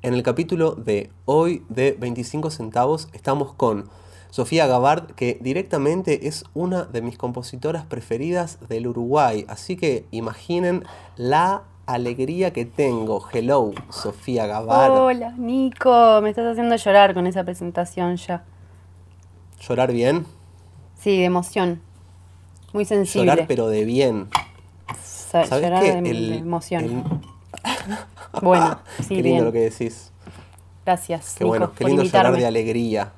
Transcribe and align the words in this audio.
En 0.00 0.14
el 0.14 0.22
capítulo 0.22 0.76
de 0.76 1.10
hoy 1.24 1.64
de 1.68 1.96
25 1.98 2.50
centavos 2.50 3.08
estamos 3.12 3.52
con 3.52 3.90
Sofía 4.30 4.68
Gabard, 4.68 5.12
que 5.16 5.38
directamente 5.40 6.28
es 6.28 6.44
una 6.54 6.84
de 6.84 7.02
mis 7.02 7.18
compositoras 7.18 7.84
preferidas 7.84 8.60
del 8.68 8.86
Uruguay. 8.86 9.44
Así 9.48 9.76
que 9.76 10.06
imaginen 10.12 10.84
la 11.16 11.64
alegría 11.86 12.52
que 12.52 12.64
tengo. 12.64 13.26
Hello, 13.32 13.72
Sofía 13.90 14.46
Gabard. 14.46 14.92
Hola, 14.92 15.34
Nico, 15.36 16.20
me 16.22 16.30
estás 16.30 16.46
haciendo 16.46 16.76
llorar 16.76 17.12
con 17.12 17.26
esa 17.26 17.42
presentación 17.42 18.14
ya. 18.18 18.44
¿Llorar 19.60 19.90
bien? 19.90 20.26
Sí, 20.94 21.18
de 21.18 21.24
emoción. 21.24 21.80
Muy 22.72 22.84
sensible. 22.84 23.32
Llorar 23.32 23.46
pero 23.48 23.66
de 23.66 23.84
bien. 23.84 24.28
¿Sabes 25.02 25.50
llorar 25.50 25.82
de, 25.82 26.02
de, 26.02 26.36
emoción. 26.36 27.20
Bueno, 28.42 28.78
sí, 28.98 29.16
Qué 29.16 29.22
lindo 29.22 29.44
lo 29.44 29.52
que 29.52 29.60
decís. 29.60 30.12
Gracias. 30.84 31.34
Qué 31.36 31.44
bueno, 31.44 31.72
qué 31.74 31.84
lindo 31.84 32.02
llorar 32.02 32.36
de 32.36 32.46
alegría. 32.46 33.12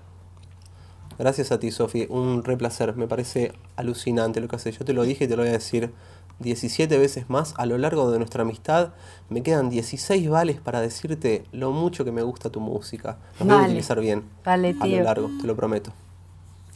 Gracias 1.19 1.53
a 1.53 1.61
ti, 1.61 1.71
Sofi. 1.71 2.07
Un 2.09 2.43
re 2.45 2.57
placer. 2.57 2.97
Me 2.97 3.07
parece 3.07 3.53
alucinante 3.77 4.41
lo 4.41 4.49
que 4.49 4.57
haces. 4.57 4.79
Yo 4.79 4.85
te 4.85 4.93
lo 4.93 5.03
dije 5.03 5.25
y 5.25 5.29
te 5.29 5.37
lo 5.37 5.43
voy 5.43 5.51
a 5.51 5.53
decir 5.53 5.93
17 6.41 6.97
veces 6.97 7.29
más 7.29 7.55
a 7.59 7.67
lo 7.67 7.77
largo 7.79 8.11
de 8.11 8.19
nuestra 8.19 8.43
amistad. 8.43 8.95
Me 9.29 9.43
quedan 9.43 9.69
16 9.69 10.29
vales 10.31 10.61
para 10.61 10.81
decirte 10.81 11.45
lo 11.53 11.73
mucho 11.73 12.05
que 12.05 12.13
me 12.13 12.23
gusta 12.23 12.51
tu 12.51 12.61
música. 12.61 13.19
Los 13.39 13.49
voy 13.49 13.59
a 13.59 13.67
utilizar 13.67 14.01
bien. 14.01 14.25
Vale, 14.45 14.75
a 14.81 14.87
lo 14.87 15.03
largo, 15.03 15.31
te 15.41 15.47
lo 15.47 15.55
prometo. 15.55 15.93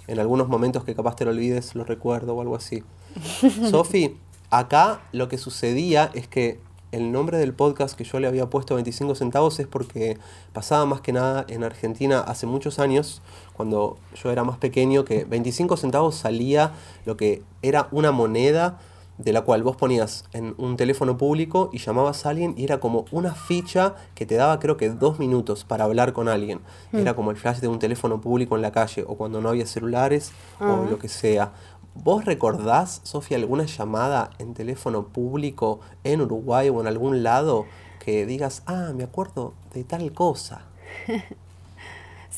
En 0.06 0.20
algunos 0.20 0.48
momentos 0.48 0.84
que 0.84 0.94
capaz 0.94 1.16
te 1.16 1.24
lo 1.24 1.30
olvides, 1.30 1.74
lo 1.74 1.84
recuerdo 1.84 2.36
o 2.36 2.40
algo 2.42 2.54
así. 2.54 2.84
Sofi, 3.70 4.18
acá 4.50 5.00
lo 5.12 5.28
que 5.28 5.38
sucedía 5.38 6.10
es 6.12 6.28
que 6.28 6.60
el 6.94 7.10
nombre 7.10 7.38
del 7.38 7.52
podcast 7.52 7.96
que 7.96 8.04
yo 8.04 8.20
le 8.20 8.28
había 8.28 8.48
puesto 8.48 8.74
25 8.76 9.14
centavos 9.16 9.58
es 9.58 9.66
porque 9.66 10.16
pasaba 10.52 10.86
más 10.86 11.00
que 11.00 11.12
nada 11.12 11.44
en 11.48 11.64
Argentina 11.64 12.20
hace 12.20 12.46
muchos 12.46 12.78
años, 12.78 13.20
cuando 13.52 13.96
yo 14.14 14.30
era 14.30 14.44
más 14.44 14.58
pequeño, 14.58 15.04
que 15.04 15.24
25 15.24 15.76
centavos 15.76 16.14
salía 16.14 16.72
lo 17.04 17.16
que 17.16 17.42
era 17.62 17.88
una 17.90 18.12
moneda 18.12 18.78
de 19.18 19.32
la 19.32 19.42
cual 19.42 19.62
vos 19.62 19.76
ponías 19.76 20.24
en 20.32 20.54
un 20.58 20.76
teléfono 20.76 21.16
público 21.16 21.70
y 21.72 21.78
llamabas 21.78 22.26
a 22.26 22.30
alguien 22.30 22.54
y 22.56 22.64
era 22.64 22.80
como 22.80 23.04
una 23.12 23.34
ficha 23.34 23.94
que 24.14 24.26
te 24.26 24.34
daba 24.34 24.58
creo 24.58 24.76
que 24.76 24.88
dos 24.90 25.18
minutos 25.18 25.64
para 25.64 25.84
hablar 25.84 26.12
con 26.12 26.28
alguien. 26.28 26.60
Mm. 26.92 26.98
Era 26.98 27.14
como 27.14 27.30
el 27.30 27.36
flash 27.36 27.58
de 27.58 27.68
un 27.68 27.78
teléfono 27.78 28.20
público 28.20 28.56
en 28.56 28.62
la 28.62 28.72
calle 28.72 29.04
o 29.06 29.14
cuando 29.14 29.40
no 29.40 29.50
había 29.50 29.66
celulares 29.66 30.32
o 30.60 30.64
ah. 30.64 30.86
lo 30.90 30.98
que 30.98 31.08
sea. 31.08 31.52
¿Vos 31.94 32.24
recordás, 32.24 33.00
Sofía, 33.04 33.36
alguna 33.36 33.64
llamada 33.64 34.30
en 34.38 34.54
teléfono 34.54 35.08
público 35.08 35.80
en 36.02 36.20
Uruguay 36.20 36.68
o 36.68 36.80
en 36.80 36.86
algún 36.86 37.22
lado 37.22 37.66
que 38.04 38.26
digas, 38.26 38.62
ah, 38.66 38.92
me 38.94 39.04
acuerdo 39.04 39.54
de 39.72 39.84
tal 39.84 40.12
cosa? 40.12 40.62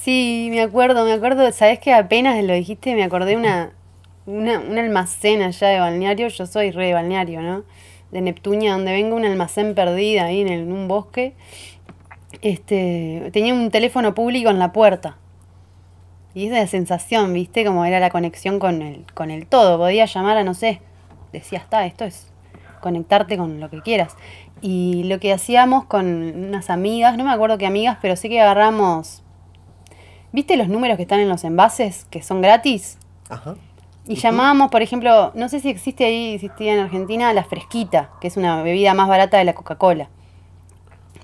Sí, 0.07 0.51
me 0.53 0.63
acuerdo, 0.63 1.05
me 1.05 1.13
acuerdo, 1.13 1.51
sabes 1.51 1.81
que 1.81 1.93
apenas 1.93 2.41
lo 2.45 2.53
dijiste, 2.53 2.95
me 2.95 3.03
acordé 3.03 3.35
una, 3.35 3.73
una, 4.27 4.61
un 4.61 4.79
almacén 4.79 5.43
allá 5.43 5.67
de 5.67 5.81
balneario, 5.81 6.29
yo 6.29 6.47
soy 6.47 6.71
re 6.71 6.87
de 6.87 6.95
balneario, 6.95 7.43
¿no? 7.43 7.65
De 8.13 8.21
Neptunia, 8.21 8.75
donde 8.75 8.93
vengo 8.93 9.17
un 9.17 9.25
almacén 9.25 9.75
perdida 9.75 10.27
ahí 10.27 10.43
en, 10.43 10.71
un 10.71 10.87
bosque. 10.87 11.35
Este, 12.41 13.31
tenía 13.33 13.53
un 13.53 13.73
teléfono 13.73 14.15
público 14.15 14.49
en 14.49 14.61
la 14.61 14.73
puerta. 14.73 15.17
Y 16.37 16.49
esa 16.49 16.67
sensación, 16.67 17.33
¿viste? 17.33 17.65
Como 17.65 17.87
era 17.87 17.99
la 17.99 18.11
conexión 18.11 18.59
con 18.59 18.83
el, 18.83 19.07
con 19.15 19.31
el 19.31 19.47
todo. 19.47 19.79
Podía 19.79 20.05
llamar 20.05 20.37
a, 20.37 20.45
no 20.45 20.53
sé, 20.53 20.83
decía, 21.33 21.61
está, 21.61 21.87
esto 21.87 22.05
es 22.05 22.31
conectarte 22.83 23.39
con 23.39 23.59
lo 23.59 23.71
que 23.71 23.81
quieras. 23.81 24.15
Y 24.61 25.05
lo 25.05 25.19
que 25.19 25.33
hacíamos 25.33 25.87
con 25.87 26.05
unas 26.05 26.69
amigas, 26.69 27.17
no 27.17 27.25
me 27.25 27.33
acuerdo 27.33 27.57
qué 27.57 27.65
amigas, 27.65 27.97
pero 28.03 28.17
sí 28.17 28.29
que 28.29 28.39
agarramos. 28.39 29.23
¿Viste 30.31 30.59
los 30.59 30.69
números 30.69 30.99
que 30.99 31.05
están 31.05 31.21
en 31.21 31.31
los 31.31 31.43
envases, 31.43 32.05
que 32.11 32.23
son 32.23 32.43
gratis? 32.43 32.99
Ajá. 33.31 33.55
Y 34.07 34.17
llamábamos, 34.17 34.71
por 34.71 34.83
ejemplo, 34.83 35.33
no 35.35 35.49
sé 35.49 35.61
si 35.61 35.71
existe 35.71 36.05
ahí, 36.05 36.35
existía 36.35 36.75
en 36.75 36.81
Argentina, 36.81 37.33
la 37.33 37.45
fresquita, 37.45 38.11
que 38.21 38.29
es 38.29 38.37
una 38.37 38.63
bebida 38.63 38.93
más 38.93 39.09
barata 39.09 39.39
de 39.39 39.45
la 39.45 39.55
Coca-Cola. 39.55 40.11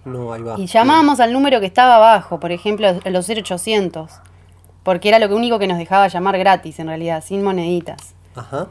No, 0.07 0.33
ahí 0.33 0.41
va. 0.41 0.55
Y 0.59 0.69
llamábamos 0.69 1.21
al 1.21 1.35
número 1.35 1.61
que 1.61 1.67
estaba 1.67 1.97
abajo, 1.97 2.41
por 2.41 2.51
ejemplo, 2.51 2.89
los 3.05 3.29
0800. 3.29 4.32
Porque 4.83 5.09
era 5.09 5.19
lo 5.19 5.35
único 5.35 5.59
que 5.59 5.67
nos 5.67 5.79
dejaba 5.79 6.09
llamar 6.09 6.39
gratis, 6.39 6.79
en 6.79 6.89
realidad, 6.89 7.23
sin 7.25 7.43
moneditas. 7.43 8.15
Ajá. 8.35 8.69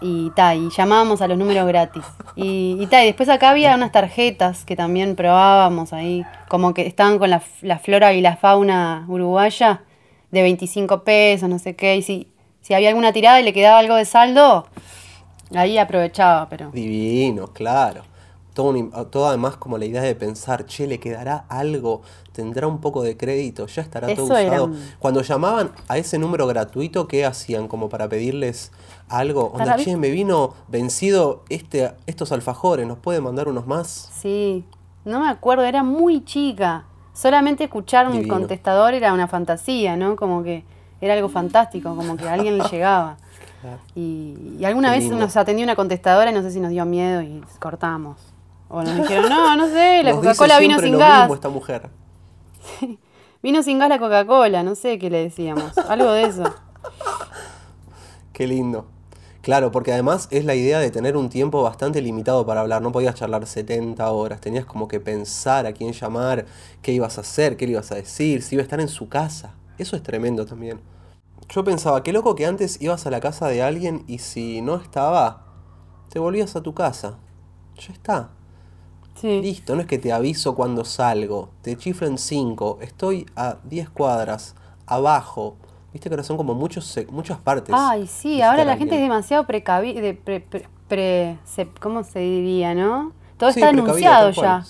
Y 0.00 0.30
ta, 0.30 0.54
y 0.54 0.68
llamábamos 0.68 1.22
a 1.22 1.28
los 1.28 1.38
números 1.38 1.66
gratis. 1.66 2.04
Y, 2.34 2.76
y 2.80 2.86
ta, 2.86 3.02
y 3.02 3.06
después 3.06 3.28
acá 3.28 3.50
había 3.50 3.74
unas 3.74 3.92
tarjetas 3.92 4.64
que 4.64 4.76
también 4.76 5.16
probábamos 5.16 5.92
ahí, 5.92 6.24
como 6.48 6.74
que 6.74 6.86
estaban 6.86 7.18
con 7.18 7.30
la, 7.30 7.42
la 7.62 7.78
flora 7.78 8.12
y 8.12 8.20
la 8.20 8.36
fauna 8.36 9.04
uruguaya, 9.08 9.84
de 10.30 10.42
25 10.42 11.04
pesos, 11.04 11.48
no 11.48 11.58
sé 11.58 11.76
qué, 11.76 11.96
y 11.96 12.02
si 12.02 12.28
si 12.66 12.74
había 12.74 12.88
alguna 12.88 13.12
tirada 13.12 13.40
y 13.40 13.44
le 13.44 13.52
quedaba 13.52 13.78
algo 13.78 13.94
de 13.94 14.04
saldo, 14.04 14.66
ahí 15.54 15.78
aprovechaba, 15.78 16.48
pero... 16.48 16.72
Divino, 16.72 17.52
claro. 17.52 18.02
Todo, 18.54 19.28
además 19.28 19.56
como 19.56 19.78
la 19.78 19.84
idea 19.84 20.02
de 20.02 20.16
pensar, 20.16 20.66
che, 20.66 20.88
le 20.88 20.98
quedará 20.98 21.44
algo, 21.48 22.02
tendrá 22.36 22.66
un 22.66 22.82
poco 22.82 23.02
de 23.02 23.16
crédito, 23.16 23.66
ya 23.66 23.80
estará 23.80 24.14
todo 24.14 24.26
usado. 24.26 24.70
Cuando 24.98 25.22
llamaban 25.22 25.72
a 25.88 25.96
ese 25.96 26.18
número 26.18 26.46
gratuito, 26.46 27.08
¿qué 27.08 27.24
hacían 27.24 27.66
como 27.66 27.88
para 27.88 28.10
pedirles 28.10 28.72
algo? 29.08 29.52
Onda, 29.54 29.76
che, 29.76 29.96
me 29.96 30.10
vino 30.10 30.52
vencido 30.68 31.44
este, 31.48 31.94
estos 32.06 32.32
alfajores, 32.32 32.86
¿nos 32.86 32.98
puede 32.98 33.22
mandar 33.22 33.48
unos 33.48 33.66
más? 33.66 34.10
Sí, 34.20 34.66
no 35.06 35.20
me 35.20 35.30
acuerdo, 35.30 35.64
era 35.64 35.82
muy 35.82 36.24
chica. 36.26 36.84
Solamente 37.14 37.64
escuchar 37.64 38.06
un 38.06 38.28
contestador 38.28 38.92
era 38.92 39.14
una 39.14 39.26
fantasía, 39.26 39.96
¿no? 39.96 40.14
Como 40.16 40.42
que 40.42 40.62
era 41.00 41.14
algo 41.14 41.30
fantástico, 41.30 41.96
como 41.96 42.18
que 42.18 42.28
a 42.28 42.34
alguien 42.34 42.58
le 42.58 42.64
llegaba. 42.68 43.16
Y, 43.96 44.64
alguna 44.64 44.92
vez 44.92 45.10
nos 45.10 45.36
atendió 45.36 45.64
una 45.64 45.74
contestadora 45.74 46.30
y 46.30 46.34
no 46.34 46.40
sé 46.42 46.52
si 46.52 46.60
nos 46.60 46.70
dio 46.70 46.84
miedo 46.84 47.20
y 47.22 47.42
cortamos. 47.58 48.16
O 48.68 48.80
nos 48.80 48.94
dijeron, 48.94 49.28
no, 49.28 49.56
no 49.56 49.66
sé, 49.66 50.04
la 50.04 50.12
Coca-Cola 50.12 50.60
vino 50.60 50.78
sin 50.78 50.96
gas. 50.96 51.28
esta 51.32 51.48
mujer. 51.48 51.90
Vino 53.42 53.62
sin 53.62 53.78
gas 53.78 53.88
la 53.88 53.98
Coca-Cola, 53.98 54.62
no 54.62 54.74
sé 54.74 54.98
qué 54.98 55.10
le 55.10 55.22
decíamos. 55.22 55.76
Algo 55.78 56.10
de 56.12 56.22
eso. 56.22 56.42
Qué 58.32 58.46
lindo. 58.46 58.86
Claro, 59.40 59.70
porque 59.70 59.92
además 59.92 60.26
es 60.32 60.44
la 60.44 60.56
idea 60.56 60.80
de 60.80 60.90
tener 60.90 61.16
un 61.16 61.28
tiempo 61.28 61.62
bastante 61.62 62.02
limitado 62.02 62.44
para 62.44 62.62
hablar. 62.62 62.82
No 62.82 62.90
podías 62.90 63.14
charlar 63.14 63.46
70 63.46 64.10
horas. 64.10 64.40
Tenías 64.40 64.64
como 64.64 64.88
que 64.88 64.98
pensar 64.98 65.66
a 65.66 65.72
quién 65.72 65.92
llamar, 65.92 66.46
qué 66.82 66.92
ibas 66.92 67.16
a 67.16 67.20
hacer, 67.20 67.56
qué 67.56 67.66
le 67.66 67.72
ibas 67.72 67.92
a 67.92 67.94
decir, 67.94 68.42
si 68.42 68.56
iba 68.56 68.62
a 68.62 68.64
estar 68.64 68.80
en 68.80 68.88
su 68.88 69.08
casa. 69.08 69.54
Eso 69.78 69.94
es 69.94 70.02
tremendo 70.02 70.46
también. 70.46 70.80
Yo 71.48 71.62
pensaba, 71.62 72.02
qué 72.02 72.12
loco 72.12 72.34
que 72.34 72.44
antes 72.44 72.82
ibas 72.82 73.06
a 73.06 73.10
la 73.10 73.20
casa 73.20 73.46
de 73.46 73.62
alguien 73.62 74.02
y 74.08 74.18
si 74.18 74.62
no 74.62 74.74
estaba, 74.74 75.46
te 76.08 76.18
volvías 76.18 76.56
a 76.56 76.62
tu 76.62 76.74
casa. 76.74 77.18
Ya 77.76 77.92
está. 77.92 78.30
Sí. 79.20 79.40
Listo, 79.40 79.74
no 79.74 79.80
es 79.80 79.86
que 79.86 79.98
te 79.98 80.12
aviso 80.12 80.54
cuando 80.54 80.84
salgo, 80.84 81.48
te 81.62 81.76
chiflo 81.76 82.06
en 82.06 82.18
5, 82.18 82.78
estoy 82.82 83.26
a 83.34 83.56
10 83.64 83.90
cuadras, 83.90 84.54
abajo. 84.86 85.56
Viste 85.92 86.10
que 86.10 86.14
ahora 86.14 86.24
son 86.24 86.36
como 86.36 86.54
muchos, 86.54 86.98
muchas 87.10 87.38
partes. 87.38 87.74
Ay, 87.76 88.06
sí, 88.06 88.42
ahora 88.42 88.64
la 88.64 88.76
gente 88.76 88.94
es 88.96 89.00
demasiado 89.00 89.46
precavida, 89.46 90.14
pre, 90.88 91.38
¿cómo 91.80 92.04
se 92.04 92.18
diría, 92.18 92.74
no? 92.74 93.12
Todo 93.38 93.50
está 93.50 93.70
anunciado 93.70 94.30
ya. 94.30 94.62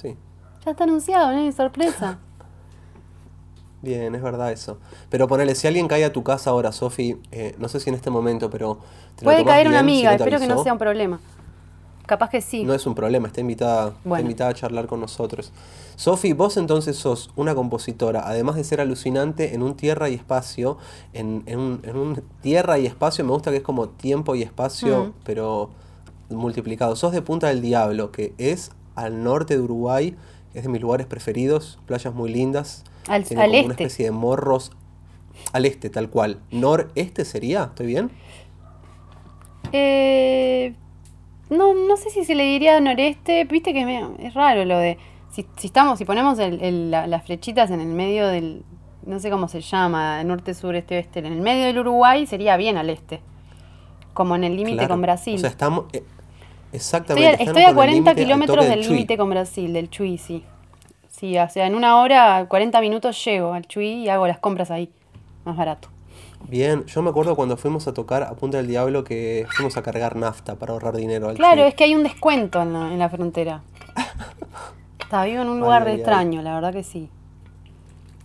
Ya 0.64 0.70
está 0.70 0.84
anunciado, 0.84 1.32
no 1.32 1.38
hay 1.38 1.52
sorpresa. 1.52 2.18
Bien, 3.82 4.14
es 4.14 4.22
verdad 4.22 4.50
eso. 4.50 4.78
Pero 5.10 5.28
ponele, 5.28 5.54
si 5.54 5.66
alguien 5.66 5.86
cae 5.86 6.04
a 6.04 6.12
tu 6.12 6.24
casa 6.24 6.50
ahora, 6.50 6.72
Sofi, 6.72 7.20
eh, 7.30 7.54
no 7.58 7.68
sé 7.68 7.78
si 7.78 7.90
en 7.90 7.94
este 7.94 8.10
momento, 8.10 8.50
pero... 8.50 8.80
Puede 9.22 9.44
caer 9.44 9.68
una 9.68 9.78
amiga, 9.78 10.14
espero 10.14 10.38
que 10.38 10.46
no 10.46 10.62
sea 10.62 10.72
un 10.72 10.78
problema. 10.78 11.20
Capaz 12.06 12.30
que 12.30 12.40
sí. 12.40 12.64
No 12.64 12.72
es 12.72 12.86
un 12.86 12.94
problema, 12.94 13.26
está 13.26 13.40
invitada, 13.40 13.94
invitada 14.20 14.50
a 14.50 14.54
charlar 14.54 14.86
con 14.86 15.00
nosotros. 15.00 15.52
Sofi, 15.96 16.32
vos 16.32 16.56
entonces 16.56 16.96
sos 16.96 17.30
una 17.36 17.54
compositora, 17.54 18.22
además 18.26 18.56
de 18.56 18.64
ser 18.64 18.80
alucinante 18.80 19.54
en 19.54 19.62
un 19.62 19.76
tierra 19.76 20.08
y 20.08 20.14
espacio, 20.14 20.78
en, 21.12 21.42
un, 21.48 22.22
tierra 22.42 22.78
y 22.78 22.86
espacio, 22.86 23.24
me 23.24 23.32
gusta 23.32 23.50
que 23.50 23.58
es 23.58 23.62
como 23.62 23.88
tiempo 23.88 24.34
y 24.34 24.42
espacio, 24.42 25.14
pero 25.24 25.70
multiplicado. 26.30 26.94
Sos 26.96 27.12
de 27.12 27.22
Punta 27.22 27.48
del 27.48 27.60
Diablo, 27.60 28.12
que 28.12 28.34
es 28.38 28.70
al 28.94 29.24
norte 29.24 29.56
de 29.56 29.62
Uruguay, 29.62 30.16
es 30.54 30.62
de 30.62 30.68
mis 30.68 30.80
lugares 30.80 31.06
preferidos, 31.06 31.78
playas 31.86 32.14
muy 32.14 32.32
lindas. 32.32 32.84
Al, 33.08 33.24
Tiene 33.24 33.46
como 33.46 33.64
una 33.64 33.74
especie 33.74 34.04
de 34.06 34.10
morros 34.10 34.72
al 35.52 35.64
este, 35.64 35.90
tal 35.90 36.10
cual. 36.10 36.40
¿Noreste 36.50 37.24
sería? 37.24 37.64
¿Estoy 37.64 37.86
bien? 37.86 38.10
Eh, 39.72 40.74
no, 41.50 41.74
no 41.74 41.96
sé 41.96 42.10
si 42.10 42.24
se 42.24 42.34
le 42.34 42.44
diría 42.44 42.80
noreste. 42.80 43.44
Viste 43.44 43.72
que 43.72 44.04
es 44.18 44.34
raro 44.34 44.64
lo 44.64 44.78
de. 44.78 44.98
Si, 45.30 45.46
estamos, 45.62 45.98
si 45.98 46.04
ponemos 46.04 46.38
las 46.38 47.24
flechitas 47.24 47.70
en 47.70 47.80
el 47.80 47.88
medio 47.88 48.26
del. 48.26 48.64
No 49.04 49.20
sé 49.20 49.30
cómo 49.30 49.46
se 49.46 49.60
llama, 49.60 50.24
norte, 50.24 50.54
sur, 50.54 50.74
este, 50.74 50.96
oeste. 50.96 51.20
En 51.20 51.26
el 51.26 51.40
medio 51.40 51.66
del 51.66 51.78
Uruguay 51.78 52.26
sería 52.26 52.56
bien 52.56 52.76
al 52.76 52.90
este. 52.90 53.20
Como 54.14 54.34
en 54.34 54.44
el 54.44 54.56
límite 54.56 54.88
con 54.88 55.00
Brasil. 55.00 55.36
O 55.36 55.38
sea, 55.38 55.50
estamos. 55.50 55.84
Eh, 55.92 56.02
exactamente. 56.72 57.44
Estoy, 57.44 57.62
a 57.62 57.74
40 57.74 58.14
kilómetros 58.14 58.66
del 58.66 58.80
límite 58.80 59.16
con 59.16 59.30
Brasil, 59.30 59.72
del 59.72 59.90
Chuy, 59.90 60.18
sí. 60.18 60.44
Sí, 61.08 61.38
o 61.38 61.48
sea, 61.48 61.66
en 61.66 61.74
una 61.74 62.00
hora, 62.00 62.44
40 62.46 62.80
minutos 62.80 63.24
llego 63.24 63.54
al 63.54 63.66
Chuy 63.66 63.86
y 63.86 64.08
hago 64.08 64.26
las 64.26 64.38
compras 64.38 64.70
ahí, 64.70 64.90
más 65.44 65.56
barato. 65.56 65.88
Bien, 66.48 66.84
yo 66.86 67.02
me 67.02 67.10
acuerdo 67.10 67.34
cuando 67.34 67.56
fuimos 67.56 67.88
a 67.88 67.92
tocar 67.94 68.22
a 68.22 68.34
Punta 68.34 68.58
del 68.58 68.68
Diablo 68.68 69.02
que 69.04 69.46
fuimos 69.56 69.76
a 69.76 69.82
cargar 69.82 70.16
nafta 70.16 70.54
para 70.56 70.72
ahorrar 70.72 70.94
dinero. 70.96 71.28
Al 71.28 71.36
Claro, 71.36 71.62
es 71.64 71.74
que 71.74 71.84
hay 71.84 71.94
un 71.94 72.02
descuento 72.04 72.62
en 72.62 72.72
la, 72.72 72.92
en 72.92 72.98
la 72.98 73.08
frontera. 73.08 73.62
Está 75.00 75.24
vivo 75.24 75.42
en 75.42 75.48
un 75.48 75.60
lugar 75.60 75.82
ay, 75.82 75.88
ay. 75.94 75.94
extraño, 75.96 76.42
la 76.42 76.54
verdad 76.54 76.72
que 76.72 76.84
sí. 76.84 77.08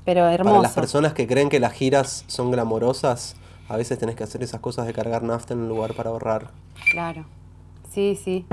Pero 0.05 0.21
Para 0.21 0.33
hermoso. 0.33 0.61
las 0.63 0.73
personas 0.73 1.13
que 1.13 1.27
creen 1.27 1.49
que 1.49 1.59
las 1.59 1.73
giras 1.73 2.23
son 2.27 2.51
glamorosas, 2.51 3.35
a 3.69 3.77
veces 3.77 3.97
tenés 3.99 4.15
que 4.15 4.23
hacer 4.23 4.43
esas 4.43 4.59
cosas 4.59 4.85
de 4.87 4.93
cargar 4.93 5.23
nafta 5.23 5.53
en 5.53 5.61
un 5.61 5.67
lugar 5.69 5.93
para 5.93 6.09
ahorrar. 6.09 6.49
Claro. 6.91 7.25
Sí, 7.91 8.19
sí. 8.21 8.45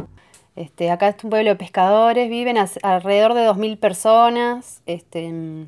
Este, 0.56 0.90
acá 0.90 1.08
es 1.08 1.22
un 1.24 1.30
pueblo 1.30 1.50
de 1.50 1.56
pescadores, 1.56 2.28
viven 2.28 2.56
alrededor 2.82 3.34
de 3.34 3.46
2.000 3.48 3.78
personas. 3.78 4.82
Este, 4.86 5.66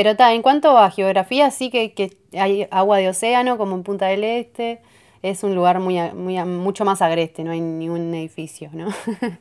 pero 0.00 0.16
ta, 0.16 0.32
en 0.32 0.40
cuanto 0.40 0.78
a 0.78 0.90
geografía, 0.90 1.50
sí 1.50 1.68
que, 1.68 2.16
hay 2.32 2.66
agua 2.70 2.96
de 2.96 3.10
océano, 3.10 3.58
como 3.58 3.74
en 3.76 3.82
Punta 3.82 4.06
del 4.06 4.24
Este. 4.24 4.80
Es 5.20 5.44
un 5.44 5.54
lugar 5.54 5.78
muy, 5.78 5.98
mucho 6.46 6.86
más 6.86 7.02
agreste, 7.02 7.44
no 7.44 7.50
hay 7.50 7.60
ningún 7.60 8.14
edificio, 8.14 8.70
¿no? 8.72 8.88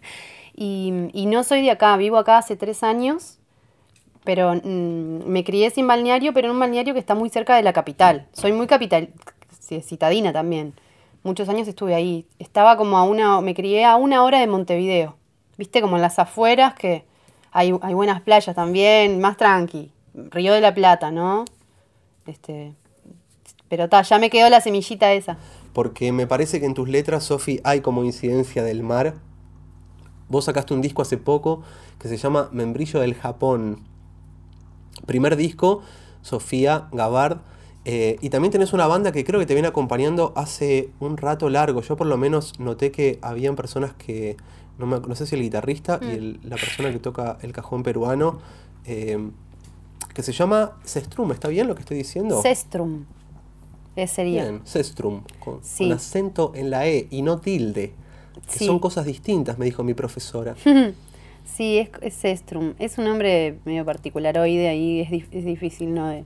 y, 0.53 0.91
no 1.27 1.45
soy 1.45 1.61
de 1.61 1.71
acá, 1.71 1.95
vivo 1.95 2.17
acá 2.17 2.39
hace 2.39 2.57
tres 2.57 2.83
años, 2.83 3.39
pero 4.25 4.53
mm, 4.53 5.27
me 5.27 5.45
crié 5.45 5.69
sin 5.69 5.87
balneario, 5.87 6.33
pero 6.33 6.47
en 6.49 6.55
un 6.55 6.59
balneario 6.59 6.93
que 6.93 6.99
está 6.99 7.15
muy 7.15 7.29
cerca 7.29 7.55
de 7.55 7.63
la 7.63 7.71
capital. 7.71 8.27
Soy 8.33 8.51
muy 8.51 8.67
capital, 8.67 9.13
citadina 9.81 10.33
también. 10.33 10.73
Muchos 11.23 11.47
años 11.47 11.69
estuve 11.69 11.95
ahí. 11.95 12.25
Estaba 12.37 12.75
como 12.75 12.97
a 12.97 13.03
una, 13.03 13.39
me 13.39 13.55
crié 13.55 13.85
a 13.85 13.95
una 13.95 14.25
hora 14.25 14.41
de 14.41 14.47
Montevideo. 14.47 15.15
Viste, 15.57 15.79
como 15.79 15.95
en 15.95 16.01
las 16.01 16.19
afueras 16.19 16.73
que 16.73 17.05
hay, 17.53 17.73
hay 17.81 17.93
buenas 17.93 18.19
playas 18.19 18.53
también, 18.53 19.21
más 19.21 19.37
tranqui. 19.37 19.93
Río 20.31 20.53
de 20.53 20.61
la 20.61 20.73
Plata, 20.73 21.11
¿no? 21.11 21.45
Este, 22.25 22.73
pero 23.67 23.89
ta, 23.89 24.01
ya 24.03 24.19
me 24.19 24.29
quedó 24.29 24.49
la 24.49 24.61
semillita 24.61 25.11
esa. 25.13 25.37
Porque 25.73 26.11
me 26.11 26.27
parece 26.27 26.59
que 26.59 26.65
en 26.65 26.73
tus 26.73 26.89
letras, 26.89 27.23
Sofi, 27.25 27.59
hay 27.63 27.81
como 27.81 28.03
incidencia 28.03 28.63
del 28.63 28.83
mar. 28.83 29.15
Vos 30.27 30.45
sacaste 30.45 30.73
un 30.73 30.81
disco 30.81 31.01
hace 31.01 31.17
poco 31.17 31.61
que 31.99 32.07
se 32.07 32.17
llama 32.17 32.49
Membrillo 32.51 32.99
del 32.99 33.15
Japón. 33.15 33.83
Primer 35.05 35.35
disco, 35.35 35.81
Sofía 36.21 36.87
Gabard. 36.91 37.39
Eh, 37.85 38.17
y 38.21 38.29
también 38.29 38.51
tenés 38.51 38.73
una 38.73 38.87
banda 38.87 39.11
que 39.11 39.23
creo 39.23 39.39
que 39.39 39.45
te 39.45 39.53
viene 39.53 39.67
acompañando 39.69 40.33
hace 40.35 40.91
un 40.99 41.17
rato 41.17 41.49
largo. 41.49 41.81
Yo 41.81 41.95
por 41.95 42.07
lo 42.07 42.17
menos 42.17 42.59
noté 42.59 42.91
que 42.91 43.17
habían 43.21 43.55
personas 43.55 43.93
que, 43.93 44.35
no, 44.77 44.85
me- 44.85 44.99
no 44.99 45.15
sé 45.15 45.25
si 45.25 45.35
el 45.35 45.41
guitarrista 45.41 45.99
y 46.01 46.05
el- 46.11 46.39
la 46.43 46.57
persona 46.57 46.91
que 46.91 46.99
toca 46.99 47.37
el 47.41 47.53
cajón 47.53 47.81
peruano, 47.83 48.39
eh, 48.85 49.17
que 50.19 50.23
se 50.23 50.33
llama 50.33 50.73
Sestrum. 50.83 51.31
¿Está 51.31 51.47
bien 51.47 51.67
lo 51.67 51.75
que 51.75 51.81
estoy 51.81 51.97
diciendo? 51.97 52.41
Cestrum. 52.41 53.05
Ese 53.95 54.15
sería. 54.15 54.43
Bien, 54.43 54.61
Sestrum, 54.65 55.21
con, 55.39 55.59
Sí. 55.63 55.85
con 55.85 55.93
acento 55.93 56.51
en 56.55 56.69
la 56.69 56.87
E 56.87 57.07
y 57.09 57.21
no 57.21 57.39
tilde. 57.39 57.93
Que 58.51 58.59
Sí. 58.59 58.65
son 58.65 58.79
cosas 58.79 59.05
distintas, 59.05 59.57
me 59.57 59.65
dijo 59.65 59.83
mi 59.83 59.93
profesora. 59.93 60.55
Sí, 61.45 61.79
es, 61.79 61.89
es 62.01 62.15
Cestrum. 62.15 62.73
Es 62.79 62.97
un 62.99 63.05
nombre 63.05 63.57
medio 63.65 63.83
particular 63.83 64.37
hoy, 64.37 64.55
de 64.55 64.67
ahí 64.69 64.99
es, 65.01 65.11
es 65.31 65.45
difícil, 65.45 65.93
¿no? 65.95 66.07
De, 66.07 66.23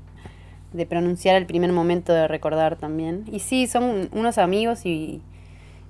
de 0.74 0.86
pronunciar 0.86 1.36
al 1.38 1.46
primer 1.46 1.72
momento 1.72 2.12
de 2.14 2.28
recordar 2.28 2.76
también. 2.78 3.24
Y 3.32 3.40
sí, 3.40 3.66
son 3.68 4.10
unos 4.12 4.38
amigos 4.38 4.86
y, 4.86 5.22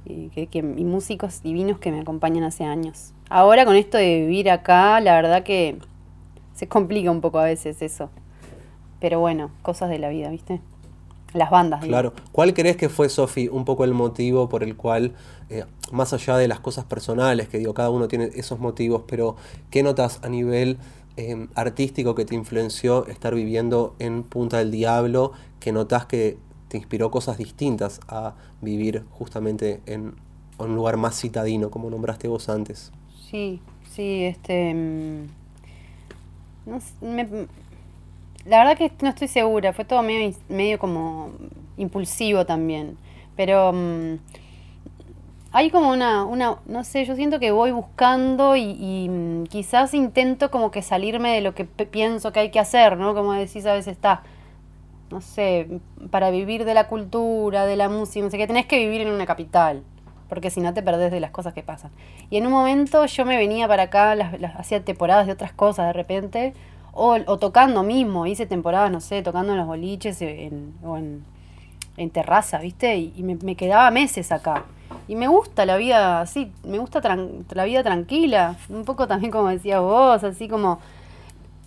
y, 0.05 0.27
que- 0.29 0.47
que- 0.47 0.59
y 0.59 0.83
músicos 0.85 1.41
divinos 1.41 1.79
que 1.79 1.91
me 1.91 1.99
acompañan 2.01 2.43
hace 2.43 2.63
años. 2.63 3.13
Ahora 3.27 3.65
con 3.65 3.75
esto 3.75 3.97
de 3.97 4.19
vivir 4.21 4.51
acá, 4.51 4.99
la 5.01 5.15
verdad 5.15 5.41
que 5.43 5.77
se 6.53 6.67
complica 6.67 7.11
un 7.11 7.21
poco 7.21 7.39
a 7.39 7.45
veces 7.45 7.81
eso. 7.81 8.09
Pero 8.99 9.19
bueno, 9.19 9.51
cosas 9.61 9.89
de 9.89 9.99
la 9.99 10.09
vida, 10.09 10.29
¿viste? 10.29 10.61
Las 11.33 11.49
bandas. 11.49 11.83
Claro. 11.83 12.13
¿Cuál 12.31 12.53
crees 12.53 12.77
que 12.77 12.89
fue, 12.89 13.09
Sofi, 13.09 13.47
un 13.47 13.65
poco 13.65 13.83
el 13.83 13.93
motivo 13.93 14.49
por 14.49 14.63
el 14.63 14.75
cual, 14.75 15.13
eh, 15.49 15.65
más 15.91 16.13
allá 16.13 16.37
de 16.37 16.47
las 16.47 16.59
cosas 16.59 16.85
personales, 16.85 17.49
que 17.49 17.57
digo, 17.57 17.73
cada 17.73 17.89
uno 17.89 18.07
tiene 18.07 18.29
esos 18.35 18.59
motivos, 18.59 19.03
pero 19.07 19.35
qué 19.71 19.81
notas 19.81 20.19
a 20.23 20.29
nivel 20.29 20.77
eh, 21.17 21.47
artístico 21.55 22.15
que 22.15 22.25
te 22.25 22.35
influenció 22.35 23.07
estar 23.07 23.33
viviendo 23.33 23.95
en 23.99 24.23
Punta 24.23 24.59
del 24.59 24.71
Diablo, 24.71 25.31
que 25.59 25.71
notas 25.71 26.05
que 26.05 26.37
te 26.67 26.77
inspiró 26.77 27.09
cosas 27.09 27.37
distintas 27.37 27.99
a 28.07 28.35
vivir 28.61 29.03
justamente 29.09 29.81
en 29.85 30.15
un 30.59 30.75
lugar 30.75 30.97
más 30.97 31.19
citadino, 31.19 31.71
como 31.71 31.89
nombraste 31.89 32.27
vos 32.27 32.47
antes? 32.47 32.91
Sí, 33.29 33.59
sí, 33.91 34.23
este... 34.25 34.73
mm, 34.73 35.42
No 36.65 36.79
me- 37.01 37.47
la 38.45 38.59
verdad 38.59 38.77
que 38.77 38.91
no 39.01 39.09
estoy 39.09 39.27
segura, 39.27 39.73
fue 39.73 39.85
todo 39.85 40.01
medio, 40.03 40.35
medio 40.49 40.79
como 40.79 41.31
impulsivo 41.77 42.45
también, 42.45 42.97
pero 43.35 43.71
mm, 43.73 44.15
hay 45.51 45.69
como 45.69 45.91
una, 45.91 46.23
una, 46.25 46.57
no 46.65 46.83
sé, 46.83 47.05
yo 47.05 47.15
siento 47.15 47.39
que 47.39 47.51
voy 47.51 47.71
buscando 47.71 48.55
y, 48.55 48.61
y, 48.79 49.09
mm, 49.09 49.43
quizás 49.45 49.93
intento 49.93 50.49
como 50.49 50.71
que 50.71 50.81
salirme 50.81 51.31
de 51.33 51.41
lo 51.41 51.53
que 51.53 51.65
pienso 51.65 52.31
que 52.31 52.39
hay 52.39 52.49
que 52.51 52.59
hacer, 52.59 52.97
¿no? 52.97 53.13
Como 53.13 53.33
decís, 53.33 53.65
a 53.67 53.73
veces 53.73 53.91
está, 53.93 54.23
no 55.11 55.21
sé, 55.21 55.81
para 56.11 56.31
vivir 56.31 56.65
de 56.65 56.73
la 56.75 56.87
cultura, 56.87 57.65
de 57.65 57.77
la 57.77 57.89
música, 57.89 58.25
no 58.25 58.31
sé 58.31 58.37
qué, 58.39 58.47
tenés 58.47 58.67
que 58.67 58.79
vivir 58.79 59.01
en 59.01 59.09
una 59.11 59.25
capital, 59.27 59.83
porque 60.33 60.49
si 60.49 60.61
no 60.61 60.73
te 60.73 60.81
perdés 60.81 61.11
de 61.11 61.19
las 61.19 61.31
cosas 61.31 61.53
que 61.53 61.61
pasan. 61.63 61.91
Y 62.29 62.37
en 62.37 62.45
un 62.47 62.51
momento 62.53 63.05
yo 63.05 63.25
me 63.25 63.37
venía 63.37 63.67
para 63.67 63.83
acá, 63.83 64.15
las, 64.15 64.39
las- 64.41 64.55
hacía 64.55 64.83
temporadas 64.83 65.27
de 65.27 65.33
otras 65.33 65.53
cosas 65.53 65.87
de 65.87 65.93
repente, 65.93 66.53
o, 66.91 67.19
tocando 67.39 67.83
mismo, 67.83 68.25
hice 68.25 68.45
temporadas, 68.45 68.91
no 68.91 68.99
sé, 69.01 69.21
tocando 69.23 69.53
en 69.53 69.57
los 69.59 69.67
boliches 69.67 70.21
en- 70.21 70.73
o 70.83 70.97
en, 70.97 71.23
terraza, 72.11 72.59
¿viste? 72.59 72.97
Y, 72.97 73.23
me, 73.23 73.35
me 73.35 73.55
quedaba 73.55 73.91
meses 73.91 74.31
acá. 74.31 74.63
Y 75.07 75.15
me 75.15 75.27
gusta 75.27 75.65
la 75.65 75.77
vida 75.77 76.21
así, 76.21 76.51
me 76.63 76.77
gusta 76.79 77.01
la 77.51 77.63
vida 77.65 77.83
tranquila, 77.83 78.55
un 78.69 78.85
poco 78.85 79.07
también 79.07 79.31
como 79.31 79.49
decías 79.49 79.81
vos, 79.81 80.23
así 80.23 80.47
como 80.47 80.79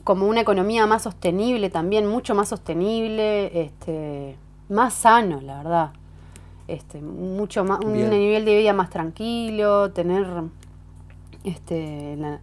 como 0.04 0.26
una 0.28 0.40
economía 0.42 0.86
más 0.86 1.02
sostenible 1.02 1.68
también, 1.68 2.06
mucho 2.06 2.34
más 2.36 2.48
sostenible, 2.48 3.60
este, 3.62 4.36
más 4.68 4.94
sano, 4.94 5.40
la 5.40 5.56
verdad. 5.58 5.90
Este, 6.68 7.00
mucho 7.00 7.64
más, 7.64 7.78
un 7.84 7.92
Bien. 7.92 8.10
nivel 8.10 8.44
de 8.44 8.56
vida 8.56 8.72
más 8.72 8.90
tranquilo, 8.90 9.92
tener 9.92 10.26
este 11.44 12.16
la- 12.16 12.40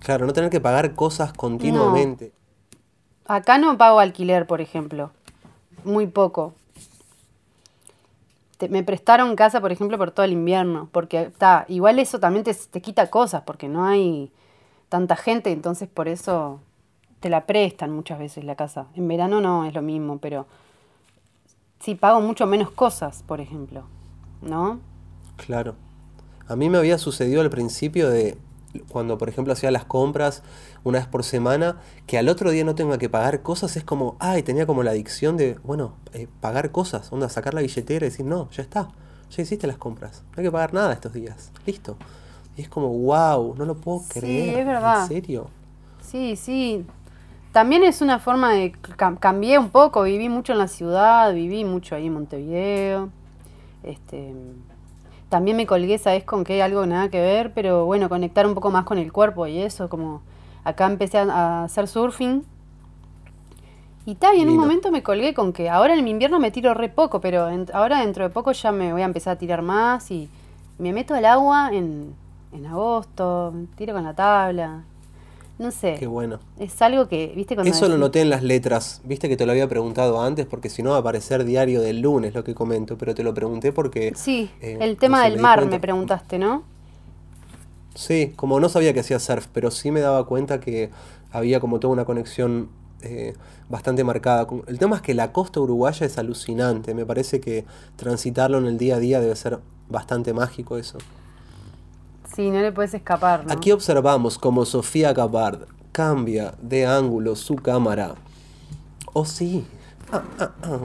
Claro, 0.00 0.26
no 0.26 0.32
tener 0.32 0.50
que 0.50 0.60
pagar 0.60 0.94
cosas 0.94 1.32
continuamente. 1.32 2.32
acá 3.26 3.58
no 3.58 3.76
pago 3.76 3.98
alquiler, 3.98 4.46
por 4.46 4.60
ejemplo. 4.60 5.10
Muy 5.84 6.06
poco. 6.06 6.54
Te- 8.58 8.68
me 8.68 8.82
prestaron 8.82 9.36
casa, 9.36 9.60
por 9.60 9.70
ejemplo, 9.72 9.98
por 9.98 10.10
todo 10.12 10.24
el 10.24 10.32
invierno. 10.32 10.88
Porque 10.92 11.22
está, 11.22 11.66
igual 11.68 11.98
eso 11.98 12.18
también 12.20 12.44
te, 12.44 12.54
te 12.54 12.80
quita 12.80 13.10
cosas, 13.10 13.42
porque 13.44 13.68
no 13.68 13.84
hay 13.84 14.30
tanta 14.88 15.16
gente, 15.16 15.50
entonces 15.50 15.88
por 15.88 16.08
eso 16.08 16.60
te 17.20 17.28
la 17.28 17.44
prestan 17.44 17.90
muchas 17.90 18.18
veces 18.18 18.44
la 18.44 18.54
casa. 18.54 18.86
En 18.94 19.08
verano 19.08 19.40
no 19.40 19.64
es 19.66 19.74
lo 19.74 19.82
mismo, 19.82 20.18
pero 20.18 20.46
sí 21.80 21.94
pago 21.94 22.20
mucho 22.20 22.46
menos 22.46 22.70
cosas, 22.70 23.22
por 23.26 23.40
ejemplo. 23.40 23.84
¿No? 24.42 24.80
Claro. 25.36 25.74
A 26.48 26.56
mí 26.56 26.68
me 26.70 26.78
había 26.78 26.98
sucedido 26.98 27.40
al 27.40 27.50
principio 27.50 28.08
de 28.10 28.38
cuando, 28.90 29.16
por 29.16 29.28
ejemplo, 29.28 29.52
hacía 29.54 29.70
las 29.70 29.84
compras 29.86 30.42
una 30.84 30.98
vez 30.98 31.08
por 31.08 31.24
semana, 31.24 31.78
que 32.06 32.18
al 32.18 32.28
otro 32.28 32.50
día 32.50 32.62
no 32.64 32.74
tenga 32.74 32.98
que 32.98 33.08
pagar 33.08 33.42
cosas, 33.42 33.76
es 33.76 33.84
como, 33.84 34.16
ay, 34.20 34.42
tenía 34.42 34.66
como 34.66 34.82
la 34.82 34.90
adicción 34.90 35.36
de, 35.38 35.58
bueno, 35.64 35.94
eh, 36.12 36.28
pagar 36.40 36.70
cosas, 36.72 37.10
onda, 37.12 37.28
sacar 37.30 37.54
la 37.54 37.62
billetera 37.62 38.04
y 38.06 38.10
decir, 38.10 38.26
no, 38.26 38.50
ya 38.50 38.62
está, 38.62 38.90
ya 39.30 39.42
hiciste 39.42 39.66
las 39.66 39.78
compras, 39.78 40.22
no 40.28 40.34
hay 40.36 40.44
que 40.44 40.52
pagar 40.52 40.74
nada 40.74 40.92
estos 40.92 41.12
días, 41.14 41.50
listo. 41.64 41.96
Y 42.56 42.62
es 42.62 42.68
como, 42.68 42.88
wow, 42.88 43.54
no 43.56 43.64
lo 43.64 43.76
puedo 43.76 44.00
Sí, 44.00 44.20
creer. 44.20 44.58
es 44.60 44.66
verdad. 44.66 45.02
¿En 45.02 45.08
serio? 45.08 45.46
Sí, 46.02 46.36
sí. 46.36 46.84
También 47.56 47.84
es 47.84 48.02
una 48.02 48.18
forma 48.18 48.52
de... 48.52 48.72
cam- 48.98 49.18
cambié 49.18 49.58
un 49.58 49.70
poco, 49.70 50.02
viví 50.02 50.28
mucho 50.28 50.52
en 50.52 50.58
la 50.58 50.68
ciudad, 50.68 51.32
viví 51.32 51.64
mucho 51.64 51.94
ahí 51.94 52.08
en 52.08 52.12
Montevideo. 52.12 53.08
Este, 53.82 54.34
también 55.30 55.56
me 55.56 55.66
colgué, 55.66 55.96
¿sabes 55.96 56.22
con 56.22 56.44
qué? 56.44 56.62
Algo 56.62 56.84
nada 56.84 57.08
que 57.08 57.18
ver, 57.18 57.54
pero 57.54 57.86
bueno, 57.86 58.10
conectar 58.10 58.46
un 58.46 58.52
poco 58.52 58.70
más 58.70 58.84
con 58.84 58.98
el 58.98 59.10
cuerpo 59.10 59.46
y 59.46 59.56
eso, 59.62 59.88
como... 59.88 60.20
Acá 60.64 60.84
empecé 60.84 61.16
a, 61.16 61.64
hacer 61.64 61.88
surfing. 61.88 62.44
Y 64.04 64.16
tal, 64.16 64.36
y 64.36 64.42
en 64.42 64.50
un 64.50 64.56
momento 64.56 64.90
me 64.92 65.02
colgué 65.02 65.32
con 65.32 65.54
que 65.54 65.70
ahora 65.70 65.94
en 65.94 66.04
mi 66.04 66.10
invierno 66.10 66.38
me 66.38 66.50
tiro 66.50 66.74
re 66.74 66.90
poco, 66.90 67.22
pero 67.22 67.48
en- 67.48 67.70
ahora 67.72 68.00
dentro 68.00 68.24
de 68.24 68.28
poco 68.28 68.52
ya 68.52 68.70
me 68.70 68.92
voy 68.92 69.00
a 69.00 69.06
empezar 69.06 69.32
a 69.32 69.38
tirar 69.38 69.62
más 69.62 70.10
y 70.10 70.28
me 70.78 70.92
meto 70.92 71.14
al 71.14 71.24
agua 71.24 71.70
en, 71.72 72.14
en 72.52 72.66
agosto, 72.66 73.54
tiro 73.76 73.94
con 73.94 74.04
la 74.04 74.12
tabla. 74.12 74.82
No 75.58 75.70
sé. 75.70 75.96
Qué 75.98 76.06
bueno. 76.06 76.38
Es 76.58 76.82
algo 76.82 77.08
que, 77.08 77.32
viste, 77.34 77.54
cuando 77.54 77.72
Eso 77.72 77.88
lo 77.88 77.96
noté 77.96 78.20
en 78.20 78.28
las 78.28 78.42
letras, 78.42 79.00
viste 79.04 79.28
que 79.28 79.36
te 79.38 79.46
lo 79.46 79.52
había 79.52 79.68
preguntado 79.68 80.20
antes, 80.20 80.44
porque 80.46 80.68
si 80.68 80.82
no 80.82 80.90
va 80.90 80.96
a 80.96 81.00
aparecer 81.00 81.44
diario 81.44 81.80
del 81.80 82.00
lunes 82.00 82.34
lo 82.34 82.44
que 82.44 82.54
comento, 82.54 82.98
pero 82.98 83.14
te 83.14 83.22
lo 83.22 83.32
pregunté 83.32 83.72
porque... 83.72 84.12
Sí, 84.14 84.50
eh, 84.60 84.76
el 84.80 84.98
tema 84.98 85.18
no 85.20 85.24
sé, 85.24 85.30
del 85.30 85.40
mar 85.40 85.58
cuenta- 85.60 85.76
me 85.76 85.80
preguntaste, 85.80 86.38
¿no? 86.38 86.62
Sí, 87.94 88.34
como 88.36 88.60
no 88.60 88.68
sabía 88.68 88.92
que 88.92 89.00
hacía 89.00 89.18
surf, 89.18 89.46
pero 89.52 89.70
sí 89.70 89.90
me 89.90 90.00
daba 90.00 90.26
cuenta 90.26 90.60
que 90.60 90.90
había 91.32 91.60
como 91.60 91.80
toda 91.80 91.94
una 91.94 92.04
conexión 92.04 92.68
eh, 93.00 93.32
bastante 93.70 94.04
marcada. 94.04 94.46
El 94.66 94.78
tema 94.78 94.96
es 94.96 95.02
que 95.02 95.14
la 95.14 95.32
costa 95.32 95.60
uruguaya 95.60 96.04
es 96.06 96.18
alucinante. 96.18 96.92
Me 96.94 97.06
parece 97.06 97.40
que 97.40 97.64
transitarlo 97.96 98.58
en 98.58 98.66
el 98.66 98.76
día 98.76 98.96
a 98.96 98.98
día 98.98 99.20
debe 99.20 99.34
ser 99.36 99.60
bastante 99.88 100.34
mágico 100.34 100.76
eso. 100.76 100.98
Sí, 102.36 102.50
no 102.50 102.60
le 102.60 102.70
puedes 102.70 102.92
escapar, 102.92 103.46
¿no? 103.46 103.52
Aquí 103.54 103.72
observamos 103.72 104.36
como 104.36 104.66
Sofía 104.66 105.14
Gabard 105.14 105.68
cambia 105.90 106.52
de 106.60 106.84
ángulo 106.84 107.34
su 107.34 107.56
cámara. 107.56 108.14
Oh, 109.14 109.24
sí. 109.24 109.64
Ah, 110.12 110.22
ah, 110.38 110.52
ah. 110.62 110.78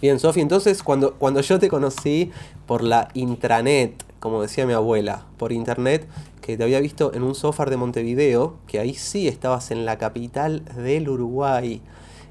Bien, 0.00 0.18
Sofía, 0.18 0.42
entonces 0.42 0.82
cuando, 0.82 1.16
cuando 1.16 1.42
yo 1.42 1.58
te 1.58 1.68
conocí 1.68 2.32
por 2.64 2.82
la 2.82 3.08
intranet, 3.12 4.02
como 4.20 4.40
decía 4.40 4.64
mi 4.64 4.72
abuela, 4.72 5.26
por 5.36 5.52
internet, 5.52 6.08
que 6.40 6.56
te 6.56 6.64
había 6.64 6.80
visto 6.80 7.12
en 7.12 7.24
un 7.24 7.34
sofá 7.34 7.66
de 7.66 7.76
Montevideo, 7.76 8.56
que 8.66 8.80
ahí 8.80 8.94
sí 8.94 9.28
estabas 9.28 9.70
en 9.70 9.84
la 9.84 9.98
capital 9.98 10.64
del 10.64 11.10
Uruguay. 11.10 11.82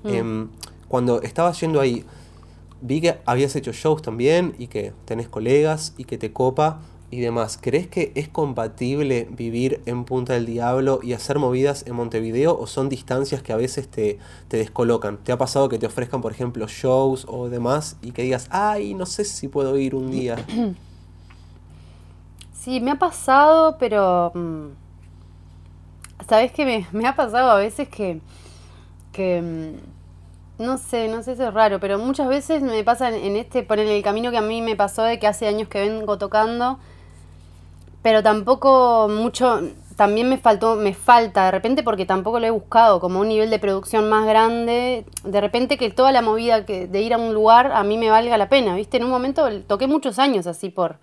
Em, 0.04 0.50
cuando 0.88 1.22
estabas 1.22 1.60
yendo 1.62 1.80
ahí, 1.80 2.04
vi 2.82 3.00
que 3.00 3.20
habías 3.26 3.56
hecho 3.56 3.74
shows 3.74 4.02
también 4.02 4.56
y 4.58 4.66
que 4.66 4.92
tenés 5.06 5.30
colegas 5.30 5.94
y 5.98 6.06
que 6.06 6.18
te 6.18 6.34
copa 6.34 6.80
y 7.10 7.22
demás. 7.22 7.58
¿Crees 7.62 7.88
que 7.88 8.12
es 8.16 8.28
compatible 8.28 9.28
vivir 9.32 9.82
en 9.86 10.04
Punta 10.04 10.34
del 10.34 10.46
Diablo 10.46 11.00
y 11.02 11.14
hacer 11.14 11.40
movidas 11.40 11.86
en 11.88 11.96
Montevideo 11.96 12.58
o 12.58 12.68
son 12.68 12.90
distancias 12.90 13.42
que 13.42 13.54
a 13.54 13.58
veces 13.58 13.88
te, 13.88 14.20
te 14.48 14.58
descolocan? 14.58 15.18
¿Te 15.18 15.32
ha 15.32 15.38
pasado 15.38 15.70
que 15.70 15.80
te 15.80 15.86
ofrezcan, 15.86 16.22
por 16.22 16.32
ejemplo, 16.32 16.68
shows 16.68 17.26
o 17.30 17.50
demás 17.50 17.98
y 18.02 18.12
que 18.12 18.24
digas, 18.24 18.48
ay, 18.52 18.94
no 18.94 19.06
sé 19.06 19.24
si 19.26 19.48
puedo 19.48 19.78
ir 19.78 19.96
un 19.96 20.12
día? 20.12 20.36
Sí, 22.54 22.82
me 22.82 22.92
ha 22.92 23.00
pasado, 23.00 23.78
pero... 23.80 24.34
mm, 24.36 24.68
¿Sabes 26.28 26.52
qué? 26.52 26.66
Me, 26.66 26.86
me 26.92 27.08
ha 27.08 27.16
pasado 27.16 27.50
a 27.50 27.56
veces 27.58 27.88
que... 27.88 28.20
que 29.14 29.42
mm, 29.42 30.64
no 30.64 30.78
sé, 30.78 31.08
no 31.08 31.24
sé 31.24 31.36
si 31.36 31.44
es 31.44 31.54
raro, 31.54 31.80
pero 31.80 31.98
muchas 32.00 32.28
veces 32.28 32.62
me 32.62 32.84
pasa 32.84 33.16
en 33.16 33.38
este, 33.38 33.64
por 33.64 33.80
el 33.80 34.04
camino 34.04 34.32
que 34.32 34.38
a 34.38 34.42
mí 34.42 34.62
me 34.62 34.76
pasó 34.76 35.04
de 35.04 35.20
que 35.20 35.28
hace 35.28 35.48
años 35.48 35.68
que 35.70 35.80
vengo 35.80 36.18
tocando, 36.18 36.80
pero 38.02 38.24
tampoco 38.24 39.08
mucho, 39.10 39.62
también 39.96 40.30
me 40.30 40.38
faltó, 40.38 40.76
me 40.76 40.94
falta 40.94 41.46
de 41.46 41.52
repente 41.52 41.84
porque 41.84 42.06
tampoco 42.06 42.40
lo 42.40 42.46
he 42.46 42.52
buscado 42.52 43.00
como 43.00 43.20
un 43.20 43.28
nivel 43.30 43.50
de 43.50 43.60
producción 43.60 44.10
más 44.10 44.26
grande, 44.26 45.06
de 45.24 45.42
repente 45.42 45.78
que 45.78 45.90
toda 45.90 46.12
la 46.12 46.22
movida 46.22 46.66
que, 46.66 46.88
de 46.88 47.02
ir 47.02 47.14
a 47.14 47.18
un 47.18 47.34
lugar 47.34 47.72
a 47.74 47.84
mí 47.84 47.98
me 47.98 48.10
valga 48.10 48.38
la 48.38 48.50
pena, 48.50 48.76
¿viste? 48.76 48.98
En 48.98 49.04
un 49.06 49.10
momento 49.10 49.48
toqué 49.64 49.88
muchos 49.88 50.20
años 50.20 50.48
así 50.48 50.70
por, 50.70 50.98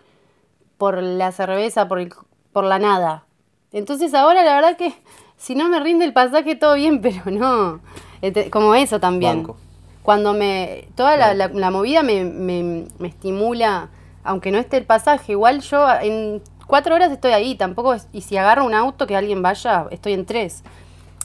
por 0.79 1.03
la 1.03 1.33
cerveza, 1.33 1.89
por, 1.89 1.99
el- 2.01 2.13
por 2.53 2.65
la 2.65 2.79
nada. 2.79 3.25
Entonces 3.73 4.15
ahora 4.15 4.45
la 4.45 4.55
verdad 4.55 4.77
que 4.77 4.95
si 5.37 5.55
no 5.57 5.69
me 5.69 5.81
rinde 5.81 6.05
el 6.05 6.13
pasaje 6.13 6.55
todo 6.55 6.75
bien, 6.75 7.01
pero 7.03 7.23
no, 7.27 7.81
Ente- 8.23 8.49
como 8.51 8.75
eso 8.75 9.01
también. 9.01 9.39
Banco. 9.43 9.57
Cuando 10.03 10.35
me, 10.35 10.89
toda 10.95 11.17
la, 11.17 11.35
la- 11.35 11.49
la 11.49 11.71
movida 11.71 12.03
me, 12.03 12.25
me- 12.25 12.87
me 12.99 13.09
estimula, 13.09 13.89
aunque 14.23 14.51
no 14.53 14.59
esté 14.59 14.77
el 14.77 14.85
pasaje, 14.85 15.33
igual 15.33 15.61
yo 15.63 15.87
en 16.01 16.43
cuatro 16.67 16.95
horas 16.95 17.11
estoy 17.13 17.33
ahí, 17.33 17.55
tampoco, 17.57 17.95
es- 17.95 18.09
y 18.13 18.21
si 18.23 18.37
agarro 18.37 18.65
un 18.65 18.75
auto 18.75 19.07
que 19.07 19.17
alguien 19.17 19.43
vaya, 19.43 19.87
estoy 19.91 20.13
en 20.15 20.25
tres. 20.27 20.63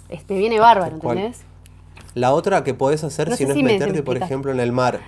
Es- 0.10 0.28
me 0.30 0.38
viene 0.38 0.60
bárbaro. 0.60 0.96
¿entendés? 0.96 1.42
La 2.16 2.34
otra 2.34 2.64
que 2.64 2.74
podés 2.74 3.04
hacer 3.04 3.30
No 3.30 3.36
si 3.36 3.46
no 3.46 3.52
es 3.52 3.56
me 3.58 3.64
meterte, 3.64 4.02
por 4.04 4.18
ejemplo, 4.18 4.52
en 4.52 4.60
el 4.60 4.72
mar. 4.72 5.00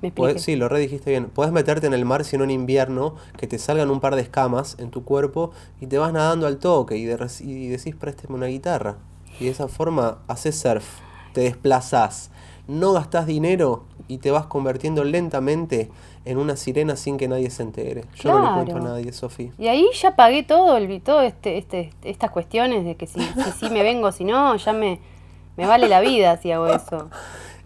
Me 0.00 0.14
Podés- 0.14 0.38
sí, 0.38 0.54
lo 0.54 0.68
redijiste 0.68 1.10
bien. 1.10 1.26
Puedes 1.26 1.52
meterte 1.52 1.88
en 1.88 1.92
el 1.94 2.04
mar 2.04 2.24
si 2.24 2.38
no 2.38 2.44
en 2.44 2.52
invierno, 2.52 3.16
que 3.36 3.48
te 3.48 3.58
salgan 3.58 3.90
un 3.90 3.98
par 3.98 4.14
de 4.14 4.22
escamas 4.22 4.76
en 4.78 4.90
tu 4.90 5.02
cuerpo 5.02 5.50
y 5.80 5.88
te 5.88 5.98
vas 5.98 6.12
nadando 6.12 6.46
al 6.46 6.58
toque 6.58 6.96
y, 6.96 7.04
de- 7.04 7.18
y 7.40 7.66
decís 7.66 7.96
présteme 7.96 8.36
una 8.36 8.46
guitarra. 8.46 8.96
Y 9.40 9.46
de 9.46 9.50
esa 9.50 9.66
forma 9.66 10.18
haces 10.28 10.56
surf, 10.60 10.84
te 11.32 11.42
desplazás, 11.42 12.30
no 12.66 12.92
gastás 12.92 13.26
dinero 13.26 13.84
y 14.08 14.18
te 14.18 14.30
vas 14.30 14.46
convirtiendo 14.46 15.04
lentamente 15.04 15.90
en 16.24 16.38
una 16.38 16.56
sirena 16.56 16.96
sin 16.96 17.16
que 17.16 17.28
nadie 17.28 17.50
se 17.50 17.62
entere. 17.62 18.04
Yo 18.16 18.38
no 18.38 18.44
le 18.44 18.54
cuento 18.54 18.76
a 18.76 18.90
nadie, 18.90 19.12
Sofía. 19.12 19.52
Y 19.58 19.68
ahí 19.68 19.86
ya 20.00 20.14
pagué 20.16 20.42
todo, 20.42 20.76
el, 20.76 21.00
todo 21.00 21.22
este, 21.22 21.56
este, 21.58 21.90
estas 22.02 22.30
cuestiones 22.30 22.84
de 22.84 22.96
que 22.96 23.06
si, 23.06 23.20
si 23.58 23.70
me 23.70 23.82
vengo, 23.82 24.12
si 24.12 24.24
no, 24.24 24.56
ya 24.56 24.72
me, 24.72 25.00
me 25.56 25.66
vale 25.66 25.88
la 25.88 26.00
vida 26.00 26.36
si 26.38 26.52
hago 26.52 26.66
eso. 26.68 27.08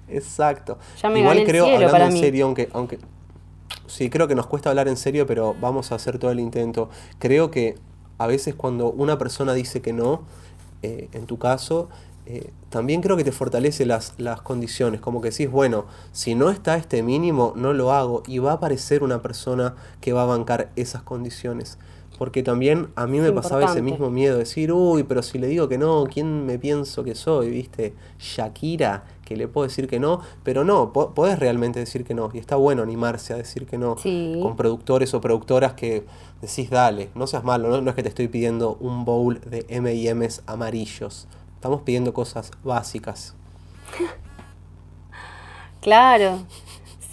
Exacto. 0.09 0.79
Ya 1.01 1.09
me 1.11 1.21
Igual 1.21 1.39
gané 1.39 1.43
el 1.43 1.49
creo, 1.49 1.65
cielo 1.65 1.75
hablando 1.87 1.93
para 1.93 2.07
en 2.07 2.13
mí. 2.13 2.21
serio, 2.21 2.45
aunque, 2.47 2.69
aunque 2.73 2.99
sí, 3.87 4.11
creo 4.11 4.29
que 4.29 4.35
nos 4.35 4.47
cuesta 4.47 4.71
hablar 4.71 4.89
en 4.89 4.97
serio, 4.97 5.27
pero 5.27 5.55
vamos 5.61 5.91
a 5.93 5.97
hacer 5.97 6.19
todo 6.19 6.31
el 6.31 6.41
intento. 6.41 6.89
Creo 7.19 7.51
que 7.51 7.77
a 8.19 8.27
veces 8.27 8.55
cuando 8.55 8.91
una 8.91 9.19
persona 9.19 9.55
dice 9.55 9.83
que 9.83 9.93
no, 9.93 10.23
eh, 10.83 11.09
en 11.13 11.27
tu 11.27 11.39
caso, 11.39 11.89
eh, 12.35 12.51
también 12.71 13.03
creo 13.03 13.17
que 13.17 13.25
te 13.25 13.33
fortalece 13.33 13.85
las, 13.85 14.15
las 14.19 14.41
condiciones, 14.41 15.01
como 15.01 15.21
que 15.21 15.31
decís, 15.31 15.51
bueno, 15.51 15.85
si 16.13 16.35
no 16.35 16.49
está 16.51 16.77
este 16.77 17.03
mínimo, 17.03 17.53
no 17.57 17.73
lo 17.73 17.93
hago, 17.93 18.23
y 18.27 18.39
va 18.39 18.53
a 18.53 18.55
aparecer 18.55 19.03
una 19.03 19.21
persona 19.21 19.75
que 20.01 20.13
va 20.13 20.23
a 20.23 20.27
bancar 20.27 20.71
esas 20.77 21.03
condiciones. 21.03 21.79
Porque 22.19 22.43
también 22.45 22.89
a 22.95 23.07
mí 23.09 23.19
me 23.21 23.33
pasaba 23.33 23.65
ese 23.65 23.83
mismo 23.83 24.09
miedo, 24.11 24.39
decir, 24.39 24.71
uy, 24.73 25.03
pero 25.03 25.23
si 25.23 25.39
le 25.39 25.49
digo 25.49 25.69
que 25.69 25.77
no, 25.79 26.05
¿quién 26.13 26.47
me 26.47 26.57
pienso 26.59 27.03
que 27.03 27.15
soy? 27.17 27.51
¿Viste? 27.51 27.95
Shakira, 28.21 29.05
que 29.25 29.37
le 29.37 29.49
puedo 29.49 29.67
decir 29.67 29.89
que 29.89 29.99
no, 29.99 30.21
pero 30.45 30.63
no, 30.63 30.93
po- 30.93 31.15
podés 31.15 31.39
realmente 31.39 31.81
decir 31.81 32.05
que 32.05 32.15
no, 32.15 32.31
y 32.33 32.39
está 32.39 32.55
bueno 32.57 32.83
animarse 32.83 33.33
a 33.33 33.37
decir 33.39 33.67
que 33.67 33.77
no, 33.79 33.97
Sí. 33.99 34.39
con 34.43 34.57
productores 34.57 35.13
o 35.15 35.21
productoras 35.21 35.73
que 35.73 36.05
decís, 36.41 36.71
dale, 36.71 37.11
no 37.15 37.27
seas 37.27 37.45
malo, 37.45 37.69
no, 37.71 37.81
no 37.81 37.91
es 37.91 37.97
que 37.97 38.03
te 38.03 38.09
estoy 38.11 38.29
pidiendo 38.29 38.77
un 38.81 39.05
bowl 39.05 39.41
de 39.41 39.65
M&M's 39.69 40.43
amarillos, 40.47 41.27
estamos 41.63 41.83
pidiendo 41.83 42.13
cosas 42.13 42.51
básicas. 42.65 43.37
Claro, 45.81 46.41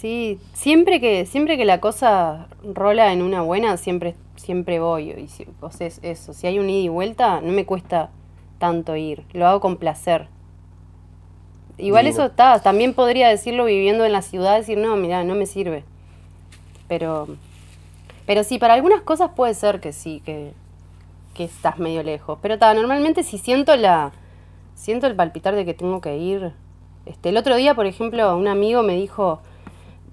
sí, 0.00 0.40
siempre 0.54 1.00
que, 1.00 1.24
siempre 1.24 1.56
que 1.56 1.64
la 1.64 1.80
cosa 1.80 2.48
rola 2.64 3.12
en 3.12 3.22
una 3.22 3.42
buena, 3.42 3.76
siempre, 3.76 4.16
siempre 4.34 4.80
voy. 4.80 5.12
Y 5.12 5.28
si, 5.28 5.46
o 5.60 5.70
sea, 5.70 5.86
es 5.86 6.00
eso, 6.02 6.32
si 6.32 6.48
hay 6.48 6.58
un 6.58 6.68
ida 6.68 6.82
y 6.82 6.88
vuelta, 6.88 7.40
no 7.40 7.52
me 7.52 7.64
cuesta 7.64 8.10
tanto 8.58 8.96
ir, 8.96 9.22
lo 9.34 9.46
hago 9.46 9.60
con 9.60 9.76
placer. 9.76 10.26
Igual 11.78 12.08
eso 12.08 12.24
está, 12.24 12.58
también 12.60 12.92
podría 12.94 13.28
decirlo 13.28 13.66
viviendo 13.66 14.04
en 14.04 14.12
la 14.12 14.22
ciudad, 14.22 14.56
decir, 14.56 14.78
no, 14.78 14.96
mira, 14.96 15.22
no 15.22 15.36
me 15.36 15.46
sirve. 15.46 15.84
Pero, 16.88 17.28
pero 18.26 18.42
sí, 18.42 18.58
para 18.58 18.74
algunas 18.74 19.02
cosas 19.02 19.30
puede 19.36 19.54
ser 19.54 19.78
que 19.78 19.92
sí, 19.92 20.20
que, 20.24 20.54
que 21.34 21.44
estás 21.44 21.78
medio 21.78 22.02
lejos. 22.02 22.40
Pero 22.42 22.58
ta, 22.58 22.74
normalmente 22.74 23.22
si 23.22 23.38
siento 23.38 23.76
la, 23.76 24.10
siento 24.80 25.06
el 25.06 25.14
palpitar 25.14 25.54
de 25.54 25.64
que 25.64 25.74
tengo 25.74 26.00
que 26.00 26.16
ir. 26.16 26.52
Este, 27.06 27.28
el 27.28 27.36
otro 27.36 27.56
día, 27.56 27.74
por 27.74 27.86
ejemplo, 27.86 28.36
un 28.36 28.48
amigo 28.48 28.82
me 28.82 28.94
dijo, 28.96 29.40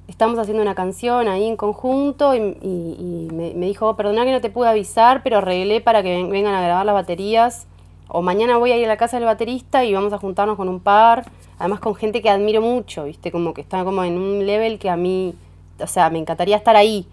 estamos 0.07 0.37
haciendo 0.39 0.61
una 0.61 0.75
canción 0.75 1.27
ahí 1.27 1.45
en 1.45 1.55
conjunto 1.57 2.35
y, 2.35 2.39
y- 2.61 3.27
y 3.29 3.33
me, 3.33 3.53
me 3.53 3.65
dijo, 3.67 3.95
perdona 3.95 4.25
que 4.25 4.31
no 4.31 4.41
te 4.41 4.49
pude 4.49 4.67
avisar, 4.69 5.21
pero 5.23 5.37
arreglé 5.37 5.81
para 5.81 6.03
que 6.03 6.09
ven- 6.15 6.29
vengan 6.29 6.53
a 6.53 6.61
grabar 6.61 6.85
las 6.85 6.95
baterías. 6.95 7.67
O 8.09 8.21
mañana 8.21 8.57
voy 8.57 8.71
a 8.71 8.77
ir 8.77 8.85
a 8.85 8.87
la 8.89 8.97
casa 8.97 9.17
del 9.17 9.25
baterista 9.25 9.83
y 9.83 9.93
vamos 9.93 10.13
a 10.13 10.17
juntarnos 10.17 10.55
con 10.55 10.69
un 10.69 10.79
par, 10.79 11.25
además 11.59 11.79
con 11.81 11.93
gente 11.95 12.21
que 12.21 12.29
admiro 12.29 12.61
mucho, 12.61 13.03
¿viste? 13.03 13.31
Como 13.31 13.53
que 13.53 13.61
está 13.61 13.83
como 13.83 14.03
en 14.03 14.17
un 14.17 14.45
level 14.45 14.79
que 14.79 14.89
a 14.89 14.95
mí, 14.95 15.33
o 15.79 15.87
sea, 15.87 16.09
me 16.09 16.19
encantaría 16.19 16.55
estar 16.57 16.75
ahí. 16.77 17.05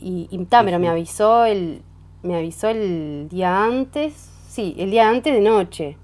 Y, 0.00 0.28
y 0.30 0.38
pero 0.50 0.78
me 0.78 0.88
avisó 0.88 1.44
el, 1.46 1.82
me 2.22 2.36
avisó 2.36 2.68
el 2.68 3.28
día 3.30 3.64
antes, 3.64 4.12
sí, 4.48 4.74
el 4.78 4.90
día 4.90 5.08
antes 5.08 5.32
de 5.32 5.40
noche. 5.40 5.96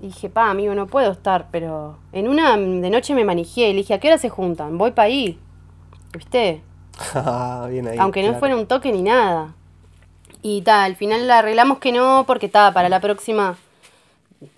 Y 0.00 0.06
dije, 0.08 0.28
pa, 0.30 0.50
amigo, 0.50 0.74
no 0.74 0.86
puedo 0.86 1.10
estar, 1.10 1.48
pero 1.50 1.96
en 2.12 2.28
una 2.28 2.56
de 2.56 2.90
noche 2.90 3.14
me 3.14 3.24
manejé 3.24 3.70
y 3.70 3.72
le 3.72 3.78
dije, 3.78 3.94
¿a 3.94 3.98
qué 4.00 4.08
hora 4.08 4.18
se 4.18 4.28
juntan? 4.28 4.78
Voy 4.78 4.92
para 4.92 5.06
ahí, 5.06 5.38
¿viste? 6.12 6.60
Bien 7.68 7.88
ahí. 7.88 7.98
Aunque 7.98 8.22
no 8.22 8.34
fuera 8.38 8.56
un 8.56 8.66
toque 8.66 8.92
ni 8.92 9.02
nada. 9.02 9.54
Y 10.40 10.62
ta, 10.62 10.84
al 10.84 10.94
final 10.94 11.26
la 11.26 11.40
arreglamos 11.40 11.78
que 11.78 11.90
no, 11.90 12.24
porque 12.26 12.48
ta, 12.48 12.72
para 12.72 12.88
la 12.88 13.00
próxima, 13.00 13.56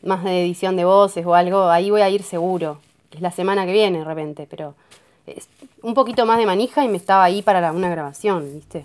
más 0.02 0.24
de 0.24 0.42
edición 0.42 0.76
de 0.76 0.84
voces 0.84 1.24
o 1.24 1.34
algo, 1.34 1.70
ahí 1.70 1.90
voy 1.90 2.02
a 2.02 2.10
ir 2.10 2.22
seguro. 2.22 2.78
Es 3.12 3.22
la 3.22 3.30
semana 3.30 3.64
que 3.64 3.72
viene 3.72 4.00
de 4.00 4.04
repente, 4.04 4.46
pero 4.48 4.74
es 5.26 5.48
un 5.82 5.94
poquito 5.94 6.26
más 6.26 6.36
de 6.36 6.44
manija 6.46 6.84
y 6.84 6.88
me 6.88 6.98
estaba 6.98 7.24
ahí 7.24 7.40
para 7.40 7.62
la- 7.62 7.72
una 7.72 7.88
grabación, 7.88 8.52
¿viste? 8.54 8.84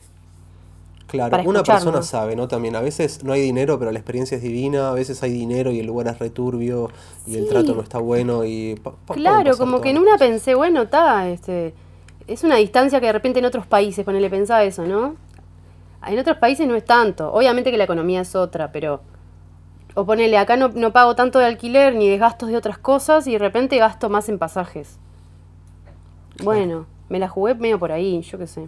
Claro, 1.16 1.32
para 1.32 1.44
una 1.50 1.60
persona 1.64 2.02
sabe, 2.04 2.36
¿no? 2.36 2.48
También 2.48 2.76
a 2.76 2.82
veces 2.82 3.24
no 3.24 3.34
hay 3.34 3.42
dinero, 3.42 3.78
pero 3.80 3.92
la 3.92 4.00
experiencia 4.00 4.38
es 4.38 4.44
divina, 4.44 4.90
a 4.90 4.94
veces 4.94 5.22
hay 5.24 5.32
dinero 5.32 5.72
y 5.72 5.80
el 5.80 5.86
lugar 5.88 6.08
es 6.08 6.20
returbio 6.20 6.90
y 7.28 7.36
el 7.36 7.48
trato 7.48 7.74
no 7.76 7.82
está 7.82 8.00
bueno 8.00 8.46
y... 8.46 8.76
pa- 8.76 8.92
pa- 9.06 9.14
Claro, 9.16 9.58
como 9.58 9.82
que 9.82 9.90
en 9.92 9.98
una 9.98 10.18
pensé, 10.18 10.56
bueno, 10.56 10.84
está, 10.84 11.28
este, 11.30 11.74
es 12.28 12.44
una 12.44 12.56
distancia 12.58 13.00
que 13.00 13.06
de 13.08 13.14
repente 13.14 13.40
en 13.40 13.46
otros 13.46 13.66
países, 13.68 14.04
ponele, 14.06 14.30
pensaba 14.30 14.64
eso, 14.64 14.86
¿no? 14.86 15.16
En 16.08 16.20
otros 16.20 16.38
países 16.38 16.68
no 16.68 16.76
es 16.76 16.86
tanto. 16.86 17.34
Obviamente 17.34 17.72
que 17.72 17.78
la 17.78 17.86
economía 17.86 18.22
es 18.22 18.36
otra, 18.36 18.72
pero. 18.72 19.02
O 19.96 20.06
ponele, 20.06 20.38
acá 20.38 20.58
no, 20.58 20.70
no 20.70 20.92
pago 20.94 21.16
tanto 21.16 21.40
de 21.40 21.46
alquiler 21.46 21.96
ni 21.96 22.08
de 22.10 22.18
gastos 22.18 22.50
de 22.50 22.58
otras 22.58 22.78
cosas 22.78 23.28
y 23.28 23.32
de 23.34 23.40
repente 23.40 23.78
gasto 23.78 24.10
más 24.10 24.30
en 24.30 24.38
pasajes. 24.38 25.00
Bueno, 26.44 26.86
me 27.10 27.20
la 27.20 27.28
jugué 27.30 27.56
medio 27.56 27.80
por 27.80 27.92
ahí, 27.92 28.22
yo 28.22 28.38
qué 28.38 28.48
sé. 28.48 28.68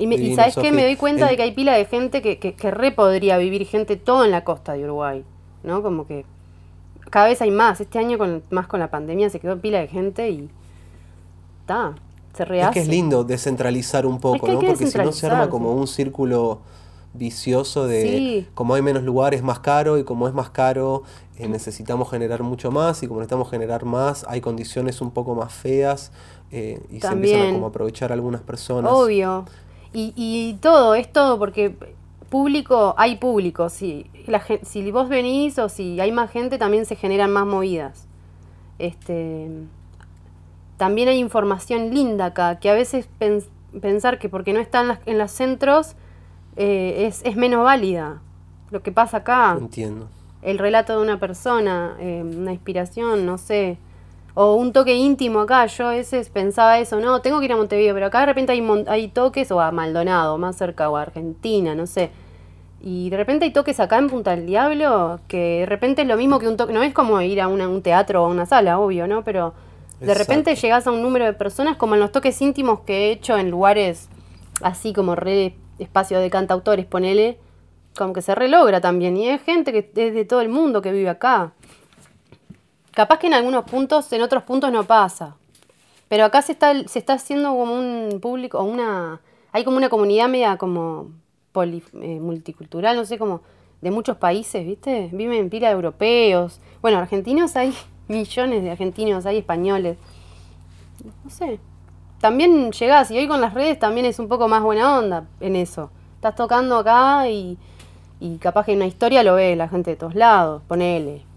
Y, 0.00 0.06
me- 0.06 0.16
y 0.16 0.34
sabes 0.34 0.54
Sofi. 0.54 0.72
me 0.72 0.82
doy 0.82 0.96
cuenta 0.96 1.24
El- 1.26 1.30
de 1.30 1.36
que 1.36 1.42
hay 1.44 1.52
pila 1.52 1.74
de 1.74 1.84
gente 1.84 2.22
que, 2.22 2.38
que, 2.38 2.54
que 2.54 2.70
re 2.70 2.90
podría 2.92 3.38
vivir 3.38 3.64
gente 3.66 3.96
todo 3.96 4.24
en 4.24 4.30
la 4.32 4.42
costa 4.44 4.72
de 4.72 4.84
Uruguay, 4.84 5.24
¿no? 5.62 5.82
Como 5.82 6.06
que 6.06 6.24
cada 7.10 7.26
vez 7.26 7.40
hay 7.42 7.50
más. 7.50 7.80
Este 7.80 7.98
año 7.98 8.18
con, 8.18 8.42
más 8.50 8.66
con 8.66 8.80
la 8.80 8.90
pandemia 8.90 9.30
se 9.30 9.38
quedó 9.40 9.58
pila 9.60 9.78
de 9.80 9.88
gente 9.88 10.30
y 10.30 10.48
está, 11.60 11.94
se 12.34 12.44
rehace. 12.44 12.68
Es 12.68 12.74
que 12.74 12.80
es 12.80 12.88
lindo 12.88 13.24
descentralizar 13.24 14.06
un 14.06 14.20
poco, 14.20 14.46
que 14.46 14.52
¿no? 14.52 14.60
que 14.60 14.66
Porque 14.68 14.86
si 14.86 14.98
no 14.98 15.12
se 15.12 15.26
arma 15.26 15.48
como 15.50 15.72
un 15.74 15.86
círculo 15.86 16.60
vicioso 17.12 17.88
de 17.88 18.02
Sí. 18.02 18.48
como 18.54 18.74
hay 18.74 18.82
menos 18.82 19.02
lugares 19.02 19.42
más 19.42 19.58
caro 19.58 19.98
y 19.98 20.04
como 20.04 20.28
es 20.28 20.34
más 20.34 20.50
caro 20.50 21.02
eh, 21.38 21.48
necesitamos 21.48 22.08
generar 22.08 22.44
mucho 22.44 22.70
más 22.70 23.02
y 23.02 23.08
como 23.08 23.18
necesitamos 23.18 23.50
generar 23.50 23.84
más 23.84 24.24
hay 24.28 24.40
condiciones 24.40 25.00
un 25.00 25.10
poco 25.10 25.34
más 25.34 25.52
feas 25.52 26.12
eh, 26.52 26.80
y 26.88 27.00
se 27.00 27.08
empiezan 27.08 27.48
a 27.48 27.52
como 27.54 27.66
aprovechar 27.66 28.12
algunas 28.12 28.42
personas. 28.42 28.92
Obvio. 28.92 29.44
Y, 29.92 30.12
y 30.16 30.54
todo, 30.60 30.94
es 30.94 31.12
todo 31.12 31.38
porque 31.38 31.74
público, 32.28 32.94
hay 32.96 33.16
público. 33.16 33.68
Si, 33.68 34.06
la, 34.26 34.42
si 34.62 34.90
vos 34.92 35.08
venís 35.08 35.58
o 35.58 35.68
si 35.68 35.98
hay 36.00 36.12
más 36.12 36.30
gente, 36.30 36.58
también 36.58 36.86
se 36.86 36.94
generan 36.96 37.32
más 37.32 37.46
movidas. 37.46 38.06
Este, 38.78 39.48
también 40.76 41.08
hay 41.08 41.18
información 41.18 41.90
linda 41.94 42.26
acá, 42.26 42.58
que 42.58 42.70
a 42.70 42.74
veces 42.74 43.08
pens- 43.20 43.48
pensar 43.80 44.18
que 44.18 44.28
porque 44.28 44.52
no 44.52 44.60
está 44.60 44.80
en, 44.80 44.88
las- 44.88 45.00
en 45.06 45.18
los 45.18 45.30
centros 45.30 45.94
eh, 46.56 47.06
es, 47.06 47.20
es 47.24 47.36
menos 47.36 47.64
válida. 47.64 48.22
Lo 48.70 48.82
que 48.82 48.92
pasa 48.92 49.18
acá 49.18 49.56
Entiendo. 49.58 50.08
el 50.42 50.58
relato 50.58 50.96
de 50.96 51.02
una 51.02 51.18
persona, 51.18 51.96
eh, 51.98 52.22
una 52.24 52.52
inspiración, 52.52 53.26
no 53.26 53.36
sé, 53.36 53.78
o 54.34 54.54
un 54.54 54.72
toque 54.72 54.94
íntimo 54.94 55.40
acá. 55.40 55.66
Yo 55.66 55.88
a 55.88 55.90
veces 55.92 56.28
pensaba 56.28 56.78
eso, 56.78 57.00
no, 57.00 57.20
tengo 57.20 57.38
que 57.40 57.46
ir 57.46 57.52
a 57.52 57.56
Montevideo, 57.56 57.94
pero 57.94 58.06
acá 58.06 58.20
de 58.20 58.26
repente 58.26 58.52
hay, 58.52 58.66
hay 58.88 59.08
toques, 59.08 59.50
o 59.50 59.60
a 59.60 59.70
Maldonado, 59.72 60.38
más 60.38 60.56
cerca, 60.56 60.88
o 60.90 60.96
a 60.96 61.02
Argentina, 61.02 61.74
no 61.74 61.86
sé. 61.86 62.10
Y 62.82 63.10
de 63.10 63.16
repente 63.18 63.44
hay 63.44 63.52
toques 63.52 63.78
acá 63.80 63.98
en 63.98 64.08
Punta 64.08 64.30
del 64.34 64.46
Diablo, 64.46 65.20
que 65.28 65.60
de 65.60 65.66
repente 65.66 66.02
es 66.02 66.08
lo 66.08 66.16
mismo 66.16 66.38
que 66.38 66.48
un 66.48 66.56
toque, 66.56 66.72
no 66.72 66.82
es 66.82 66.94
como 66.94 67.20
ir 67.20 67.40
a 67.40 67.48
una- 67.48 67.68
un 67.68 67.82
teatro 67.82 68.22
o 68.22 68.26
a 68.26 68.28
una 68.28 68.46
sala, 68.46 68.78
obvio, 68.78 69.06
¿no? 69.06 69.22
Pero 69.22 69.52
de 70.00 70.14
repente 70.14 70.54
llegas 70.56 70.86
a 70.86 70.90
un 70.90 71.02
número 71.02 71.26
de 71.26 71.34
personas 71.34 71.76
como 71.76 71.92
en 71.94 72.00
los 72.00 72.10
toques 72.10 72.40
íntimos 72.40 72.80
que 72.80 73.08
he 73.08 73.12
hecho 73.12 73.36
en 73.36 73.50
lugares 73.50 74.08
así 74.62 74.94
como 74.94 75.14
re 75.14 75.56
espacio 75.78 76.20
de 76.20 76.30
cantautores, 76.30 76.86
ponele, 76.86 77.38
como 77.96 78.14
que 78.14 78.22
se 78.22 78.34
relogra 78.34 78.80
también. 78.80 79.16
Y 79.18 79.28
es 79.28 79.42
gente 79.42 79.72
que 79.72 79.90
es 79.94 80.14
de 80.14 80.24
todo 80.24 80.40
el 80.40 80.48
mundo 80.48 80.80
que 80.80 80.90
vive 80.92 81.10
acá. 81.10 81.52
Capaz 82.92 83.18
que 83.18 83.26
en 83.28 83.34
algunos 83.34 83.64
puntos, 83.64 84.12
en 84.12 84.22
otros 84.22 84.42
puntos 84.42 84.72
no 84.72 84.84
pasa. 84.84 85.36
Pero 86.08 86.24
acá 86.24 86.42
se 86.42 86.52
está, 86.52 86.74
se 86.88 86.98
está 86.98 87.14
haciendo 87.14 87.50
como 87.50 87.74
un 87.74 88.18
público, 88.20 88.58
o 88.58 88.64
una. 88.64 89.20
Hay 89.52 89.64
como 89.64 89.76
una 89.76 89.88
comunidad 89.88 90.28
media 90.28 90.56
como 90.56 91.10
eh, 91.54 92.20
multicultural, 92.20 92.96
no 92.96 93.04
sé, 93.04 93.18
como 93.18 93.42
de 93.80 93.90
muchos 93.90 94.16
países, 94.16 94.66
¿viste? 94.66 95.08
Viven 95.12 95.50
pila 95.50 95.68
de 95.68 95.74
europeos. 95.74 96.60
Bueno, 96.82 96.98
argentinos 96.98 97.56
hay 97.56 97.74
millones 98.08 98.62
de 98.62 98.70
argentinos, 98.72 99.24
hay 99.26 99.38
españoles. 99.38 99.98
No 101.24 101.30
sé. 101.30 101.60
También 102.20 102.72
llegás 102.72 103.10
y 103.10 103.18
hoy 103.18 103.28
con 103.28 103.40
las 103.40 103.54
redes 103.54 103.78
también 103.78 104.04
es 104.04 104.18
un 104.18 104.28
poco 104.28 104.48
más 104.48 104.62
buena 104.62 104.98
onda 104.98 105.24
en 105.40 105.56
eso. 105.56 105.90
Estás 106.16 106.34
tocando 106.34 106.76
acá 106.76 107.28
y, 107.28 107.56
y 108.18 108.36
capaz 108.38 108.66
que 108.66 108.72
en 108.72 108.78
una 108.78 108.86
historia 108.86 109.22
lo 109.22 109.36
ve 109.36 109.56
la 109.56 109.68
gente 109.68 109.90
de 109.90 109.96
todos 109.96 110.14
lados, 110.14 110.62
ponele. 110.68 111.29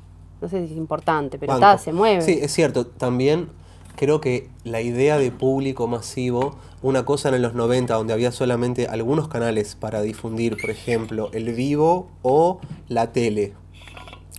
No 0.43 0.49
sé 0.49 0.67
si 0.67 0.73
es 0.73 0.77
importante, 0.77 1.39
pero 1.39 1.53
está, 1.53 1.77
se 1.77 1.93
mueve. 1.93 2.21
Sí, 2.21 2.37
es 2.41 2.51
cierto. 2.51 2.85
También 2.85 3.47
creo 3.95 4.19
que 4.19 4.49
la 4.65 4.81
idea 4.81 5.17
de 5.17 5.31
público 5.31 5.87
masivo, 5.87 6.57
una 6.81 7.05
cosa 7.05 7.33
en 7.33 7.41
los 7.41 7.53
90 7.53 7.93
donde 7.93 8.11
había 8.11 8.33
solamente 8.33 8.87
algunos 8.87 9.29
canales 9.29 9.75
para 9.75 10.01
difundir, 10.01 10.57
por 10.59 10.69
ejemplo, 10.69 11.29
el 11.31 11.53
vivo 11.53 12.09
o 12.23 12.59
la 12.89 13.13
tele, 13.13 13.53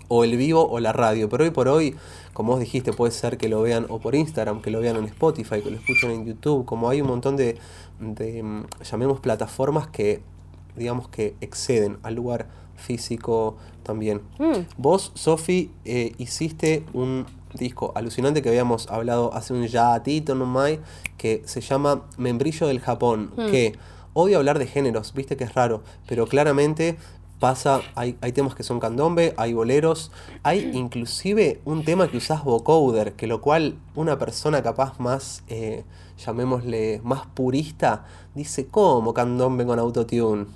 o 0.08 0.24
el 0.24 0.36
vivo 0.36 0.68
o 0.68 0.78
la 0.78 0.92
radio, 0.92 1.30
pero 1.30 1.44
hoy 1.44 1.50
por 1.50 1.68
hoy, 1.68 1.96
como 2.34 2.52
vos 2.52 2.60
dijiste, 2.60 2.92
puede 2.92 3.10
ser 3.10 3.38
que 3.38 3.48
lo 3.48 3.62
vean 3.62 3.86
o 3.88 3.98
por 3.98 4.14
Instagram, 4.14 4.60
que 4.60 4.70
lo 4.70 4.80
vean 4.80 4.96
en 4.96 5.04
Spotify, 5.04 5.62
que 5.62 5.70
lo 5.70 5.78
escuchen 5.78 6.10
en 6.10 6.26
YouTube, 6.26 6.66
como 6.66 6.90
hay 6.90 7.00
un 7.00 7.08
montón 7.08 7.36
de, 7.36 7.56
de 7.98 8.42
mm, 8.42 8.66
llamemos 8.90 9.20
plataformas 9.20 9.86
que, 9.86 10.20
digamos 10.76 11.08
que 11.08 11.34
exceden 11.40 11.96
al 12.02 12.14
lugar 12.14 12.48
físico 12.76 13.56
también. 13.82 14.22
Mm. 14.38 14.66
Vos, 14.78 15.12
Sofi, 15.14 15.70
eh, 15.84 16.12
hiciste 16.18 16.84
un 16.92 17.26
disco 17.54 17.92
alucinante 17.94 18.42
que 18.42 18.48
habíamos 18.48 18.88
hablado 18.88 19.32
hace 19.34 19.52
un 19.52 19.66
ya 19.66 20.02
tito 20.02 20.34
nomás, 20.34 20.78
que 21.16 21.42
se 21.44 21.60
llama 21.60 22.02
Membrillo 22.16 22.66
del 22.66 22.80
Japón, 22.80 23.32
Mm. 23.36 23.50
que 23.50 23.72
odio 24.12 24.38
hablar 24.38 24.58
de 24.58 24.66
géneros, 24.66 25.12
viste 25.14 25.36
que 25.36 25.44
es 25.44 25.54
raro, 25.54 25.82
pero 26.06 26.26
claramente 26.26 26.96
pasa, 27.40 27.82
hay, 27.94 28.16
hay 28.22 28.32
temas 28.32 28.54
que 28.54 28.62
son 28.62 28.80
candombe, 28.80 29.34
hay 29.36 29.52
boleros, 29.52 30.10
hay 30.44 30.70
inclusive 30.72 31.60
un 31.64 31.84
tema 31.84 32.08
que 32.08 32.16
usás 32.16 32.42
vocoder, 32.44 33.14
que 33.14 33.26
lo 33.26 33.40
cual 33.40 33.74
una 33.94 34.18
persona 34.18 34.62
capaz 34.62 34.98
más, 34.98 35.42
eh, 35.48 35.84
llamémosle, 36.24 37.00
más 37.04 37.26
purista, 37.26 38.04
dice, 38.34 38.66
¿cómo 38.66 39.12
candombe 39.12 39.66
con 39.66 39.78
autotune? 39.78 40.46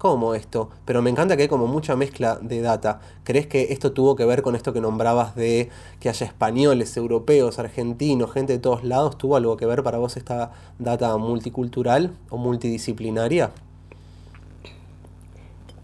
¿Cómo 0.00 0.34
esto? 0.34 0.70
Pero 0.86 1.02
me 1.02 1.10
encanta 1.10 1.36
que 1.36 1.42
hay 1.42 1.48
como 1.48 1.66
mucha 1.66 1.94
mezcla 1.94 2.38
de 2.40 2.62
data. 2.62 3.00
¿Crees 3.22 3.46
que 3.46 3.64
esto 3.64 3.92
tuvo 3.92 4.16
que 4.16 4.24
ver 4.24 4.40
con 4.40 4.56
esto 4.56 4.72
que 4.72 4.80
nombrabas 4.80 5.34
de 5.34 5.68
que 6.00 6.08
haya 6.08 6.24
españoles, 6.24 6.96
europeos, 6.96 7.58
argentinos, 7.58 8.32
gente 8.32 8.54
de 8.54 8.58
todos 8.60 8.82
lados? 8.82 9.18
¿Tuvo 9.18 9.36
algo 9.36 9.58
que 9.58 9.66
ver 9.66 9.82
para 9.82 9.98
vos 9.98 10.16
esta 10.16 10.52
data 10.78 11.14
multicultural 11.18 12.12
o 12.30 12.38
multidisciplinaria? 12.38 13.50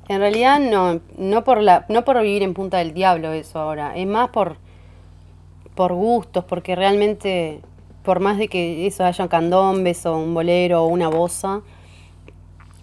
En 0.09 0.20
realidad 0.20 0.61
no, 0.61 1.00
no 1.18 1.44
por 1.44 1.61
la, 1.61 1.85
no 1.90 2.07
por 2.07 2.18
vivir 2.22 2.42
en 2.42 2.55
Punta 2.55 2.79
del 2.79 2.94
Diablo 2.94 3.33
eso 3.33 3.59
ahora, 3.59 3.98
es 3.98 4.07
más 4.07 4.31
por, 4.31 4.57
por 5.74 5.92
gustos, 5.92 6.42
porque 6.44 6.74
realmente, 6.74 7.61
por 8.02 8.20
más 8.20 8.38
de 8.38 8.48
que 8.48 8.87
eso 8.87 9.05
haya 9.05 9.29
candombes 9.29 10.07
o 10.07 10.16
un 10.16 10.33
bolero 10.33 10.85
o 10.85 10.87
una 10.87 11.09
bossa, 11.09 11.61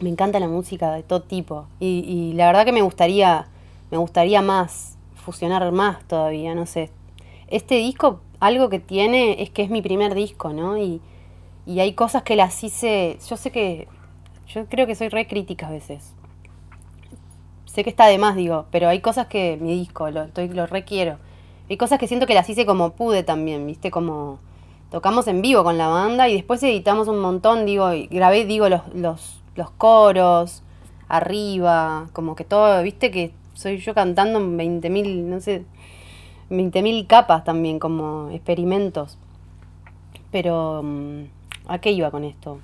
me 0.04 0.10
encanta 0.10 0.39
la 0.39 0.48
música 0.48 0.92
de 0.92 1.04
todo 1.04 1.22
tipo. 1.22 1.66
Y, 1.80 2.04
y 2.08 2.34
la 2.34 2.48
verdad 2.48 2.66
que 2.66 2.72
me 2.72 2.82
gustaría, 2.82 3.48
me 3.92 3.98
gustaría 3.98 4.42
más, 4.42 4.98
fusionar 5.16 5.72
más 5.72 6.04
todavía, 6.08 6.54
no 6.54 6.66
sé. 6.66 6.92
Este 7.48 7.76
disco, 7.76 8.20
algo 8.39 8.70
que 8.70 8.80
tiene 8.80 9.42
es 9.42 9.50
que 9.50 9.63
es 9.63 9.70
mi 9.70 9.82
primer 9.82 10.16
disco, 10.16 10.54
¿no? 10.54 10.78
Y, 10.78 11.02
y 11.66 11.80
hay 11.80 11.94
cosas 11.94 12.24
que 12.24 12.36
las 12.36 12.63
hice, 12.63 13.18
yo 13.28 13.38
sé 13.38 13.52
que, 13.52 13.88
yo 14.48 14.66
creo 14.68 14.86
que 14.86 14.96
soy 14.96 15.10
re 15.10 15.28
crítica 15.28 15.68
a 15.68 15.72
veces 15.72 16.13
sé 17.74 17.84
que 17.84 17.89
está 17.89 18.06
de 18.06 18.20
más, 18.20 18.36
digo, 18.36 18.68
pero 18.70 18.88
hay 18.88 19.02
cosas 19.02 19.26
que 19.26 19.58
mi 19.60 19.74
disco 19.74 20.12
lo, 20.12 20.24
estoy, 20.24 20.48
lo 20.50 20.68
requiero. 20.68 21.18
Hay 21.70 21.78
cosas 21.78 21.98
que 21.98 22.08
siento 22.08 22.28
que 22.28 22.36
las 22.36 22.48
hice 22.48 22.68
como 22.68 22.92
pude 22.92 23.24
también, 23.24 23.66
¿viste? 23.66 23.89
Como 23.89 24.38
tocamos 24.92 25.28
en 25.28 25.42
vivo 25.42 25.63
con 25.63 25.80
la 25.80 25.88
banda 25.88 26.30
y 26.30 26.36
después 26.36 26.62
editamos 26.62 27.08
un 27.08 27.20
montón, 27.20 27.66
digo, 27.66 27.92
y 27.92 28.06
grabé, 28.08 28.46
digo, 28.46 28.70
los, 28.70 28.82
los, 28.94 29.42
los 29.56 29.70
coros, 29.72 30.63
arriba, 31.08 32.08
como 32.13 32.36
que 32.36 32.44
todo, 32.44 32.82
¿viste? 32.82 33.12
Que 33.12 33.32
soy 33.54 33.78
yo 33.78 33.94
cantando 33.94 34.39
en 34.39 34.58
20.000, 34.58 35.24
no 35.24 35.39
sé, 35.39 35.63
20.000 36.50 37.08
capas 37.08 37.44
también, 37.44 37.80
como 37.80 38.30
experimentos. 38.32 39.18
Pero, 40.32 40.82
mm, 40.84 41.24
¿a 41.68 41.78
qué 41.80 41.92
iba 41.92 42.10
con 42.10 42.24
esto? 42.24 42.60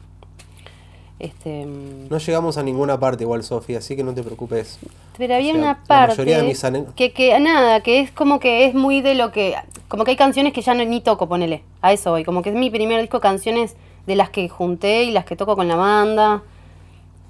Este, 1.19 1.65
mm, 1.65 2.09
No 2.09 2.17
llegamos 2.17 2.57
a 2.57 2.63
ninguna 2.63 2.99
parte 2.99 3.23
igual, 3.23 3.43
Sofía, 3.43 3.79
así 3.79 3.95
que 3.95 4.03
no 4.03 4.13
te 4.13 4.23
preocupes. 4.23 4.79
Pero 5.17 5.35
había 5.35 5.51
O 5.51 5.55
sea, 5.55 5.61
una 5.61 5.73
la 5.73 5.83
parte 5.83 6.13
mayoría 6.13 6.37
de 6.37 6.47
mis 6.47 6.63
que, 6.95 7.11
que 7.11 7.39
nada, 7.39 7.81
que 7.81 7.99
es 7.99 8.09
como 8.11 8.39
que 8.39 8.65
es 8.65 8.73
muy 8.73 9.01
de 9.01 9.15
lo 9.15 9.31
que, 9.31 9.55
como 9.89 10.05
que 10.05 10.11
hay 10.11 10.17
canciones 10.17 10.53
que 10.53 10.61
ya 10.61 10.73
no, 10.73 10.83
ni 10.85 11.01
toco, 11.01 11.27
ponele, 11.27 11.63
a 11.81 11.91
eso 11.91 12.11
voy, 12.11 12.23
como 12.23 12.41
que 12.41 12.49
es 12.49 12.55
mi 12.55 12.69
primer 12.69 13.01
disco, 13.01 13.19
canciones 13.19 13.75
de 14.07 14.15
las 14.15 14.29
que 14.29 14.47
junté 14.47 15.03
y 15.03 15.11
las 15.11 15.25
que 15.25 15.35
toco 15.35 15.55
con 15.57 15.67
la 15.67 15.75
banda 15.75 16.41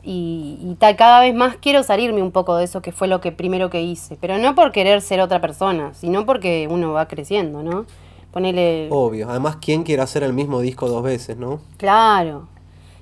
y, 0.04 0.58
y 0.62 0.76
tal, 0.76 0.96
cada 0.96 1.20
vez 1.20 1.36
más 1.36 1.58
quiero 1.58 1.84
salirme 1.84 2.22
un 2.22 2.32
poco 2.32 2.56
de 2.56 2.64
eso 2.64 2.82
que 2.82 2.92
fue 2.92 3.08
lo 3.08 3.22
que 3.22 3.32
primero 3.32 3.70
que 3.70 3.82
hice, 3.82 4.18
pero 4.20 4.38
no 4.38 4.56
por 4.56 4.72
querer 4.72 5.02
ser 5.02 5.22
otra 5.22 5.42
persona, 5.42 5.94
sino 5.94 6.26
porque 6.26 6.68
uno 6.70 6.94
va 6.94 7.08
creciendo, 7.08 7.64
¿no? 7.64 7.86
Ponele... 8.32 8.88
Obvio. 8.92 9.30
Además, 9.30 9.58
¿quién 9.60 9.84
quiere 9.84 10.02
hacer 10.02 10.24
el 10.24 10.34
mismo 10.34 10.62
disco 10.62 10.88
dos 10.88 11.04
veces, 11.04 11.38
no? 11.38 11.62
Claro. 11.78 12.48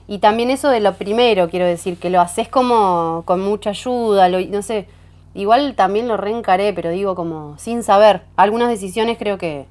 Y 0.07 0.19
también 0.19 0.49
eso 0.49 0.69
de 0.69 0.79
lo 0.79 0.93
primero, 0.93 1.49
quiero 1.49 1.65
decir, 1.65 1.97
que 1.97 2.10
lo 2.10 2.21
haces 2.21 2.47
como 2.47 3.23
con 3.25 3.41
mucha 3.41 3.71
ayuda, 3.71 4.29
lo, 4.29 4.39
no 4.39 4.62
sé, 4.62 4.88
igual 5.33 5.75
también 5.75 6.07
lo 6.07 6.15
reencaré, 6.15 6.71
pero 6.73 6.89
digo 6.89 7.13
como 7.13 7.57
sin 7.57 7.83
saber. 7.83 8.21
Algunas 8.38 8.69
decisiones 8.69 9.17
creo 9.17 9.38
que 9.38 9.65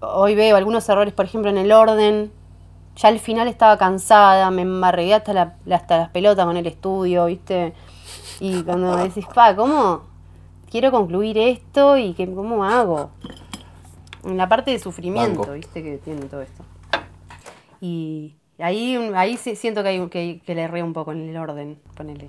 hoy 0.00 0.34
veo 0.34 0.56
algunos 0.56 0.88
errores, 0.88 1.12
por 1.12 1.26
ejemplo, 1.26 1.50
en 1.50 1.58
el 1.58 1.72
orden. 1.72 2.32
Ya 3.00 3.08
al 3.08 3.20
final 3.20 3.46
estaba 3.48 3.78
cansada, 3.78 4.50
me 4.50 4.62
embarregué 4.62 5.14
hasta, 5.14 5.32
la, 5.32 5.56
hasta 5.70 5.98
las 5.98 6.08
pelotas 6.10 6.44
con 6.44 6.56
el 6.56 6.66
estudio, 6.66 7.26
¿viste? 7.26 7.72
Y 8.40 8.62
cuando 8.64 8.96
me 8.96 9.04
decís, 9.04 9.24
pa, 9.32 9.54
¿cómo 9.54 10.02
quiero 10.70 10.90
concluir 10.90 11.38
esto 11.38 11.96
y 11.96 12.12
que, 12.14 12.32
cómo 12.34 12.64
hago? 12.64 13.10
En 14.24 14.36
la 14.36 14.48
parte 14.48 14.72
de 14.72 14.78
sufrimiento, 14.80 15.40
Banco. 15.40 15.52
¿viste? 15.52 15.82
Que 15.82 15.98
tiene 15.98 16.22
todo 16.26 16.42
esto. 16.42 16.64
Y, 17.80 18.34
Ahí, 18.60 18.96
ahí 19.14 19.36
siento 19.36 19.84
que, 19.84 19.88
hay, 19.90 20.08
que, 20.08 20.40
que 20.44 20.54
le 20.56 20.62
erré 20.62 20.82
un 20.82 20.92
poco 20.92 21.12
en 21.12 21.28
el 21.28 21.36
orden, 21.36 21.78
ponele. 21.96 22.28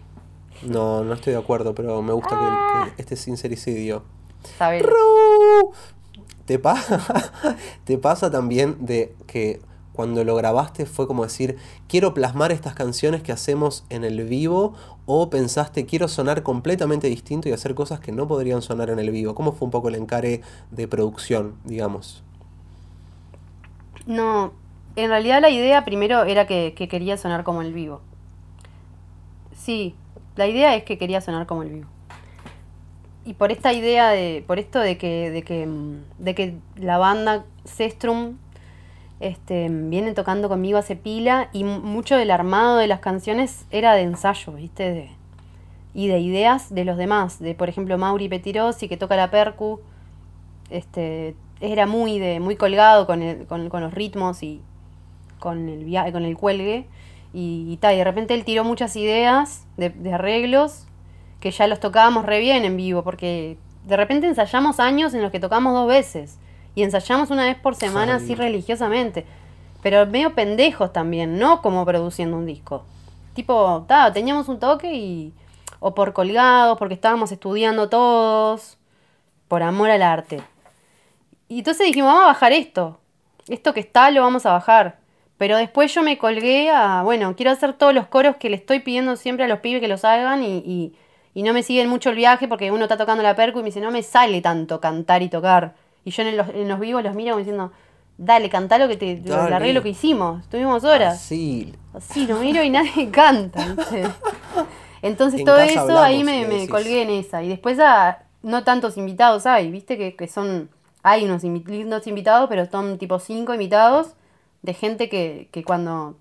No, 0.61 1.03
no 1.03 1.15
estoy 1.15 1.33
de 1.33 1.39
acuerdo, 1.39 1.73
pero 1.73 2.03
me 2.03 2.13
gusta 2.13 2.29
que- 2.29 2.35
Ah. 2.39 2.89
que, 2.95 3.01
este 3.01 3.15
sincericidio. 3.15 4.03
¿Sabes? 4.59 4.83
¿Te, 6.45 6.59
pa- 6.59 6.77
¿Te 7.83 7.97
pasa 7.97 8.29
también 8.29 8.75
de 8.85 9.15
que 9.25 9.59
cuando 9.99 10.23
lo 10.23 10.33
grabaste 10.33 10.85
fue 10.85 11.07
como 11.07 11.23
decir, 11.23 11.57
quiero 11.89 12.13
plasmar 12.13 12.53
estas 12.53 12.73
canciones 12.73 13.21
que 13.21 13.33
hacemos 13.33 13.83
en 13.89 14.05
el 14.05 14.23
vivo? 14.23 14.73
¿O 15.05 15.29
pensaste, 15.29 15.85
quiero 15.85 16.07
sonar 16.07 16.41
completamente 16.41 17.07
distinto 17.07 17.49
y 17.49 17.51
hacer 17.51 17.75
cosas 17.75 17.99
que 17.99 18.13
no 18.13 18.25
podrían 18.25 18.61
sonar 18.61 18.89
en 18.91 18.99
el 18.99 19.11
vivo? 19.11 19.35
¿Cómo 19.35 19.51
fue 19.51 19.65
un 19.65 19.71
poco 19.71 19.89
el 19.89 19.95
encare 19.95 20.39
de 20.71 20.87
producción, 20.87 21.55
digamos? 21.65 22.23
No, 24.05 24.53
en 24.95 25.09
realidad 25.09 25.41
la 25.41 25.49
idea 25.49 25.83
primero 25.83 26.23
era 26.23 26.47
que, 26.47 26.73
que 26.77 26.87
quería 26.87 27.17
sonar 27.17 27.43
como 27.43 27.61
el 27.61 27.73
vivo. 27.73 27.99
Sí, 29.53 29.95
la 30.37 30.47
idea 30.47 30.77
es 30.77 30.85
que 30.85 30.97
quería 30.97 31.19
sonar 31.19 31.45
como 31.45 31.63
el 31.63 31.71
vivo. 31.71 31.87
Y 33.25 33.33
por 33.33 33.51
esta 33.51 33.73
idea 33.73 34.11
de, 34.11 34.45
por 34.47 34.59
esto 34.59 34.79
de 34.79 34.97
que, 34.97 35.29
de 35.29 35.43
que, 35.43 35.65
mm, 35.65 36.03
de 36.19 36.35
que 36.35 36.55
la 36.77 36.97
banda 36.97 37.43
Cestrum 37.65 38.37
este, 39.19 39.67
viene 39.69 40.13
tocando 40.13 40.47
conmigo 40.49 40.77
hace 40.77 40.95
pila 40.95 41.49
y 41.51 41.63
mu- 41.63 41.79
mucho 41.79 42.15
del 42.15 42.31
armado 42.31 42.77
de 42.77 42.87
las 42.87 42.99
canciones 42.99 43.65
era 43.71 43.93
de 43.93 44.01
ensayo, 44.03 44.53
¿viste? 44.53 44.91
De, 44.91 45.09
y 45.93 46.07
de 46.07 46.19
ideas 46.19 46.73
de 46.73 46.85
los 46.85 46.97
demás, 46.97 47.39
de 47.39 47.55
por 47.55 47.67
ejemplo 47.67 47.97
Mauri 47.97 48.29
Petirosi 48.29 48.87
que 48.87 48.95
toca 48.97 49.15
la 49.15 49.29
percu, 49.31 49.81
este, 50.69 51.35
era 51.61 51.85
muy 51.85 52.19
de, 52.19 52.39
muy 52.39 52.55
colgado 52.55 53.05
con, 53.07 53.21
el- 53.21 53.45
con, 53.47 53.69
con 53.69 53.81
los 53.81 53.93
ritmos 53.93 54.43
y 54.43 54.61
con 55.39 55.67
el 55.69 55.83
via- 55.85 56.11
con 56.11 56.23
el 56.25 56.37
cuelgue. 56.37 56.85
Y, 57.33 57.77
y, 57.81 57.85
y 57.85 57.95
de 57.97 58.03
repente 58.03 58.33
él 58.33 58.43
tiró 58.45 58.63
muchas 58.63 58.95
ideas 58.95 59.65
de, 59.77 59.89
de 59.89 60.13
arreglos 60.13 60.85
que 61.39 61.51
ya 61.51 61.67
los 61.67 61.79
tocábamos 61.79 62.25
re 62.25 62.39
bien 62.39 62.65
en 62.65 62.75
vivo, 62.77 63.03
porque 63.03 63.57
de 63.85 63.97
repente 63.97 64.27
ensayamos 64.27 64.79
años 64.79 65.13
en 65.13 65.21
los 65.21 65.31
que 65.31 65.39
tocamos 65.39 65.73
dos 65.73 65.87
veces. 65.87 66.37
Y 66.79 66.83
ensayamos 66.83 67.29
una 67.29 67.43
vez 67.43 67.57
por 67.57 67.75
semana 67.75 68.15
así 68.15 68.35
religiosamente. 68.35 69.25
Pero 69.81 70.05
medio 70.07 70.33
pendejos 70.33 70.93
también, 70.93 71.37
no 71.37 71.61
como 71.61 71.85
produciendo 71.85 72.37
un 72.37 72.45
disco. 72.45 72.85
Tipo, 73.33 73.83
ta, 73.87 74.13
teníamos 74.13 74.47
un 74.47 74.59
toque 74.59 74.93
y. 74.93 75.33
O 75.81 75.93
por 75.93 76.13
colgados, 76.13 76.77
porque 76.77 76.93
estábamos 76.93 77.33
estudiando 77.33 77.89
todos. 77.89 78.77
Por 79.49 79.61
amor 79.61 79.89
al 79.89 80.01
arte. 80.03 80.41
Y 81.49 81.59
entonces 81.59 81.87
dijimos, 81.87 82.07
vamos 82.13 82.23
a 82.23 82.27
bajar 82.27 82.53
esto. 82.53 82.99
Esto 83.49 83.73
que 83.73 83.81
está 83.81 84.09
lo 84.11 84.21
vamos 84.21 84.45
a 84.45 84.51
bajar. 84.53 84.99
Pero 85.37 85.57
después 85.57 85.93
yo 85.93 86.01
me 86.01 86.17
colgué 86.17 86.69
a, 86.69 87.01
bueno, 87.03 87.35
quiero 87.35 87.51
hacer 87.51 87.73
todos 87.73 87.93
los 87.93 88.07
coros 88.07 88.35
que 88.37 88.49
le 88.49 88.55
estoy 88.55 88.79
pidiendo 88.79 89.15
siempre 89.17 89.45
a 89.45 89.47
los 89.49 89.59
pibes 89.59 89.81
que 89.81 89.87
los 89.89 90.05
hagan 90.05 90.43
y, 90.43 90.57
y- 90.57 90.95
y 91.33 91.43
no 91.43 91.53
me 91.53 91.63
siguen 91.63 91.89
mucho 91.89 92.09
el 92.09 92.15
viaje 92.15 92.47
porque 92.47 92.71
uno 92.71 92.83
está 92.85 92.97
tocando 92.97 93.21
la 93.23 93.35
percu 93.35 93.59
y 93.59 93.61
me 93.63 93.67
dice, 93.67 93.79
no 93.81 93.91
me 93.91 94.03
sale 94.03 94.41
tanto 94.41 94.79
cantar 94.81 95.21
y 95.23 95.29
tocar. 95.29 95.75
Y 96.05 96.11
yo 96.11 96.23
en 96.23 96.37
los, 96.37 96.49
en 96.49 96.67
los 96.67 96.79
vivos 96.79 97.03
los 97.03 97.13
miro 97.15 97.31
como 97.31 97.39
diciendo, 97.39 97.71
dale, 98.17 98.49
cantá 98.49 98.77
lo 98.77 98.87
que 98.87 98.97
te, 98.97 99.15
lo- 99.17 99.21
el 99.21 99.25
Dale. 99.25 99.55
arreglo 99.55 99.83
que 99.83 99.89
hicimos. 99.89 100.41
Estuvimos 100.43 100.83
horas. 100.83 101.21
Sí, 101.21 101.73
Así, 101.93 102.25
lo 102.27 102.37
miro 102.37 102.63
y 102.63 102.69
nadie 102.69 103.09
canta. 103.11 103.65
¿viste? 103.65 104.03
Entonces 105.01 105.39
En 105.41 105.45
todo 105.45 105.59
eso 105.59 105.81
hablamos, 105.81 106.03
ahí 106.03 106.23
me, 106.23 106.45
me 106.45 106.67
colgué 106.67 107.01
en 107.03 107.09
esa. 107.11 107.41
Y 107.43 107.49
después 107.49 107.77
ah, 107.81 108.19
no 108.43 108.63
tantos 108.63 108.97
invitados 108.97 109.45
hay, 109.45 109.69
viste 109.71 109.97
que, 109.97 110.15
que 110.15 110.27
son, 110.27 110.69
hay 111.03 111.25
unos 111.25 111.43
invi- 111.43 111.65
lindos 111.65 112.05
invitados, 112.07 112.49
pero 112.49 112.65
son 112.65 112.97
tipo 112.97 113.19
cinco 113.19 113.53
invitados 113.53 114.13
de 114.61 114.73
gente 114.73 115.07
que, 115.09 115.47
que 115.51 115.63
cuando 115.63 116.17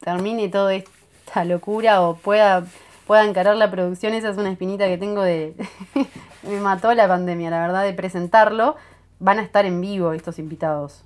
termine 0.00 0.48
toda 0.48 0.74
esta 0.74 1.44
locura 1.44 2.02
o 2.02 2.16
pueda, 2.16 2.64
pueda 3.06 3.24
encarar 3.24 3.56
la 3.56 3.70
producción, 3.70 4.14
esa 4.14 4.28
es 4.30 4.36
una 4.36 4.50
espinita 4.50 4.86
que 4.86 4.98
tengo 4.98 5.22
de... 5.22 5.54
me 6.42 6.60
mató 6.60 6.92
la 6.94 7.06
pandemia, 7.08 7.50
la 7.50 7.60
verdad, 7.60 7.82
de 7.84 7.92
presentarlo. 7.92 8.76
Van 9.18 9.38
a 9.38 9.42
estar 9.42 9.64
en 9.66 9.80
vivo 9.80 10.12
estos 10.12 10.38
invitados. 10.38 11.02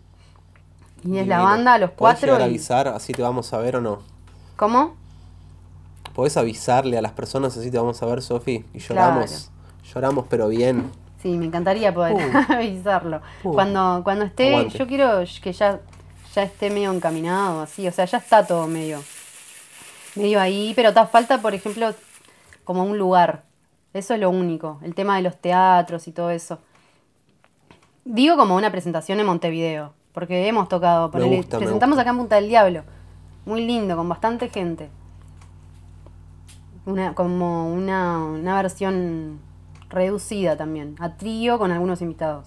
Y 1.04 1.18
es 1.18 1.26
la 1.26 1.40
banda, 1.40 1.78
los 1.78 1.90
¿Podés 1.90 2.18
cuatro. 2.20 2.38
y- 2.40 2.42
avisar 2.42 2.88
así 2.88 3.12
te 3.12 3.22
vamos 3.22 3.52
a 3.52 3.58
ver 3.58 3.76
o 3.76 3.80
no? 3.80 3.98
¿Cómo? 4.56 4.94
¿Podés 6.14 6.36
avisarle 6.36 6.96
a 6.96 7.02
las 7.02 7.12
personas 7.12 7.56
así 7.56 7.70
te 7.70 7.76
vamos 7.78 8.02
a 8.02 8.06
ver, 8.06 8.22
Sofi? 8.22 8.64
Y 8.72 8.78
lloramos. 8.78 9.50
Lloramos, 9.92 10.24
pero 10.30 10.48
bien. 10.48 10.90
Sí, 11.22 11.36
me 11.36 11.44
encantaría 11.46 11.92
poder 11.92 12.14
Uh. 12.14 12.52
avisarlo. 12.54 13.20
Uh. 13.44 13.52
Cuando, 13.52 14.00
cuando 14.02 14.24
esté, 14.24 14.54
Aguante. 14.54 14.78
yo 14.78 14.86
quiero 14.86 15.22
que 15.42 15.52
ya, 15.52 15.80
ya 16.34 16.42
esté 16.42 16.70
medio 16.70 16.90
encaminado, 16.92 17.60
así, 17.62 17.86
o 17.86 17.92
sea, 17.92 18.04
ya 18.06 18.18
está 18.18 18.46
todo 18.46 18.66
medio, 18.66 19.02
medio 20.16 20.40
ahí, 20.40 20.72
pero 20.74 20.92
ta, 20.92 21.06
falta, 21.06 21.40
por 21.40 21.54
ejemplo, 21.54 21.94
como 22.64 22.84
un 22.84 22.98
lugar. 22.98 23.44
Eso 23.94 24.14
es 24.14 24.20
lo 24.20 24.30
único, 24.30 24.78
el 24.82 24.94
tema 24.94 25.16
de 25.16 25.22
los 25.22 25.36
teatros 25.36 26.06
y 26.08 26.12
todo 26.12 26.30
eso. 26.30 26.58
Digo 28.04 28.36
como 28.36 28.54
una 28.54 28.70
presentación 28.70 29.18
en 29.20 29.26
Montevideo, 29.26 29.94
porque 30.12 30.46
hemos 30.46 30.68
tocado, 30.68 31.10
gusta, 31.10 31.58
me 31.58 31.64
presentamos 31.64 31.98
acá 31.98 32.10
en 32.10 32.18
Punta 32.18 32.36
del 32.36 32.48
Diablo, 32.48 32.84
muy 33.46 33.64
lindo, 33.64 33.96
con 33.96 34.08
bastante 34.08 34.48
gente. 34.48 34.90
Una, 36.84 37.14
como 37.14 37.72
una, 37.72 38.18
una 38.18 38.62
versión 38.62 39.40
reducida 39.88 40.56
también, 40.56 40.96
a 41.00 41.16
trío 41.16 41.58
con 41.58 41.72
algunos 41.72 42.02
invitados. 42.02 42.46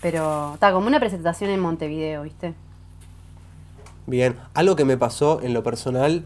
Pero 0.00 0.54
está 0.54 0.72
como 0.72 0.86
una 0.86 1.00
presentación 1.00 1.50
en 1.50 1.60
Montevideo, 1.60 2.22
¿viste? 2.22 2.54
Bien, 4.06 4.36
algo 4.52 4.76
que 4.76 4.84
me 4.84 4.96
pasó 4.96 5.40
en 5.42 5.54
lo 5.54 5.62
personal, 5.62 6.24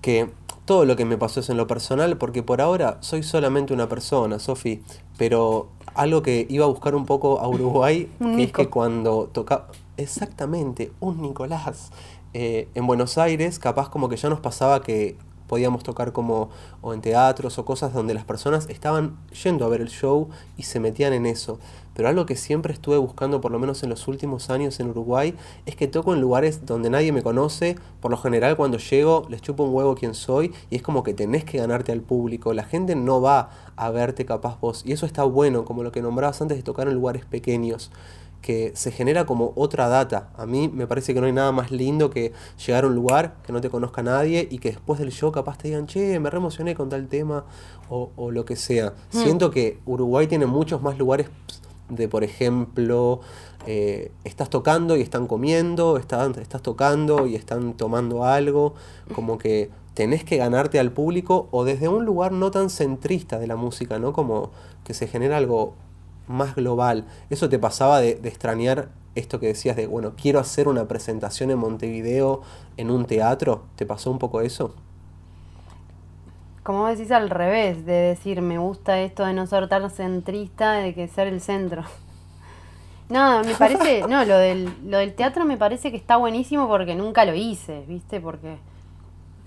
que 0.00 0.30
todo 0.64 0.84
lo 0.84 0.96
que 0.96 1.04
me 1.04 1.16
pasó 1.16 1.40
es 1.40 1.48
en 1.48 1.56
lo 1.56 1.66
personal, 1.66 2.18
porque 2.18 2.42
por 2.42 2.60
ahora 2.60 2.98
soy 3.00 3.22
solamente 3.22 3.72
una 3.72 3.88
persona, 3.88 4.38
Sofi, 4.38 4.82
pero 5.16 5.68
algo 5.94 6.22
que 6.22 6.46
iba 6.50 6.64
a 6.64 6.68
buscar 6.68 6.94
un 6.94 7.06
poco 7.06 7.40
a 7.40 7.48
Uruguay, 7.48 8.10
que 8.18 8.42
es 8.42 8.52
que 8.52 8.68
cuando 8.68 9.30
toca 9.32 9.66
exactamente, 9.96 10.92
un 11.00 11.22
Nicolás, 11.22 11.90
eh, 12.34 12.68
en 12.74 12.86
Buenos 12.86 13.16
Aires, 13.16 13.58
capaz 13.58 13.88
como 13.88 14.08
que 14.08 14.16
ya 14.16 14.28
nos 14.28 14.40
pasaba 14.40 14.82
que 14.82 15.16
podíamos 15.46 15.82
tocar 15.82 16.12
como 16.12 16.50
o 16.82 16.92
en 16.92 17.00
teatros 17.00 17.58
o 17.58 17.64
cosas 17.64 17.92
donde 17.92 18.14
las 18.14 18.24
personas 18.24 18.68
estaban 18.68 19.16
yendo 19.44 19.64
a 19.64 19.68
ver 19.68 19.80
el 19.80 19.88
show 19.88 20.28
y 20.56 20.64
se 20.64 20.80
metían 20.80 21.12
en 21.12 21.26
eso. 21.26 21.58
Pero 21.96 22.10
algo 22.10 22.26
que 22.26 22.36
siempre 22.36 22.74
estuve 22.74 22.98
buscando, 22.98 23.40
por 23.40 23.50
lo 23.50 23.58
menos 23.58 23.82
en 23.82 23.88
los 23.88 24.06
últimos 24.06 24.50
años 24.50 24.78
en 24.80 24.90
Uruguay, 24.90 25.34
es 25.64 25.76
que 25.76 25.88
toco 25.88 26.12
en 26.12 26.20
lugares 26.20 26.66
donde 26.66 26.90
nadie 26.90 27.10
me 27.10 27.22
conoce. 27.22 27.76
Por 28.00 28.10
lo 28.10 28.18
general 28.18 28.54
cuando 28.56 28.76
llego 28.76 29.26
les 29.30 29.40
chupo 29.40 29.64
un 29.64 29.74
huevo 29.74 29.94
quién 29.94 30.14
soy 30.14 30.52
y 30.68 30.76
es 30.76 30.82
como 30.82 31.02
que 31.02 31.14
tenés 31.14 31.44
que 31.44 31.56
ganarte 31.56 31.92
al 31.92 32.02
público. 32.02 32.52
La 32.52 32.64
gente 32.64 32.94
no 32.94 33.22
va 33.22 33.48
a 33.76 33.90
verte 33.90 34.26
capaz 34.26 34.60
vos. 34.60 34.82
Y 34.84 34.92
eso 34.92 35.06
está 35.06 35.24
bueno, 35.24 35.64
como 35.64 35.82
lo 35.82 35.90
que 35.90 36.02
nombrabas 36.02 36.42
antes 36.42 36.58
de 36.58 36.62
tocar 36.62 36.86
en 36.86 36.94
lugares 36.94 37.24
pequeños 37.24 37.90
que 38.42 38.72
se 38.76 38.92
genera 38.92 39.26
como 39.26 39.52
otra 39.56 39.88
data. 39.88 40.30
A 40.36 40.46
mí 40.46 40.68
me 40.68 40.86
parece 40.86 41.14
que 41.14 41.20
no 41.20 41.26
hay 41.26 41.32
nada 41.32 41.50
más 41.50 41.72
lindo 41.72 42.10
que 42.10 42.32
llegar 42.64 42.84
a 42.84 42.86
un 42.86 42.94
lugar 42.94 43.36
que 43.42 43.52
no 43.52 43.60
te 43.60 43.70
conozca 43.70 44.02
nadie 44.02 44.46
y 44.48 44.58
que 44.58 44.70
después 44.70 45.00
del 45.00 45.10
show 45.10 45.32
capaz 45.32 45.58
te 45.58 45.68
digan, 45.68 45.86
che, 45.86 46.20
me 46.20 46.30
re 46.30 46.36
emocioné 46.36 46.74
con 46.76 46.88
tal 46.88 47.08
tema 47.08 47.44
o, 47.88 48.12
o 48.14 48.30
lo 48.30 48.44
que 48.44 48.54
sea. 48.54 48.94
Mm. 49.12 49.18
Siento 49.18 49.50
que 49.50 49.80
Uruguay 49.84 50.28
tiene 50.28 50.46
muchos 50.46 50.80
más 50.80 50.96
lugares 50.96 51.28
de, 51.88 52.08
por 52.08 52.24
ejemplo, 52.24 53.20
eh, 53.66 54.12
estás 54.24 54.50
tocando 54.50 54.96
y 54.96 55.02
están 55.02 55.26
comiendo, 55.26 55.96
están, 55.96 56.38
estás 56.38 56.62
tocando 56.62 57.26
y 57.26 57.34
están 57.34 57.74
tomando 57.74 58.24
algo, 58.24 58.74
como 59.14 59.38
que 59.38 59.70
tenés 59.94 60.24
que 60.24 60.36
ganarte 60.36 60.78
al 60.78 60.92
público 60.92 61.48
o 61.50 61.64
desde 61.64 61.88
un 61.88 62.04
lugar 62.04 62.32
no 62.32 62.50
tan 62.50 62.70
centrista 62.70 63.38
de 63.38 63.46
la 63.46 63.56
música, 63.56 63.98
¿no? 63.98 64.12
Como 64.12 64.50
que 64.84 64.94
se 64.94 65.08
genera 65.08 65.36
algo 65.36 65.74
más 66.28 66.54
global. 66.54 67.06
¿Eso 67.30 67.48
te 67.48 67.58
pasaba 67.58 68.00
de, 68.00 68.14
de 68.16 68.28
extrañar 68.28 68.90
esto 69.14 69.40
que 69.40 69.46
decías 69.46 69.76
de, 69.76 69.86
bueno, 69.86 70.14
quiero 70.20 70.38
hacer 70.38 70.68
una 70.68 70.86
presentación 70.86 71.50
en 71.50 71.58
Montevideo 71.58 72.42
en 72.76 72.90
un 72.90 73.06
teatro? 73.06 73.64
¿Te 73.76 73.86
pasó 73.86 74.10
un 74.10 74.18
poco 74.18 74.42
eso? 74.42 74.74
Como 76.66 76.86
decís 76.88 77.12
al 77.12 77.30
revés, 77.30 77.86
de 77.86 77.92
decir 77.92 78.42
me 78.42 78.58
gusta 78.58 79.00
esto 79.00 79.24
de 79.24 79.32
no 79.32 79.46
ser 79.46 79.68
tan 79.68 79.88
centrista, 79.88 80.72
de 80.72 80.94
que 80.94 81.08
ser 81.08 81.28
el 81.28 81.40
centro. 81.40 81.84
No, 83.08 83.42
me 83.44 83.54
parece, 83.54 84.02
no, 84.08 84.24
lo 84.24 84.36
del, 84.36 84.68
lo 84.90 84.98
del 84.98 85.14
teatro 85.14 85.44
me 85.44 85.56
parece 85.56 85.90
que 85.90 85.96
está 85.96 86.16
buenísimo 86.16 86.66
porque 86.68 86.94
nunca 86.94 87.24
lo 87.24 87.34
hice, 87.34 87.84
¿viste? 87.86 88.20
Porque, 88.20 88.56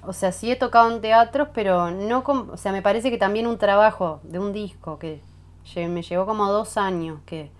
o 0.05 0.13
sea, 0.13 0.31
sí 0.31 0.51
he 0.51 0.55
tocado 0.55 0.91
en 0.93 1.01
teatros, 1.01 1.49
pero 1.53 1.91
no, 1.91 2.23
com- 2.23 2.49
o 2.51 2.57
sea, 2.57 2.71
me 2.71 2.81
parece 2.81 3.11
que 3.11 3.17
también 3.17 3.47
un 3.47 3.57
trabajo 3.57 4.21
de 4.23 4.39
un 4.39 4.53
disco 4.53 4.99
que 4.99 5.21
me 5.75 6.01
llevó 6.03 6.25
como 6.25 6.51
dos 6.51 6.77
años, 6.77 7.19
que, 7.25 7.51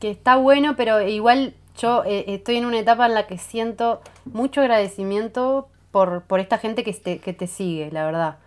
que 0.00 0.10
está 0.10 0.36
bueno, 0.36 0.74
pero 0.76 1.00
igual 1.00 1.54
yo 1.78 2.04
eh, 2.04 2.24
estoy 2.28 2.56
en 2.56 2.66
una 2.66 2.78
etapa 2.78 3.06
en 3.06 3.14
la 3.14 3.26
que 3.26 3.38
siento 3.38 4.00
mucho 4.24 4.60
agradecimiento 4.60 5.68
por, 5.94 6.22
por 6.22 6.40
esta 6.40 6.58
gente 6.58 6.82
que 6.82 6.92
te, 6.92 7.20
que 7.20 7.32
te 7.32 7.46
sigue, 7.46 7.88
la 7.92 8.04
verdad. 8.04 8.38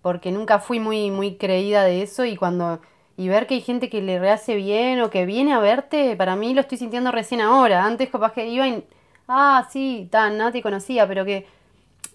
Porque 0.00 0.32
nunca 0.32 0.58
fui 0.58 0.80
muy, 0.80 1.10
muy 1.10 1.36
creída 1.36 1.84
de 1.84 2.00
eso 2.00 2.24
y 2.24 2.34
cuando, 2.34 2.80
y 3.18 3.28
ver 3.28 3.46
que 3.46 3.56
hay 3.56 3.60
gente 3.60 3.90
que 3.90 4.00
le 4.00 4.18
rehace 4.18 4.54
bien 4.54 5.02
o 5.02 5.10
que 5.10 5.26
viene 5.26 5.52
a 5.52 5.58
verte, 5.58 6.16
para 6.16 6.34
mí 6.34 6.54
lo 6.54 6.62
estoy 6.62 6.78
sintiendo 6.78 7.12
recién 7.12 7.42
ahora. 7.42 7.84
Antes 7.84 8.08
capaz 8.08 8.32
que 8.32 8.48
iba 8.48 8.66
y, 8.66 8.82
ah, 9.28 9.68
sí, 9.70 10.08
tan, 10.10 10.38
no 10.38 10.50
te 10.50 10.62
conocía, 10.62 11.06
pero 11.06 11.26
que, 11.26 11.46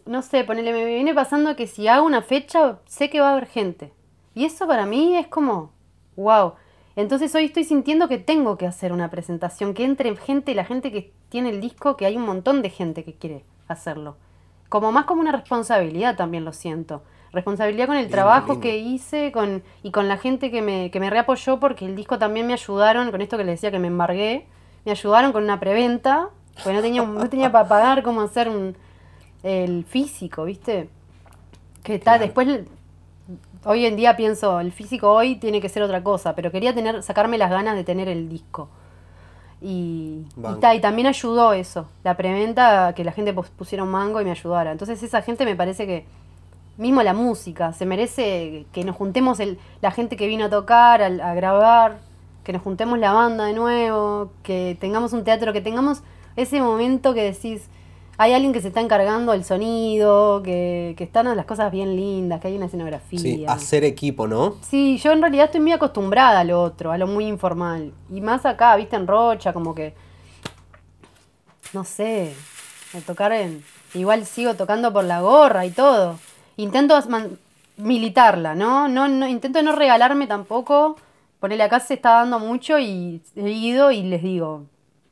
no 0.07 0.23
sé, 0.23 0.43
ponele, 0.43 0.73
me 0.73 0.85
viene 0.85 1.13
pasando 1.13 1.55
que 1.55 1.67
si 1.67 1.87
hago 1.87 2.03
una 2.03 2.23
fecha, 2.23 2.79
sé 2.87 3.11
que 3.11 3.21
va 3.21 3.29
a 3.29 3.31
haber 3.33 3.45
gente. 3.45 3.93
Y 4.33 4.45
eso 4.45 4.65
para 4.65 4.87
mí 4.87 5.17
es 5.17 5.27
como, 5.27 5.71
wow. 6.15 6.53
Entonces 6.95 7.35
hoy 7.35 7.45
estoy 7.45 7.65
sintiendo 7.65 8.07
que 8.07 8.17
tengo 8.17 8.57
que 8.57 8.65
hacer 8.65 8.91
una 8.91 9.11
presentación, 9.11 9.75
que 9.75 9.83
entre 9.83 10.15
gente, 10.15 10.55
la 10.55 10.65
gente 10.65 10.91
que 10.91 11.13
tiene 11.29 11.49
el 11.51 11.61
disco, 11.61 11.95
que 11.95 12.07
hay 12.07 12.17
un 12.17 12.25
montón 12.25 12.63
de 12.63 12.71
gente 12.71 13.03
que 13.03 13.13
quiere 13.13 13.43
hacerlo. 13.67 14.17
Como 14.71 14.91
más 14.91 15.05
como 15.05 15.21
una 15.21 15.33
responsabilidad 15.33 16.15
también 16.15 16.45
lo 16.45 16.53
siento 16.53 17.03
responsabilidad 17.33 17.87
con 17.87 17.97
el 17.97 18.09
trabajo 18.09 18.59
que 18.59 18.77
hice 18.77 19.31
con, 19.31 19.63
y 19.83 19.91
con 19.91 20.07
la 20.07 20.17
gente 20.17 20.51
que 20.51 20.61
me, 20.61 20.91
que 20.91 20.99
me 20.99 21.09
reapoyó 21.09 21.59
porque 21.59 21.85
el 21.85 21.95
disco 21.95 22.19
también 22.19 22.47
me 22.47 22.53
ayudaron, 22.53 23.11
con 23.11 23.21
esto 23.21 23.37
que 23.37 23.43
les 23.43 23.55
decía 23.55 23.71
que 23.71 23.79
me 23.79 23.87
embargué, 23.87 24.47
me 24.85 24.91
ayudaron 24.91 25.31
con 25.31 25.43
una 25.43 25.59
preventa, 25.59 26.29
porque 26.55 26.73
no 26.73 26.81
tenía, 26.81 27.03
no 27.03 27.29
tenía 27.29 27.51
para 27.51 27.67
pagar 27.67 28.03
cómo 28.03 28.21
hacer 28.21 28.49
un, 28.49 28.75
el 29.43 29.85
físico, 29.85 30.43
¿viste? 30.43 30.89
Que 31.83 31.99
tal, 31.99 32.19
después, 32.19 32.47
hoy 33.63 33.85
en 33.85 33.95
día 33.95 34.17
pienso, 34.17 34.59
el 34.59 34.71
físico 34.71 35.11
hoy 35.11 35.37
tiene 35.37 35.61
que 35.61 35.69
ser 35.69 35.83
otra 35.83 36.03
cosa, 36.03 36.35
pero 36.35 36.51
quería 36.51 36.75
tener, 36.75 37.01
sacarme 37.01 37.37
las 37.37 37.49
ganas 37.49 37.75
de 37.75 37.83
tener 37.83 38.09
el 38.09 38.27
disco. 38.27 38.69
Y, 39.61 40.25
y, 40.37 40.75
y, 40.75 40.79
también 40.81 41.07
ayudó 41.07 41.53
eso, 41.53 41.87
la 42.03 42.17
preventa, 42.17 42.93
que 42.95 43.03
la 43.03 43.11
gente 43.11 43.31
pusiera 43.33 43.83
un 43.83 43.91
mango 43.91 44.19
y 44.19 44.23
me 44.23 44.31
ayudara. 44.31 44.71
Entonces 44.71 45.03
esa 45.03 45.21
gente 45.21 45.45
me 45.45 45.55
parece 45.55 45.85
que 45.85 46.05
mismo 46.77 47.03
la 47.03 47.13
música, 47.13 47.73
se 47.73 47.85
merece 47.85 48.65
que 48.73 48.83
nos 48.83 48.95
juntemos 48.95 49.39
el, 49.39 49.59
la 49.81 49.91
gente 49.91 50.17
que 50.17 50.27
vino 50.27 50.45
a 50.45 50.49
tocar, 50.49 51.01
a, 51.01 51.33
grabar, 51.35 51.99
que 52.43 52.53
nos 52.53 52.61
juntemos 52.63 52.97
la 52.97 53.11
banda 53.13 53.45
de 53.45 53.53
nuevo, 53.53 54.31
que 54.41 54.77
tengamos 54.79 55.13
un 55.13 55.23
teatro, 55.23 55.53
que 55.53 55.61
tengamos 55.61 56.01
ese 56.35 56.59
momento 56.59 57.13
que 57.13 57.21
decís, 57.21 57.69
hay 58.17 58.33
alguien 58.33 58.53
que 58.53 58.61
se 58.61 58.67
está 58.67 58.81
encargando 58.81 59.31
del 59.31 59.43
sonido, 59.43 60.41
que, 60.43 60.93
que 60.97 61.03
están 61.03 61.35
las 61.35 61.45
cosas 61.45 61.71
bien 61.71 61.95
lindas, 61.95 62.39
que 62.39 62.49
hay 62.49 62.57
una 62.57 62.67
escenografía. 62.67 63.19
Sí, 63.19 63.45
hacer 63.47 63.83
equipo, 63.83 64.27
¿no? 64.27 64.55
Sí, 64.61 64.97
yo 64.97 65.11
en 65.11 65.21
realidad 65.21 65.45
estoy 65.45 65.61
muy 65.61 65.71
acostumbrada 65.71 66.39
a 66.39 66.43
lo 66.43 66.61
otro, 66.61 66.91
a 66.91 66.97
lo 66.97 67.07
muy 67.07 67.25
informal. 67.25 67.93
Y 68.11 68.21
más 68.21 68.45
acá, 68.45 68.75
viste, 68.75 68.95
en 68.95 69.07
Rocha, 69.07 69.53
como 69.53 69.73
que, 69.73 69.95
no 71.73 71.83
sé, 71.83 72.33
a 72.95 72.99
tocar 73.01 73.31
en... 73.31 73.63
Igual 73.93 74.25
sigo 74.25 74.53
tocando 74.53 74.93
por 74.93 75.03
la 75.03 75.21
gorra 75.21 75.65
y 75.65 75.71
todo 75.71 76.15
intento 76.63 76.99
militarla, 77.77 78.55
¿no? 78.55 78.87
¿no? 78.87 79.07
No, 79.07 79.27
Intento 79.27 79.61
no 79.61 79.73
regalarme 79.73 80.27
tampoco. 80.27 80.97
Ponerle 81.39 81.63
acá 81.63 81.79
se 81.79 81.95
está 81.95 82.11
dando 82.11 82.39
mucho 82.39 82.77
y 82.77 83.21
he 83.35 83.49
ido 83.49 83.91
y 83.91 84.03
les 84.03 84.21
digo, 84.21 84.65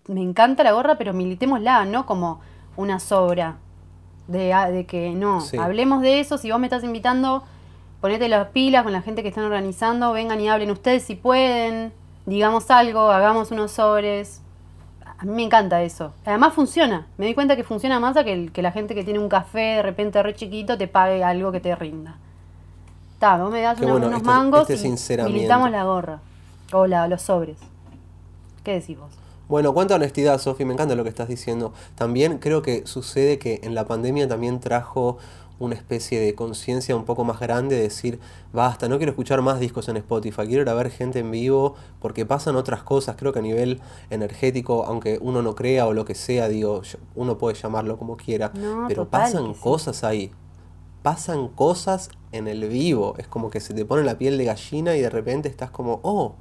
me 0.07 0.21
encanta 0.21 0.63
la 0.63 0.73
gorra, 0.73 0.95
pero 0.95 1.13
militémosla, 1.13 1.85
no 1.85 2.05
como 2.05 2.41
una 2.79 2.99
sobra. 2.99 3.57
De, 4.27 4.53
de 4.71 4.85
que 4.85 5.09
no, 5.09 5.43
hablemos 5.59 6.01
de 6.03 6.19
eso, 6.19 6.37
si 6.37 6.51
vos 6.51 6.59
me 6.59 6.67
estás 6.67 6.83
invitando, 6.83 7.43
ponete 7.99 8.27
las 8.29 8.49
pilas 8.49 8.83
con 8.83 8.93
la 8.93 9.01
gente 9.01 9.23
que 9.23 9.29
están 9.29 9.43
organizando, 9.43 10.13
vengan 10.13 10.39
y 10.39 10.47
hablen 10.47 10.69
ustedes 10.69 11.03
si 11.03 11.15
pueden, 11.15 11.91
digamos 12.27 12.69
algo, 12.69 13.09
hagamos 13.09 13.49
unos 13.49 13.71
sobres. 13.71 14.41
A 15.17 15.25
mí 15.25 15.31
me 15.31 15.43
encanta 15.43 15.81
eso. 15.81 16.13
Además 16.25 16.53
funciona. 16.53 17.07
Me 17.17 17.25
doy 17.25 17.33
cuenta 17.33 17.55
que 17.55 17.63
funciona 17.63 17.99
más 17.99 18.15
a 18.17 18.23
que, 18.23 18.51
que 18.53 18.61
la 18.61 18.71
gente 18.71 18.93
que 18.93 19.03
tiene 19.03 19.19
un 19.19 19.29
café 19.29 19.59
de 19.77 19.81
repente 19.81 20.21
re 20.21 20.35
chiquito 20.35 20.77
te 20.77 20.87
pague 20.87 21.23
algo 21.23 21.51
que 21.51 21.59
te 21.59 21.75
rinda. 21.75 22.17
Está, 23.13 23.35
vos 23.37 23.51
me 23.51 23.61
das 23.61 23.81
unos 23.81 24.13
este- 24.13 24.23
mangos 24.23 24.69
este 24.69 24.87
y 24.87 25.23
militamos 25.33 25.71
la 25.71 25.83
gorra. 25.83 26.19
O 26.71 26.85
la, 26.85 27.07
los 27.07 27.23
sobres. 27.23 27.57
¿Qué 28.63 28.73
decís 28.73 28.97
vos? 28.97 29.18
Bueno, 29.49 29.73
cuánta 29.73 29.95
honestidad, 29.95 30.39
Sofi, 30.39 30.63
me 30.63 30.73
encanta 30.73 30.93
lo 30.93 31.01
que 31.01 31.09
estás 31.09 31.27
diciendo. 31.27 31.73
También 31.95 32.37
creo 32.37 32.61
que 32.61 32.85
sucede 32.85 33.39
que 33.39 33.61
en 33.63 33.73
la 33.73 33.87
pandemia 33.87 34.27
también 34.27 34.59
trajo 34.59 35.17
una 35.57 35.73
especie 35.73 36.19
de 36.19 36.35
conciencia 36.35 36.95
un 36.95 37.03
poco 37.03 37.23
más 37.23 37.39
grande 37.39 37.75
de 37.75 37.81
decir, 37.81 38.19
basta, 38.53 38.87
no 38.87 38.97
quiero 38.97 39.09
escuchar 39.09 39.41
más 39.41 39.59
discos 39.59 39.89
en 39.89 39.97
Spotify, 39.97 40.45
quiero 40.45 40.61
ir 40.61 40.69
a 40.69 40.75
ver 40.75 40.91
gente 40.91 41.17
en 41.17 41.31
vivo 41.31 41.73
porque 41.99 42.27
pasan 42.27 42.57
otras 42.57 42.83
cosas, 42.83 43.15
creo 43.17 43.33
que 43.33 43.39
a 43.39 43.41
nivel 43.41 43.81
energético, 44.11 44.85
aunque 44.85 45.17
uno 45.19 45.41
no 45.41 45.55
crea 45.55 45.87
o 45.87 45.93
lo 45.93 46.05
que 46.05 46.13
sea, 46.13 46.47
digo, 46.47 46.83
uno 47.15 47.39
puede 47.39 47.55
llamarlo 47.57 47.97
como 47.97 48.17
quiera, 48.17 48.53
pero 48.87 49.09
pasan 49.09 49.55
cosas 49.55 50.03
ahí, 50.03 50.29
pasan 51.01 51.47
cosas 51.47 52.11
en 52.31 52.47
el 52.47 52.69
vivo, 52.69 53.15
es 53.17 53.27
como 53.27 53.49
que 53.49 53.61
se 53.61 53.73
te 53.73 53.83
pone 53.83 54.03
la 54.03 54.19
piel 54.19 54.37
de 54.37 54.45
gallina 54.45 54.95
y 54.95 55.01
de 55.01 55.09
repente 55.09 55.49
estás 55.49 55.71
como, 55.71 55.99
oh, 56.03 56.35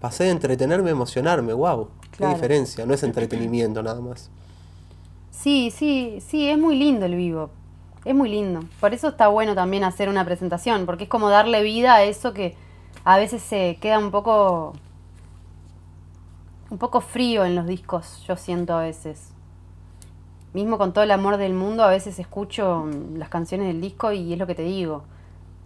pasé 0.00 0.24
de 0.24 0.30
entretenerme 0.30 0.90
a 0.90 0.92
emocionarme, 0.92 1.52
wow, 1.52 1.88
qué 2.16 2.26
diferencia, 2.26 2.86
no 2.86 2.94
es 2.94 3.02
entretenimiento 3.02 3.82
nada 3.82 4.00
más. 4.00 4.30
Sí, 5.30 5.70
sí, 5.70 6.22
sí, 6.26 6.48
es 6.48 6.58
muy 6.58 6.76
lindo 6.76 7.06
el 7.06 7.14
vivo, 7.14 7.50
es 8.04 8.14
muy 8.14 8.28
lindo. 8.28 8.60
Por 8.80 8.94
eso 8.94 9.08
está 9.08 9.28
bueno 9.28 9.54
también 9.54 9.84
hacer 9.84 10.08
una 10.08 10.24
presentación, 10.24 10.86
porque 10.86 11.04
es 11.04 11.10
como 11.10 11.28
darle 11.28 11.62
vida 11.62 11.94
a 11.94 12.02
eso 12.02 12.32
que 12.32 12.56
a 13.04 13.16
veces 13.16 13.42
se 13.42 13.78
queda 13.80 13.98
un 13.98 14.10
poco 14.10 14.74
un 16.70 16.78
poco 16.78 17.00
frío 17.00 17.44
en 17.44 17.54
los 17.54 17.66
discos, 17.66 18.22
yo 18.26 18.36
siento 18.36 18.74
a 18.74 18.82
veces. 18.82 19.32
Mismo 20.52 20.78
con 20.78 20.92
todo 20.92 21.04
el 21.04 21.10
amor 21.10 21.36
del 21.36 21.54
mundo, 21.54 21.82
a 21.82 21.88
veces 21.88 22.18
escucho 22.18 22.86
las 23.14 23.28
canciones 23.28 23.68
del 23.68 23.80
disco 23.80 24.12
y 24.12 24.32
es 24.32 24.38
lo 24.38 24.46
que 24.46 24.54
te 24.54 24.62
digo. 24.62 25.04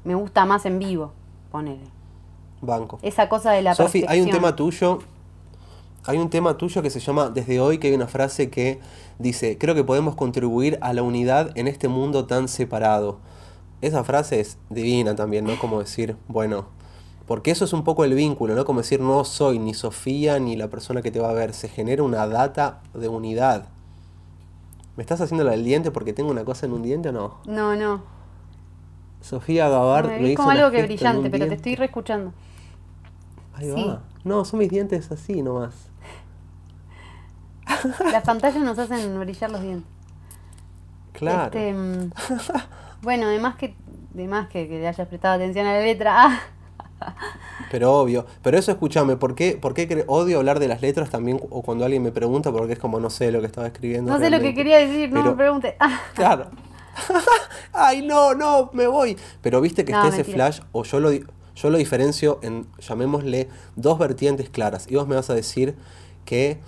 Me 0.05 0.15
gusta 0.15 0.45
más 0.45 0.67
en 0.67 0.79
vivo, 0.79 1.13
ponele. 1.51 2.02
Banco. 2.63 2.99
Esa 3.03 3.29
cosa 3.29 3.53
de 3.53 3.61
la 3.61 3.75
Sofi, 3.75 4.05
hay 4.09 4.23
un 4.23 4.31
tema 4.31 4.57
tuyo 4.57 5.01
hay 6.05 6.19
un 6.19 6.31
tema 6.31 6.57
tuyo 6.57 6.83
que 6.83 6.91
se 6.91 6.99
llama 6.99 7.31
Desde 7.31 7.61
hoy, 7.61 7.79
que 7.79 7.87
hay 7.89 7.95
una 7.95 8.09
frase 8.09 8.51
que 8.51 8.81
dice, 9.21 9.57
creo 9.57 9.75
que 9.77 9.85
podemos 9.85 10.17
contribuir 10.17 10.79
a 10.81 10.93
la 10.93 11.03
unidad 11.03 11.57
en 11.57 11.69
este 11.69 11.87
mundo 11.87 12.25
tan 12.25 12.49
separado. 12.49 13.19
Esa 13.83 14.03
frase 14.03 14.41
es 14.41 14.59
divina 14.69 15.15
también, 15.15 15.45
¿no? 15.45 15.57
Como 15.61 15.79
decir, 15.79 16.17
bueno, 16.27 16.67
porque 17.29 17.53
eso 17.53 17.65
es 17.65 17.73
un 17.73 17.85
poco 17.85 18.05
el 18.05 18.15
vínculo, 18.15 18.57
¿no? 18.57 18.65
Como 18.65 18.81
decir, 18.81 19.01
no 19.01 19.25
soy 19.25 19.61
ni 19.61 19.75
Sofía 19.75 20.41
ni 20.41 20.57
la 20.57 20.69
persona 20.69 21.03
que 21.03 21.13
te 21.13 21.21
va 21.21 21.31
a 21.31 21.35
ver, 21.35 21.55
se 21.55 21.69
genera 21.69 22.03
una 22.03 22.27
data 22.27 22.81
de 22.95 23.07
unidad. 23.07 23.67
¿Me 24.97 25.03
estás 25.03 25.21
haciendo 25.21 25.45
la 25.45 25.53
del 25.53 25.65
diente 25.65 25.93
porque 25.93 26.13
tengo 26.13 26.33
una 26.33 26.45
cosa 26.45 26.67
en 26.67 26.73
un 26.73 26.83
diente 26.83 27.11
o 27.11 27.13
no? 27.13 27.39
No, 27.47 27.77
no. 27.77 28.03
Sofía 29.21 29.69
Gavard 29.69 30.09
me, 30.09 30.19
me 30.19 30.35
como 30.35 30.51
algo 30.51 30.73
que 30.73 30.83
brillante, 30.83 31.31
pero 31.31 31.47
te 31.47 31.55
estoy 31.55 31.77
reescuchando. 31.77 32.33
Ahí 33.55 33.71
va. 33.71 34.03
No, 34.25 34.45
son 34.45 34.59
mis 34.61 34.71
dientes 34.71 35.11
así 35.11 35.43
nomás. 35.43 35.75
Las 38.13 38.25
pantallas 38.25 38.63
nos 38.63 38.79
hacen 38.79 39.19
brillar 39.19 39.51
los 39.51 39.63
dientes. 39.63 39.91
Claro. 41.13 41.45
Este, 41.45 41.73
mm, 41.73 42.11
bueno, 43.03 43.27
además 43.27 43.57
que, 43.57 43.75
además 44.15 44.49
que, 44.49 44.69
que 44.69 44.79
le 44.79 44.89
hayas 44.89 45.09
prestado 45.09 45.35
atención 45.35 45.67
a 45.67 45.75
la 45.75 45.81
letra. 45.81 46.41
Pero 47.71 47.93
obvio. 47.93 48.27
Pero 48.43 48.59
eso 48.59 48.71
escúchame, 48.71 49.17
¿por 49.17 49.35
qué, 49.35 49.59
por 49.61 49.75
qué 49.75 50.05
odio 50.07 50.39
hablar 50.39 50.59
de 50.59 50.69
las 50.69 50.83
letras 50.83 51.11
también 51.11 51.41
o 51.51 51.63
cuando 51.63 51.85
alguien 51.85 52.03
me 52.03 52.13
pregunta? 52.13 52.53
Porque 52.53 52.75
es 52.75 52.79
como 52.79 53.01
no 53.01 53.11
sé 53.11 53.33
lo 53.33 53.41
que 53.41 53.47
estaba 53.47 53.67
escribiendo. 53.67 54.13
No 54.13 54.19
sé 54.19 54.31
lo 54.31 54.41
que 54.41 54.55
quería 54.55 54.79
decir, 54.79 55.11
no 55.13 55.23
me 55.23 55.33
pregunte. 55.33 55.77
claro. 56.15 56.51
Ay, 57.73 58.03
no, 58.03 58.35
no, 58.35 58.71
me 58.73 58.87
voy. 58.87 59.17
Pero 59.41 59.61
viste 59.61 59.85
que 59.85 59.93
está 59.93 60.09
ese 60.09 60.25
flash, 60.25 60.61
o 60.73 60.85
yo 60.85 61.01
lo, 61.01 61.11
yo 61.55 61.71
lo 61.71 61.79
diferencio 61.79 62.39
en, 62.43 62.67
llamémosle, 62.79 63.49
dos 63.77 63.99
vertientes 63.99 64.51
claras. 64.51 64.87
Y 64.91 64.97
vos 64.97 65.07
me 65.07 65.15
vas 65.15 65.31
a 65.31 65.35
decir 65.35 65.75
que 66.25 66.59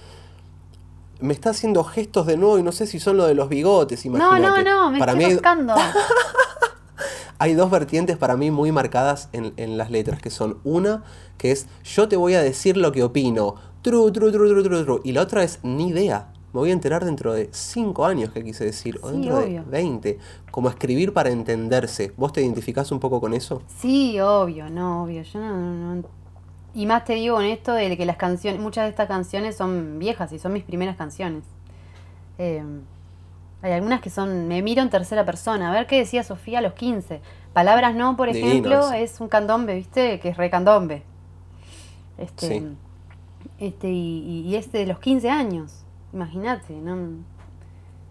me 1.21 1.33
está 1.33 1.51
haciendo 1.51 1.85
gestos 1.85 2.27
de 2.27 2.37
nuevo 2.37 2.59
y 2.59 2.63
no 2.63 2.73
sé 2.73 2.87
si 2.87 3.01
son 3.01 3.17
lo 3.17 3.27
de 3.27 3.35
los 3.35 3.49
bigotes, 3.49 4.05
imagínate. 4.05 4.41
No, 4.41 4.63
no, 4.63 4.63
no, 4.63 4.91
me 4.91 4.99
estoy 4.99 5.35
buscando. 5.35 5.75
hay 7.39 7.55
dos 7.55 7.71
vertientes 7.71 8.17
para 8.17 8.37
mí 8.37 8.51
muy 8.51 8.73
marcadas 8.73 9.29
en, 9.33 9.77
las 9.77 9.91
letras, 9.91 10.21
que 10.21 10.31
son 10.31 10.59
una, 10.65 11.03
que 11.39 11.53
es 11.53 11.67
yo 11.85 12.09
te 12.09 12.17
voy 12.17 12.35
a 12.35 12.43
decir 12.43 12.77
lo 12.77 12.93
que 12.93 13.03
opino, 13.03 13.57
tru, 13.83 14.11
tru, 14.13 14.31
tru, 14.31 14.49
tru, 14.49 14.63
tru, 14.63 14.85
tru, 14.85 15.01
y 15.05 15.13
la 15.13 15.23
otra 15.23 15.43
es 15.43 15.61
ni 15.63 15.89
idea. 15.89 16.29
Me 16.55 16.61
voy 16.61 16.71
a 16.71 16.73
enterar 16.73 17.05
dentro 17.05 17.35
de 17.35 17.51
cinco 17.53 18.07
años, 18.07 18.31
que 18.31 18.43
quise 18.43 18.65
decir, 18.65 18.99
o 19.03 19.11
dentro 19.11 19.41
de 19.41 19.61
20. 19.61 20.19
Como 20.51 20.69
escribir 20.69 21.13
para 21.13 21.31
entenderse. 21.31 22.13
¿Vos 22.17 22.33
te 22.33 22.41
identificás 22.41 22.93
un 22.93 23.01
poco 23.01 23.21
con 23.21 23.35
eso? 23.35 23.61
Sí, 23.79 24.19
obvio, 24.21 24.71
no, 24.71 25.03
obvio. 25.03 25.23
Yo 25.23 25.41
no 25.41 26.03
y 26.75 26.87
más 26.87 27.05
te 27.05 27.15
digo 27.15 27.37
con 27.37 27.45
esto 27.45 27.73
de 27.73 27.97
que 27.97 28.05
las 28.05 28.17
canciones, 28.17 28.61
muchas 28.61 28.85
de 28.85 28.91
estas 28.91 29.07
canciones 29.07 29.57
son 29.57 29.99
viejas 30.01 30.33
y 30.33 30.41
son 30.41 30.53
mis 30.53 30.65
primeras 30.65 30.97
canciones. 30.97 31.45
Em, 32.37 32.83
hay 33.63 33.73
algunas 33.73 34.01
que 34.01 34.11
son, 34.11 34.49
me 34.49 34.61
miro 34.61 34.83
en 34.83 34.91
tercera 34.91 35.25
persona, 35.25 35.71
a 35.71 35.73
ver 35.73 35.87
qué 35.87 35.99
decía 35.99 36.25
Sofía 36.25 36.59
a 36.59 36.63
los 36.63 36.75
15. 36.75 37.21
Palabras 37.53 37.95
no, 37.95 38.17
por 38.17 38.29
ejemplo, 38.29 38.93
es 38.93 39.21
un 39.21 39.29
candombe, 39.29 39.77
¿viste? 39.77 40.19
Que 40.19 40.31
es 40.31 40.37
re 40.37 40.51
candombe. 40.51 41.05
Este, 42.19 42.65
este 43.61 43.91
y, 43.91 44.45
y, 44.47 44.57
este 44.57 44.79
de 44.79 44.87
los 44.87 44.99
15 44.99 45.31
años, 45.31 45.84
imagínate, 46.15 46.73
¿no? 46.75 46.97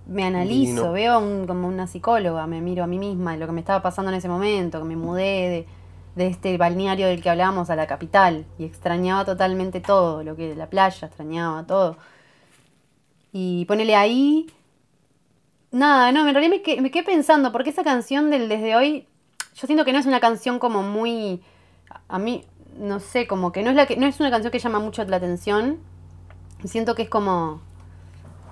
Me 0.06 0.24
analizo, 0.26 0.92
veo 0.92 1.48
como 1.48 1.68
una 1.68 1.88
psicóloga, 1.88 2.46
me 2.46 2.62
miro 2.62 2.84
a 2.84 2.88
mí 2.88 3.00
misma, 3.00 3.38
lo 3.38 3.48
que 3.48 3.54
me 3.54 3.62
estaba 3.62 3.82
pasando 3.82 4.12
en 4.12 4.18
ese 4.18 4.28
momento, 4.28 4.80
que 4.80 4.86
me 4.86 4.96
mudé 4.96 5.50
de 5.50 5.68
de 6.16 6.28
este 6.28 6.60
balneario 6.60 7.08
del 7.08 7.24
que 7.24 7.30
hablábamos 7.32 7.72
a 7.72 7.76
la 7.76 7.88
capital 7.88 8.46
y 8.60 8.66
extrañaba 8.66 9.26
totalmente 9.26 9.82
todo, 9.82 10.24
lo 10.24 10.36
que 10.36 10.54
la 10.56 10.70
playa, 10.70 11.08
extrañaba 11.08 11.66
todo. 11.66 11.98
Y 13.32 13.66
ponele 13.66 13.96
ahí. 13.96 14.46
Nada, 15.72 16.12
no, 16.12 16.28
en 16.28 16.36
realidad 16.36 16.52
me, 16.52 16.62
que- 16.62 16.80
me 16.82 16.92
quedé 16.92 17.04
pensando, 17.04 17.52
porque 17.52 17.72
esa 17.72 17.84
canción 17.84 18.30
del 18.30 18.48
Desde 18.48 18.76
Hoy, 18.76 19.08
yo 19.56 19.66
siento 19.66 19.86
que 19.86 19.92
no 19.94 19.98
es 19.98 20.06
una 20.06 20.20
canción 20.20 20.60
como 20.60 20.84
muy. 20.84 21.42
A 22.08 22.20
mí, 22.20 22.46
no 22.78 23.00
sé, 23.00 23.26
como 23.26 23.52
que 23.52 23.64
no 23.64 23.72
es, 23.72 23.76
la 23.76 23.88
que, 23.88 23.98
no 23.98 24.06
es 24.06 24.20
una 24.20 24.30
canción 24.30 24.52
que 24.52 24.60
llama 24.60 24.78
mucho 24.78 25.04
la 25.06 25.18
atención. 25.18 25.80
Siento 26.64 26.94
que 26.94 27.02
es 27.04 27.10
como. 27.10 27.62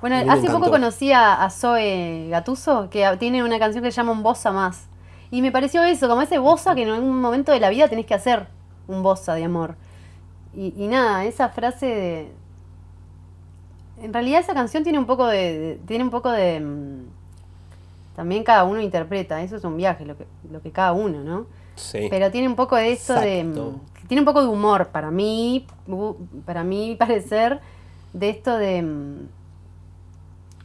Bueno, 0.02 0.16
hace 0.32 0.48
poco 0.48 0.70
conocí 0.72 1.12
a, 1.12 1.48
Zoe 1.50 2.28
Gatuso, 2.30 2.90
que 2.90 3.08
tiene 3.20 3.44
una 3.44 3.60
canción 3.60 3.84
que 3.84 3.92
se 3.92 3.98
llama 3.98 4.12
Un 4.12 4.24
Bossa 4.24 4.52
Más. 4.52 4.88
Y 5.30 5.42
me 5.42 5.52
pareció 5.52 5.84
eso, 5.84 6.10
como 6.10 6.22
ese 6.24 6.40
bossa 6.40 6.76
que 6.76 6.84
en 6.84 6.90
algún 6.90 7.22
momento 7.22 7.52
de 7.54 7.60
la 7.60 7.70
vida 7.70 7.88
tenés 7.88 8.06
que 8.06 8.14
hacer 8.14 8.48
un 8.88 9.02
bossa 9.04 9.34
de 9.36 9.46
amor. 9.46 9.76
Y, 10.54 10.74
y 10.76 10.88
nada, 10.88 11.24
esa 11.24 11.50
frase 11.50 11.86
de. 11.86 12.32
En 14.02 14.12
realidad 14.14 14.42
esa 14.42 14.54
canción 14.54 14.84
tiene 14.84 15.00
un 15.00 15.06
poco 15.06 15.28
de. 15.28 15.60
de- 15.60 15.76
tiene 15.88 16.04
un 16.04 16.10
poco 16.10 16.32
de. 16.32 16.60
mm, 16.60 17.06
También 18.16 18.44
cada 18.44 18.64
uno 18.66 18.82
interpreta, 18.82 19.42
eso 19.42 19.56
es 19.56 19.64
un 19.64 19.78
viaje, 19.78 20.06
lo 20.06 20.18
que, 20.18 20.26
lo 20.52 20.62
que 20.62 20.72
cada 20.72 20.92
uno, 20.92 21.24
¿no? 21.24 21.46
Sí. 21.76 22.08
Pero 22.10 22.30
tiene 22.32 22.48
un 22.48 22.56
poco 22.56 22.76
de 22.76 22.92
esto 22.92 23.14
de. 23.14 23.40
Exacto. 23.42 23.72
mm, 24.04 24.08
Tiene 24.08 24.22
un 24.22 24.26
poco 24.26 24.42
de 24.42 24.48
humor, 24.50 24.88
para 24.88 25.12
mí, 25.12 25.66
para 26.46 26.64
mí 26.66 26.96
parecer, 27.00 27.60
de 28.14 28.30
esto 28.30 28.58
de. 28.58 28.84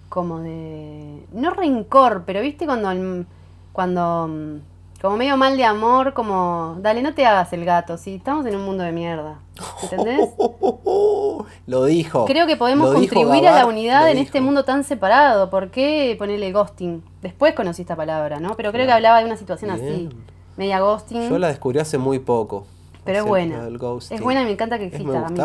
Como 0.09 0.38
de. 0.40 1.27
No 1.33 1.51
rencor, 1.51 2.23
pero 2.27 2.40
viste 2.40 2.66
cuando. 2.66 2.90
el- 2.90 3.27
Cuando. 3.73 4.29
mm, 4.29 4.57
Como 5.03 5.19
medio 5.19 5.37
mal 5.37 5.57
de 5.59 5.64
amor, 5.64 6.14
como. 6.14 6.77
Dale, 6.81 7.03
no 7.03 7.12
te 7.14 7.27
hagas 7.27 7.53
el 7.53 7.64
gato, 7.66 7.99
si 7.99 8.14
estamos 8.14 8.47
en 8.47 8.57
un 8.57 8.64
mundo 8.64 8.83
de 8.83 8.92
mierda. 8.92 9.38
¿Entendés? 9.83 10.31
Lo 11.66 11.85
dijo. 11.85 12.25
Creo 12.25 12.47
que 12.47 12.57
podemos 12.57 12.92
contribuir 12.95 13.47
a 13.49 13.55
la 13.55 13.66
unidad 13.66 14.11
en 14.11 14.19
este 14.19 14.40
mundo 14.40 14.64
tan 14.64 14.85
separado. 14.85 15.51
¿Por 15.51 15.71
qué 15.71 16.14
ponerle 16.19 16.51
ghosting? 16.53 17.03
Después 17.23 17.55
conocí 17.55 17.83
esta 17.83 17.97
palabra, 17.97 18.40
¿no? 18.40 18.55
Pero 18.57 18.73
creo 18.73 18.87
que 18.87 18.92
hablaba 18.92 19.19
de 19.19 19.27
una 19.27 19.37
situación 19.37 19.71
así. 19.71 20.09
Media 20.57 20.81
ghosting. 20.81 21.29
Yo 21.29 21.38
la 21.38 21.49
descubrí 21.49 21.79
hace 21.79 21.99
muy 21.99 22.19
poco. 22.19 22.66
Pero 23.05 23.19
es 23.19 23.25
buena. 23.25 23.69
Es 24.11 24.21
buena 24.21 24.42
y 24.42 24.45
me 24.47 24.53
encanta 24.53 24.79
que 24.79 24.87
Es- 24.87 24.95
exista. 24.95 25.27
a 25.27 25.29
mí. 25.29 25.40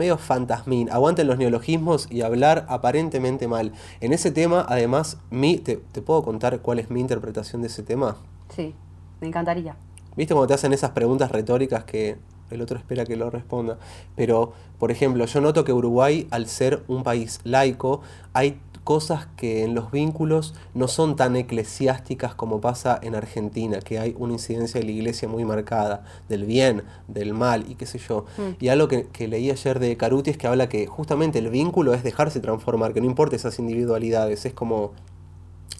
Medio 0.00 0.16
fantasmín. 0.16 0.88
Aguanten 0.90 1.26
los 1.26 1.36
neologismos 1.36 2.08
y 2.10 2.22
hablar 2.22 2.64
aparentemente 2.70 3.48
mal. 3.48 3.72
En 4.00 4.14
ese 4.14 4.30
tema, 4.30 4.64
además, 4.66 5.18
mi, 5.28 5.58
te, 5.58 5.76
te 5.76 6.00
puedo 6.00 6.22
contar 6.22 6.60
cuál 6.60 6.78
es 6.78 6.90
mi 6.90 7.00
interpretación 7.00 7.60
de 7.60 7.68
ese 7.68 7.82
tema? 7.82 8.16
Sí, 8.48 8.74
me 9.20 9.26
encantaría. 9.26 9.76
¿Viste 10.16 10.32
cuando 10.32 10.46
te 10.46 10.54
hacen 10.54 10.72
esas 10.72 10.92
preguntas 10.92 11.30
retóricas 11.30 11.84
que 11.84 12.16
el 12.50 12.62
otro 12.62 12.78
espera 12.78 13.04
que 13.04 13.14
lo 13.14 13.28
responda? 13.28 13.76
Pero, 14.16 14.54
por 14.78 14.90
ejemplo, 14.90 15.26
yo 15.26 15.40
noto 15.42 15.64
que 15.64 15.74
Uruguay, 15.74 16.26
al 16.30 16.46
ser 16.46 16.82
un 16.88 17.02
país 17.02 17.38
laico, 17.44 18.00
hay 18.32 18.58
cosas 18.84 19.28
que 19.36 19.62
en 19.64 19.74
los 19.74 19.90
vínculos 19.90 20.54
no 20.74 20.88
son 20.88 21.16
tan 21.16 21.36
eclesiásticas 21.36 22.34
como 22.34 22.60
pasa 22.60 22.98
en 23.02 23.14
Argentina, 23.14 23.80
que 23.80 23.98
hay 23.98 24.14
una 24.18 24.32
incidencia 24.32 24.80
de 24.80 24.86
la 24.86 24.92
iglesia 24.92 25.28
muy 25.28 25.44
marcada, 25.44 26.04
del 26.28 26.44
bien, 26.44 26.82
del 27.08 27.34
mal 27.34 27.64
y 27.68 27.74
qué 27.74 27.86
sé 27.86 27.98
yo. 27.98 28.24
Mm. 28.38 28.64
Y 28.64 28.68
algo 28.68 28.88
que, 28.88 29.06
que 29.08 29.28
leí 29.28 29.50
ayer 29.50 29.78
de 29.78 29.96
Caruti 29.96 30.30
es 30.30 30.38
que 30.38 30.46
habla 30.46 30.68
que 30.68 30.86
justamente 30.86 31.38
el 31.38 31.50
vínculo 31.50 31.94
es 31.94 32.02
dejarse 32.02 32.40
transformar, 32.40 32.92
que 32.92 33.00
no 33.00 33.06
importa 33.06 33.36
esas 33.36 33.58
individualidades, 33.58 34.44
es 34.46 34.52
como 34.54 34.92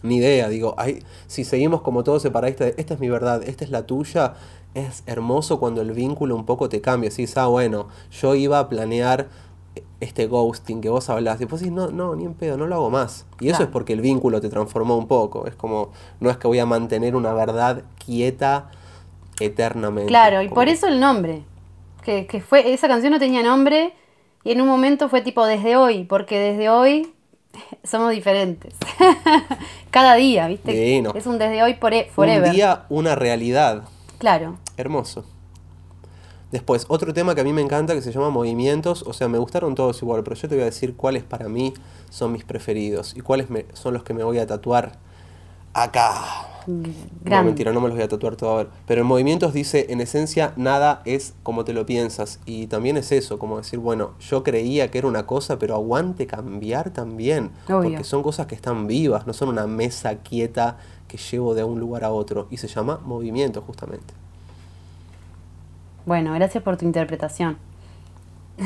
ni 0.03 0.17
idea, 0.17 0.49
digo, 0.49 0.73
hay, 0.77 1.03
si 1.27 1.43
seguimos 1.43 1.81
como 1.81 2.03
todos 2.03 2.21
separatistas, 2.21 2.75
de, 2.75 2.81
esta 2.81 2.95
es 2.95 2.99
mi 2.99 3.09
verdad, 3.09 3.43
esta 3.45 3.63
es 3.63 3.69
la 3.69 3.85
tuya, 3.85 4.33
es 4.73 5.03
hermoso 5.05 5.59
cuando 5.59 5.81
el 5.81 5.91
vínculo 5.91 6.35
un 6.35 6.45
poco 6.45 6.69
te 6.69 6.81
cambia, 6.81 7.09
decís, 7.09 7.37
ah, 7.37 7.47
bueno, 7.47 7.87
yo 8.11 8.35
iba 8.35 8.59
a 8.59 8.69
planear 8.69 9.29
este 10.01 10.27
ghosting 10.27 10.81
que 10.81 10.89
vos 10.89 11.09
hablás, 11.09 11.37
y 11.37 11.45
después 11.45 11.61
decís, 11.61 11.73
no, 11.73 11.87
no, 11.91 12.15
ni 12.15 12.25
en 12.25 12.33
pedo, 12.33 12.57
no 12.57 12.67
lo 12.67 12.75
hago 12.75 12.89
más. 12.89 13.25
Y 13.39 13.47
eso 13.47 13.57
Claro. 13.57 13.63
es 13.65 13.71
porque 13.71 13.93
el 13.93 14.01
vínculo 14.01 14.41
te 14.41 14.49
transformó 14.49 14.97
un 14.97 15.07
poco, 15.07 15.47
es 15.47 15.55
como, 15.55 15.91
no 16.19 16.29
es 16.29 16.37
que 16.37 16.47
voy 16.47 16.59
a 16.59 16.65
mantener 16.65 17.15
una 17.15 17.33
verdad 17.33 17.83
quieta 18.03 18.69
eternamente. 19.39 20.07
Claro, 20.09 20.41
y 20.41 20.45
como- 20.47 20.55
por 20.55 20.67
eso 20.67 20.87
el 20.87 20.99
nombre. 20.99 21.43
Que, 22.03 22.25
que 22.25 22.41
fue, 22.41 22.73
esa 22.73 22.87
canción 22.87 23.13
no 23.13 23.19
tenía 23.19 23.43
nombre 23.43 23.93
y 24.43 24.51
en 24.51 24.59
un 24.61 24.67
momento 24.67 25.07
fue 25.07 25.21
tipo 25.21 25.45
desde 25.45 25.75
hoy, 25.75 26.03
porque 26.03 26.39
desde 26.39 26.67
hoy 26.69 27.13
somos 27.83 28.11
diferentes. 28.11 28.73
Cada 29.91 30.15
día, 30.15 30.47
¿viste? 30.47 30.71
Divino. 30.71 31.11
Es 31.15 31.27
un 31.27 31.37
desde 31.37 31.61
hoy 31.61 31.75
por 31.75 31.93
forever. 32.05 32.49
Un 32.49 32.55
día, 32.55 32.85
una 32.89 33.13
realidad. 33.15 33.83
Claro. 34.17 34.57
Hermoso. 34.77 35.25
Después, 36.51 36.85
otro 36.89 37.13
tema 37.13 37.33
que 37.33 37.41
a 37.41 37.43
mí 37.43 37.53
me 37.53 37.61
encanta 37.61 37.93
que 37.93 38.01
se 38.01 38.11
llama 38.11 38.29
movimientos. 38.29 39.03
O 39.03 39.13
sea, 39.13 39.27
me 39.29 39.37
gustaron 39.37 39.73
todos 39.75 40.01
igual, 40.01 40.23
pero 40.23 40.35
yo 40.35 40.49
te 40.49 40.55
voy 40.55 40.63
a 40.63 40.65
decir 40.65 40.95
cuáles 40.95 41.23
para 41.23 41.47
mí 41.47 41.73
son 42.09 42.33
mis 42.33 42.43
preferidos 42.43 43.15
y 43.15 43.21
cuáles 43.21 43.49
me- 43.49 43.65
son 43.73 43.93
los 43.93 44.03
que 44.03 44.13
me 44.13 44.23
voy 44.23 44.37
a 44.39 44.45
tatuar 44.47 44.99
acá. 45.73 46.47
No, 46.67 46.83
Grande. 47.23 47.45
mentira, 47.45 47.71
no 47.71 47.81
me 47.81 47.87
los 47.87 47.95
voy 47.95 48.03
a 48.03 48.07
tatuar 48.07 48.35
todo 48.35 48.51
a 48.53 48.57
ver. 48.57 48.67
Pero 48.85 49.01
en 49.01 49.07
movimientos 49.07 49.51
dice, 49.53 49.87
en 49.89 49.99
esencia, 49.99 50.53
nada 50.57 51.01
es 51.05 51.33
como 51.41 51.63
te 51.65 51.73
lo 51.73 51.85
piensas. 51.87 52.39
Y 52.45 52.67
también 52.67 52.97
es 52.97 53.11
eso, 53.11 53.39
como 53.39 53.57
decir, 53.57 53.79
bueno, 53.79 54.11
yo 54.19 54.43
creía 54.43 54.91
que 54.91 54.99
era 54.99 55.07
una 55.07 55.25
cosa, 55.25 55.57
pero 55.57 55.73
aguante 55.73 56.27
cambiar 56.27 56.91
también. 56.91 57.51
Obvio. 57.67 57.89
Porque 57.89 58.03
son 58.03 58.21
cosas 58.21 58.45
que 58.45 58.53
están 58.55 58.85
vivas, 58.85 59.25
no 59.25 59.33
son 59.33 59.49
una 59.49 59.65
mesa 59.65 60.17
quieta 60.17 60.77
que 61.07 61.17
llevo 61.17 61.55
de 61.55 61.63
un 61.63 61.79
lugar 61.79 62.03
a 62.03 62.11
otro. 62.11 62.47
Y 62.51 62.57
se 62.57 62.67
llama 62.67 62.99
movimiento, 63.03 63.61
justamente. 63.61 64.13
Bueno, 66.05 66.33
gracias 66.33 66.63
por 66.63 66.77
tu 66.77 66.85
interpretación. 66.85 67.57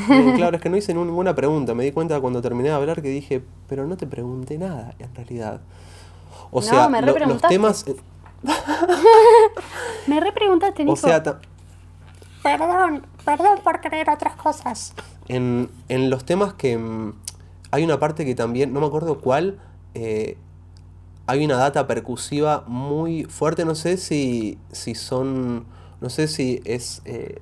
Bien, 0.10 0.32
claro, 0.34 0.58
es 0.58 0.62
que 0.62 0.70
no 0.70 0.78
hice 0.78 0.94
ninguna 0.94 1.36
pregunta. 1.36 1.74
Me 1.74 1.84
di 1.84 1.92
cuenta 1.92 2.20
cuando 2.22 2.42
terminé 2.42 2.70
de 2.70 2.76
hablar 2.76 3.02
que 3.02 3.10
dije, 3.10 3.44
pero 3.68 3.86
no 3.88 3.98
te 3.98 4.08
pregunté 4.08 4.58
nada, 4.58 4.94
en 5.00 5.14
realidad. 5.16 5.62
O 6.52 6.62
No, 6.62 6.68
sea, 6.68 6.90
me 6.90 7.02
lo- 7.02 7.18
los 7.20 7.42
temas... 7.42 7.86
eh, 7.88 7.96
Me 10.08 10.20
repreguntaste, 10.20 10.84
Nico. 10.84 10.94
O 10.94 10.96
sea, 10.96 11.24
ta- 11.24 11.40
Perdón, 12.44 13.06
perdón 13.26 13.60
por 13.64 13.82
creer 13.82 14.10
otras 14.10 14.36
cosas. 14.36 14.94
En, 15.28 15.70
en 15.90 16.10
los 16.10 16.26
temas 16.26 16.54
que 16.54 16.78
mm, 16.78 17.14
hay 17.72 17.84
una 17.84 18.00
parte 18.00 18.26
que 18.26 18.36
también, 18.36 18.74
no 18.74 18.80
me 18.82 18.86
acuerdo 18.88 19.20
cuál, 19.20 19.60
eh, 19.96 20.38
hay 21.28 21.44
una 21.44 21.58
data 21.58 21.88
percusiva 21.88 22.64
muy 22.68 23.24
fuerte, 23.26 23.66
no 23.66 23.74
sé 23.76 23.98
si, 23.98 24.60
si 24.72 24.94
son, 24.94 25.66
no 26.06 26.12
sé 26.12 26.28
si 26.28 26.62
es 26.66 27.02
eh, 27.06 27.42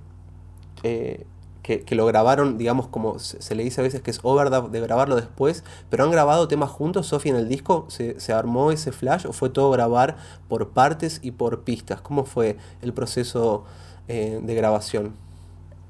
eh, 0.84 1.26
que, 1.64 1.82
que 1.82 1.96
lo 1.96 2.06
grabaron, 2.06 2.58
digamos, 2.58 2.88
como 2.88 3.20
se, 3.20 3.42
se 3.42 3.56
le 3.56 3.64
dice 3.66 3.82
a 3.82 3.84
veces 3.84 4.00
que 4.02 4.10
es 4.10 4.22
overdub 4.24 4.72
de 4.72 4.80
grabarlo 4.80 5.18
después, 5.18 5.66
pero 5.90 6.06
han 6.06 6.12
grabado 6.12 6.48
temas 6.48 6.70
juntos, 6.72 7.08
Sofía, 7.08 7.34
en 7.34 7.40
el 7.40 7.50
disco, 7.50 7.84
¿Se, 7.90 8.18
se 8.22 8.32
armó 8.32 8.72
ese 8.72 8.94
flash 8.94 9.28
o 9.28 9.34
fue 9.34 9.50
todo 9.50 9.70
grabar 9.72 10.16
por 10.48 10.70
partes 10.70 11.20
y 11.22 11.32
por 11.32 11.64
pistas? 11.66 12.00
¿Cómo 12.00 12.24
fue 12.24 12.56
el 12.82 12.94
proceso 12.94 13.66
eh, 14.08 14.40
de 14.42 14.56
grabación? 14.56 15.14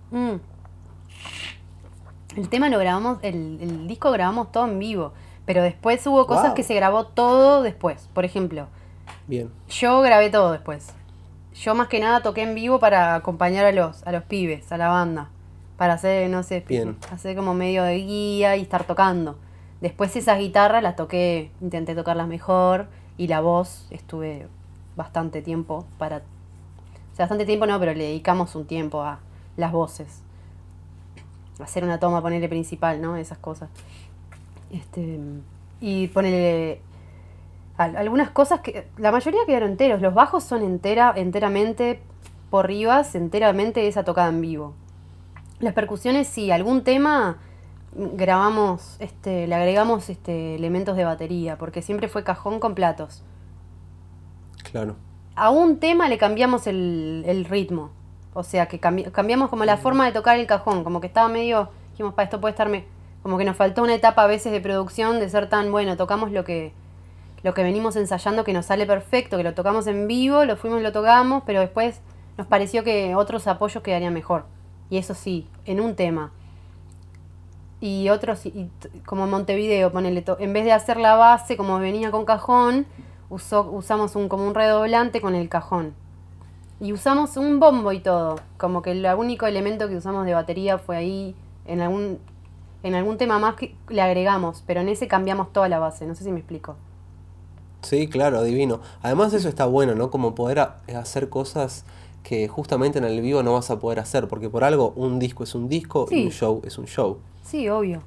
Mm. 0.09 0.37
El 2.37 2.49
tema 2.49 2.69
lo 2.69 2.79
grabamos, 2.79 3.19
el, 3.21 3.59
el 3.61 3.87
disco 3.87 4.09
grabamos 4.09 4.51
todo 4.51 4.65
en 4.65 4.79
vivo, 4.79 5.13
pero 5.45 5.61
después 5.61 6.03
hubo 6.07 6.25
cosas 6.25 6.45
Wow. 6.47 6.55
que 6.55 6.63
se 6.63 6.73
grabó 6.73 7.05
todo 7.05 7.61
después. 7.61 8.09
Por 8.15 8.25
ejemplo, 8.25 8.65
Bien. 9.27 9.51
yo 9.69 10.01
grabé 10.01 10.31
todo 10.31 10.51
después. 10.51 10.87
Yo 11.53 11.75
más 11.75 11.87
que 11.87 11.99
nada 11.99 12.21
toqué 12.21 12.41
en 12.41 12.55
vivo 12.55 12.79
para 12.79 13.15
acompañar 13.15 13.65
a 13.65 13.71
los, 13.71 14.05
a 14.05 14.11
los 14.11 14.23
pibes, 14.23 14.71
a 14.71 14.77
la 14.77 14.89
banda. 14.89 15.29
Para 15.77 15.93
hacer, 15.93 16.29
no 16.29 16.43
sé, 16.43 16.63
Bien. 16.67 16.97
hacer 17.11 17.35
como 17.35 17.53
medio 17.53 17.83
de 17.83 17.97
guía 17.97 18.55
y 18.55 18.61
estar 18.61 18.83
tocando. 18.85 19.37
Después 19.81 20.15
esas 20.15 20.39
guitarras 20.39 20.81
las 20.81 20.95
toqué, 20.95 21.51
intenté 21.61 21.93
tocarlas 21.93 22.27
mejor 22.27 22.87
y 23.17 23.27
la 23.27 23.41
voz 23.41 23.87
estuve 23.91 24.47
bastante 24.95 25.41
tiempo 25.41 25.85
para... 25.97 26.17
O 26.17 27.15
sea, 27.15 27.25
bastante 27.25 27.45
tiempo 27.45 27.65
no, 27.65 27.79
pero 27.79 27.93
le 27.93 28.05
dedicamos 28.05 28.55
un 28.55 28.65
tiempo 28.65 29.01
a 29.01 29.19
las 29.57 29.71
voces. 29.71 30.21
Hacer 31.59 31.83
una 31.83 31.99
toma, 31.99 32.21
ponerle 32.21 32.49
principal, 32.49 33.01
¿no? 33.01 33.17
Esas 33.17 33.37
cosas. 33.37 33.69
Este, 34.71 35.19
y 35.79 36.07
ponerle 36.07 36.81
algunas 37.77 38.29
cosas 38.29 38.61
que 38.61 38.87
la 38.97 39.11
mayoría 39.11 39.41
quedaron 39.45 39.71
enteros. 39.71 40.01
Los 40.01 40.13
bajos 40.13 40.43
son 40.43 40.61
entera, 40.63 41.13
enteramente 41.15 42.01
por 42.49 42.67
Rivas, 42.67 43.15
enteramente 43.15 43.87
esa 43.87 44.03
tocada 44.03 44.29
en 44.29 44.41
vivo. 44.41 44.73
Las 45.59 45.73
percusiones, 45.73 46.27
sí, 46.27 46.51
algún 46.51 46.83
tema 46.83 47.37
mm, 47.95 48.15
grabamos, 48.15 48.97
este, 48.99 49.47
le 49.47 49.55
agregamos 49.55 50.09
este, 50.09 50.55
elementos 50.55 50.95
de 50.95 51.05
batería, 51.05 51.57
porque 51.57 51.81
siempre 51.81 52.07
fue 52.07 52.23
cajón 52.23 52.59
con 52.59 52.75
platos. 52.75 53.23
Claro. 54.71 54.95
A 55.35 55.49
un 55.49 55.77
tema 55.79 56.09
le 56.09 56.17
cambiamos 56.17 56.67
el, 56.67 57.23
el 57.25 57.45
ritmo. 57.45 57.89
O 58.35 58.43
sea, 58.43 58.67
que 58.67 58.79
cambi- 58.81 59.11
cambiamos 59.11 59.49
como 59.49 59.63
la 59.65 59.77
forma 59.77 60.05
de 60.05 60.11
tocar 60.11 60.37
el 60.39 60.47
cajón, 60.47 60.83
como 60.83 61.01
que 61.01 61.07
estaba 61.07 61.27
medio, 61.29 61.69
dijimos, 61.91 62.13
para 62.13 62.25
esto 62.25 62.41
puede 62.41 62.51
estarme, 62.51 62.85
como 63.21 63.37
que 63.37 63.45
nos 63.45 63.55
faltó 63.55 63.83
una 63.83 63.93
etapa 63.93 64.23
a 64.23 64.27
veces 64.27 64.51
de 64.51 64.59
producción 64.59 65.19
de 65.19 65.29
ser 65.29 65.49
tan, 65.49 65.71
bueno, 65.71 65.97
tocamos 65.97 66.31
lo 66.31 66.43
que, 66.43 66.73
lo 67.43 67.53
que 67.53 67.61
venimos 67.61 67.95
ensayando 67.97 68.43
que 68.43 68.53
nos 68.53 68.67
sale 68.67 68.85
perfecto, 68.85 69.37
que 69.37 69.43
lo 69.43 69.53
tocamos 69.53 69.85
en 69.87 70.07
vivo, 70.07 70.45
lo 70.45 70.55
fuimos, 70.55 70.81
lo 70.81 70.91
tocamos, 70.91 71.43
pero 71.45 71.59
después 71.59 71.99
nos 72.37 72.47
pareció 72.47 72.83
que 72.83 73.15
otros 73.15 73.47
apoyos 73.47 73.83
quedarían 73.83 74.13
mejor. 74.13 74.45
Y 74.89 74.97
eso 74.97 75.13
sí, 75.13 75.47
en 75.65 75.81
un 75.81 75.95
tema. 75.95 76.31
Y 77.81 78.07
otros, 78.09 78.45
y 78.45 78.69
como 79.05 79.27
Montevideo, 79.27 79.91
ponele, 79.91 80.23
en 80.39 80.53
vez 80.53 80.63
de 80.63 80.71
hacer 80.71 80.97
la 80.97 81.15
base 81.15 81.57
como 81.57 81.79
venía 81.79 82.11
con 82.11 82.23
cajón, 82.23 82.85
usó, 83.29 83.69
usamos 83.69 84.15
un, 84.15 84.29
como 84.29 84.47
un 84.47 84.55
redoblante 84.55 85.19
con 85.19 85.35
el 85.35 85.49
cajón. 85.49 85.93
Y 86.79 86.93
usamos 86.93 87.35
un 87.35 87.59
bombo 87.59 87.91
y 87.91 87.99
todo. 87.99 88.37
Como 88.57 88.81
que 88.81 88.91
el 88.91 89.05
único 89.17 89.47
elemento 89.47 89.89
que 89.89 89.97
usamos 89.97 90.25
de 90.25 90.33
batería 90.33 90.77
fue 90.77 90.95
ahí. 90.95 91.35
En 91.65 91.81
algún, 91.81 92.19
en 92.83 92.95
algún 92.95 93.17
tema 93.17 93.39
más 93.39 93.55
que 93.55 93.75
le 93.89 94.01
agregamos, 94.01 94.63
pero 94.65 94.81
en 94.81 94.89
ese 94.89 95.07
cambiamos 95.07 95.51
toda 95.51 95.69
la 95.69 95.79
base. 95.79 96.05
No 96.05 96.15
sé 96.15 96.23
si 96.23 96.31
me 96.31 96.39
explico. 96.39 96.75
Sí, 97.83 98.07
claro, 98.07 98.41
divino. 98.43 98.79
Además 99.01 99.33
eso 99.33 99.47
está 99.49 99.65
bueno, 99.65 99.93
¿no? 99.95 100.09
Como 100.09 100.33
poder 100.35 100.59
a- 100.59 100.79
hacer 100.97 101.29
cosas 101.29 101.85
que 102.23 102.47
justamente 102.47 102.97
en 102.97 103.03
el 103.03 103.19
vivo 103.21 103.43
no 103.43 103.53
vas 103.53 103.69
a 103.69 103.79
poder 103.79 103.99
hacer, 103.99 104.27
porque 104.27 104.49
por 104.49 104.63
algo 104.63 104.93
un 104.95 105.19
disco 105.19 105.43
es 105.43 105.53
un 105.55 105.67
disco 105.69 106.07
y 106.09 106.25
un 106.25 106.31
show 106.31 106.61
es 106.65 106.77
un 106.77 106.85
show. 106.85 107.17
Sí, 107.45 107.67
obvio. 107.69 108.01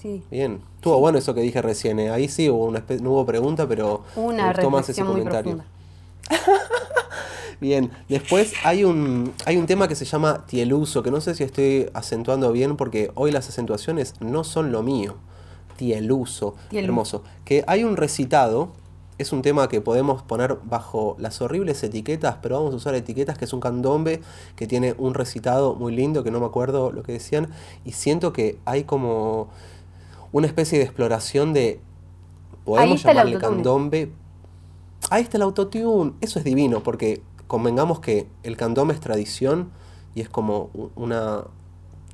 Sí. 0.00 0.22
Bien, 0.30 0.60
estuvo 0.76 0.98
bueno 1.00 1.18
eso 1.18 1.34
que 1.34 1.40
dije 1.40 1.60
recién, 1.62 1.98
¿eh? 1.98 2.10
ahí 2.10 2.28
sí 2.28 2.48
hubo 2.50 2.66
una 2.66 2.84
no 3.00 3.10
hubo 3.10 3.26
pregunta, 3.26 3.66
pero 3.66 4.02
Una 4.16 4.44
me 4.46 4.52
gustó 4.52 4.70
más 4.70 4.88
ese 4.88 5.02
comentario. 5.04 5.60
Bien, 7.60 7.90
después 8.08 8.52
hay 8.64 8.84
un, 8.84 9.32
hay 9.46 9.56
un 9.56 9.66
tema 9.66 9.88
que 9.88 9.94
se 9.94 10.04
llama 10.04 10.44
Tieluso, 10.46 11.02
que 11.02 11.10
no 11.10 11.20
sé 11.20 11.34
si 11.34 11.44
estoy 11.44 11.88
acentuando 11.94 12.52
bien 12.52 12.76
porque 12.76 13.10
hoy 13.14 13.30
las 13.30 13.48
acentuaciones 13.48 14.14
no 14.20 14.44
son 14.44 14.70
lo 14.72 14.82
mío. 14.82 15.14
Tieluso, 15.76 16.54
Tielu. 16.70 16.88
hermoso. 16.88 17.22
Que 17.44 17.64
hay 17.66 17.84
un 17.84 17.96
recitado, 17.96 18.70
es 19.18 19.32
un 19.32 19.42
tema 19.42 19.68
que 19.68 19.80
podemos 19.80 20.22
poner 20.22 20.58
bajo 20.64 21.16
las 21.18 21.40
horribles 21.40 21.82
etiquetas, 21.82 22.36
pero 22.42 22.56
vamos 22.56 22.74
a 22.74 22.76
usar 22.76 22.94
etiquetas 22.94 23.38
que 23.38 23.44
es 23.44 23.52
un 23.52 23.60
candombe 23.60 24.20
que 24.56 24.66
tiene 24.66 24.94
un 24.98 25.14
recitado 25.14 25.74
muy 25.74 25.94
lindo, 25.94 26.24
que 26.24 26.30
no 26.30 26.40
me 26.40 26.46
acuerdo 26.46 26.92
lo 26.92 27.02
que 27.02 27.12
decían, 27.12 27.48
y 27.84 27.92
siento 27.92 28.32
que 28.32 28.58
hay 28.64 28.84
como 28.84 29.48
una 30.32 30.46
especie 30.46 30.78
de 30.78 30.84
exploración 30.84 31.52
de... 31.52 31.80
Podemos 32.64 33.02
llamarle 33.02 33.38
candombe. 33.38 34.10
Ahí 35.10 35.22
está 35.22 35.36
el 35.36 35.42
autotune. 35.42 36.14
Eso 36.20 36.38
es 36.38 36.44
divino, 36.44 36.82
porque 36.82 37.22
convengamos 37.46 38.00
que 38.00 38.26
el 38.42 38.56
candombe 38.56 38.94
es 38.94 39.00
tradición 39.00 39.70
y 40.14 40.22
es 40.22 40.28
como 40.28 40.70
una, 40.96 41.44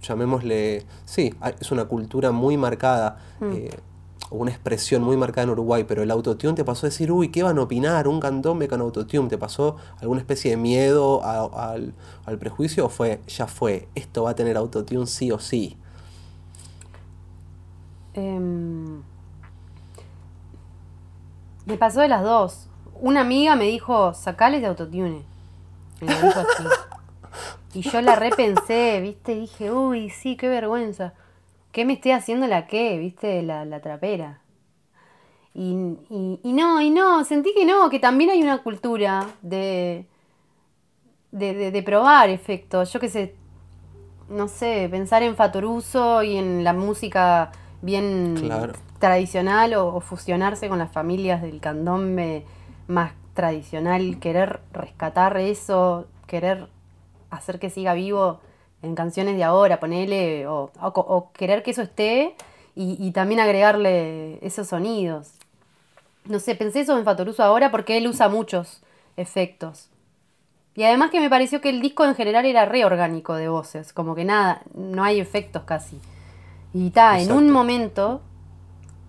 llamémosle, 0.03 0.85
sí, 1.05 1.35
es 1.61 1.71
una 1.73 1.85
cultura 1.87 2.31
muy 2.33 2.57
marcada, 2.57 3.19
Mm. 3.41 3.53
eh, 3.53 3.71
una 4.31 4.51
expresión 4.53 5.03
muy 5.03 5.17
marcada 5.17 5.45
en 5.45 5.51
Uruguay, 5.51 5.85
pero 5.89 6.03
el 6.05 6.11
autotune 6.13 6.55
te 6.55 6.65
pasó 6.65 6.87
a 6.87 6.91
decir, 6.91 7.11
uy, 7.11 7.31
¿qué 7.31 7.43
van 7.43 7.59
a 7.59 7.63
opinar? 7.63 8.07
Un 8.07 8.21
candombe 8.21 8.69
con 8.69 8.81
autotune, 8.81 9.29
¿te 9.29 9.39
pasó 9.39 9.77
alguna 10.01 10.21
especie 10.21 10.53
de 10.53 10.57
miedo 10.57 11.25
a- 11.25 11.73
al, 11.73 11.95
al 12.27 12.39
prejuicio 12.39 12.87
o 12.87 12.89
fue, 12.89 13.21
ya 13.27 13.47
fue, 13.49 13.89
esto 13.97 14.23
va 14.25 14.31
a 14.31 14.35
tener 14.37 14.57
autotune 14.57 15.07
sí 15.07 15.33
o 15.33 15.39
sí? 15.41 15.77
Em, 18.15 19.03
me 21.67 21.77
pasó 21.79 22.01
de 22.01 22.09
las 22.09 22.23
dos. 22.23 22.67
Una 23.01 23.21
amiga 23.23 23.57
me 23.57 23.65
dijo, 23.65 24.13
sacales 24.15 24.61
de 24.61 24.67
autotune. 24.69 25.23
Me 26.01 26.07
dijo 26.07 26.27
así. 26.41 26.65
Y 27.75 27.83
yo 27.83 28.01
la 28.01 28.17
repensé, 28.17 29.01
¿viste? 29.01 29.33
Y 29.33 29.41
dije, 29.41 29.71
uy, 29.73 30.11
sí, 30.11 30.37
qué 30.37 30.49
vergüenza. 30.49 31.15
¿Qué 31.73 31.85
me 31.85 31.95
estoy 31.95 32.13
haciendo 32.13 32.47
la 32.47 32.67
qué, 32.67 32.99
viste? 32.99 33.43
La, 33.43 33.65
la 33.65 33.81
trapera. 33.81 34.41
Y, 35.55 35.75
y, 36.11 36.41
y 36.45 36.53
no, 36.53 36.81
y 36.81 36.91
no, 36.91 37.25
sentí 37.25 37.53
que 37.55 37.65
no, 37.65 37.91
que 37.91 37.99
también 37.99 38.31
hay 38.31 38.43
una 38.43 38.63
cultura 38.63 39.27
de, 39.43 40.07
de, 41.33 41.55
de, 41.55 41.71
de 41.71 41.83
probar 41.83 42.29
efectos. 42.31 42.93
Yo 42.93 43.01
qué 43.01 43.09
sé, 43.09 43.35
no 44.29 44.49
sé, 44.49 44.89
pensar 44.91 45.23
en 45.23 45.37
Fatoruso 45.37 46.23
y 46.23 46.37
en 46.37 46.65
la 46.65 46.73
música 46.73 47.53
bien 47.83 48.35
Claro. 48.35 48.73
tradicional 48.99 49.75
o, 49.75 49.95
o 49.97 50.01
fusionarse 50.01 50.69
con 50.69 50.79
las 50.79 50.93
familias 50.93 51.43
del 51.43 51.61
candombe 51.61 52.45
más 52.89 53.13
tradicional, 53.35 54.19
querer 54.21 54.61
rescatar 54.73 55.37
eso, 55.39 56.07
querer 56.27 56.69
hacer 57.31 57.59
que 57.59 57.71
siga 57.71 57.95
vivo 57.95 58.41
en 58.83 58.95
canciones 58.95 59.37
de 59.37 59.45
ahora, 59.45 59.81
ponele, 59.81 60.47
o, 60.47 60.71
o 60.81 61.33
querer 61.33 61.63
que 61.63 61.73
eso 61.73 61.83
esté 61.83 62.35
y, 62.75 62.97
y 62.99 63.11
también 63.13 63.41
agregarle 63.41 64.39
esos 64.45 64.69
sonidos. 64.69 65.33
No 66.25 66.39
sé, 66.39 66.55
pensé 66.55 66.81
eso 66.81 66.97
en 66.99 67.05
Fatoruso 67.05 67.43
ahora 67.43 67.71
porque 67.71 67.97
él 67.97 68.07
usa 68.07 68.29
muchos 68.29 68.83
efectos. 69.17 69.89
Y 70.75 70.85
además 70.85 71.11
que 71.11 71.21
me 71.21 71.29
pareció 71.29 71.61
que 71.61 71.69
el 71.69 71.81
disco 71.81 72.05
en 72.05 72.15
general 72.15 72.47
era 72.47 72.65
re 72.65 72.85
orgánico 72.85 73.35
de 73.35 73.49
voces, 73.49 73.93
como 73.93 74.15
que 74.15 74.25
nada, 74.25 74.63
no 74.75 75.03
hay 75.03 75.21
efectos 75.21 75.65
casi. 75.65 76.01
Y 76.73 76.87
está, 76.87 77.21
en 77.21 77.33
un 77.33 77.51
momento 77.51 78.23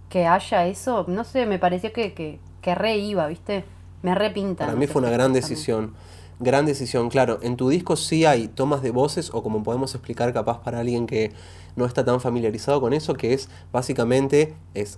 que 0.10 0.26
haya 0.26 0.66
eso, 0.66 1.06
no 1.08 1.24
sé, 1.24 1.46
me 1.46 1.60
pareció 1.60 1.94
que, 1.94 2.14
que, 2.14 2.40
que 2.62 2.76
re 2.76 2.98
iba, 2.98 3.28
¿viste? 3.28 3.64
Me 4.02 4.16
repinta. 4.16 4.66
Para 4.66 4.78
mí 4.78 4.88
fue 4.88 5.02
una 5.02 5.12
gran 5.12 5.32
decisión. 5.32 5.94
Gran 6.44 6.66
decisión, 6.66 7.10
claro. 7.10 7.38
En 7.44 7.56
tu 7.56 7.70
disco 7.70 7.96
sí 7.96 8.26
hay 8.26 8.48
tomas 8.48 8.82
de 8.82 8.90
voces, 8.90 9.30
o 9.32 9.44
como 9.44 9.62
podemos 9.62 9.94
explicar 9.94 10.34
capaz 10.34 10.64
para 10.64 10.80
alguien 10.80 11.06
que 11.06 11.32
no 11.76 11.86
está 11.86 12.04
tan 12.04 12.20
familiarizado 12.20 12.82
con 12.82 12.94
eso, 12.94 13.14
que 13.14 13.34
es 13.34 13.48
básicamente 13.72 14.56
es 14.74 14.98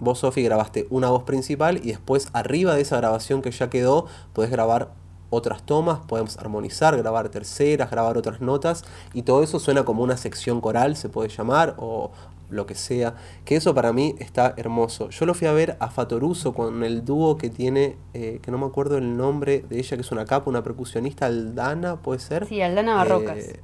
vos, 0.00 0.20
Sofi, 0.20 0.42
grabaste 0.42 0.86
una 0.88 1.10
voz 1.10 1.24
principal 1.24 1.76
y 1.76 1.88
después 1.88 2.28
arriba 2.32 2.74
de 2.74 2.80
esa 2.80 2.96
grabación 2.96 3.42
que 3.42 3.50
ya 3.50 3.68
quedó, 3.68 4.06
podés 4.32 4.50
grabar 4.50 4.94
otras 5.28 5.62
tomas, 5.62 5.98
podemos 5.98 6.38
armonizar, 6.38 6.96
grabar 6.96 7.28
terceras, 7.28 7.90
grabar 7.90 8.16
otras 8.16 8.40
notas, 8.40 8.84
y 9.12 9.24
todo 9.24 9.42
eso 9.42 9.58
suena 9.58 9.84
como 9.84 10.02
una 10.02 10.16
sección 10.16 10.62
coral, 10.62 10.96
se 10.96 11.10
puede 11.10 11.28
llamar, 11.28 11.74
o 11.76 12.12
lo 12.50 12.66
que 12.66 12.74
sea, 12.74 13.14
que 13.44 13.56
eso 13.56 13.74
para 13.74 13.92
mí 13.92 14.14
está 14.18 14.54
hermoso. 14.56 15.10
Yo 15.10 15.26
lo 15.26 15.34
fui 15.34 15.46
a 15.46 15.52
ver 15.52 15.76
a 15.80 15.90
Fatoruso 15.90 16.54
con 16.54 16.82
el 16.84 17.04
dúo 17.04 17.36
que 17.36 17.50
tiene, 17.50 17.96
eh, 18.14 18.40
que 18.42 18.50
no 18.50 18.58
me 18.58 18.66
acuerdo 18.66 18.98
el 18.98 19.16
nombre 19.16 19.64
de 19.68 19.78
ella, 19.78 19.96
que 19.96 20.02
es 20.02 20.12
una 20.12 20.24
capa, 20.24 20.48
una 20.48 20.62
percusionista, 20.62 21.26
Aldana, 21.26 21.96
¿puede 21.96 22.20
ser? 22.20 22.46
Sí, 22.46 22.62
Aldana 22.62 22.94
Barrocas. 22.94 23.38
Eh, 23.38 23.60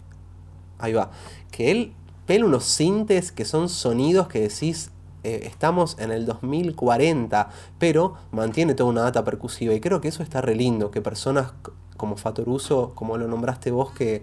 ahí 0.79 0.93
va. 0.93 1.11
Que 1.51 1.71
él 1.71 1.95
pela 2.27 2.47
unos 2.47 2.65
sintes 2.65 3.33
que 3.33 3.45
son 3.45 3.69
sonidos 3.69 4.29
que 4.29 4.41
decís, 4.41 4.91
eh, 5.25 5.43
estamos 5.45 5.97
en 5.99 6.11
el 6.11 6.27
2040, 6.27 7.49
pero 7.79 8.15
mantiene 8.31 8.75
toda 8.75 8.91
una 8.91 9.03
data 9.03 9.25
percusiva. 9.25 9.75
Y 9.75 9.81
creo 9.81 10.01
que 10.01 10.09
eso 10.09 10.23
está 10.23 10.41
re 10.41 10.55
lindo, 10.55 10.91
que 10.91 11.01
personas 11.01 11.53
como 11.97 12.17
Fatoruso, 12.17 12.93
como 12.95 13.17
lo 13.17 13.27
nombraste 13.29 13.71
vos, 13.71 13.93
que 13.93 14.21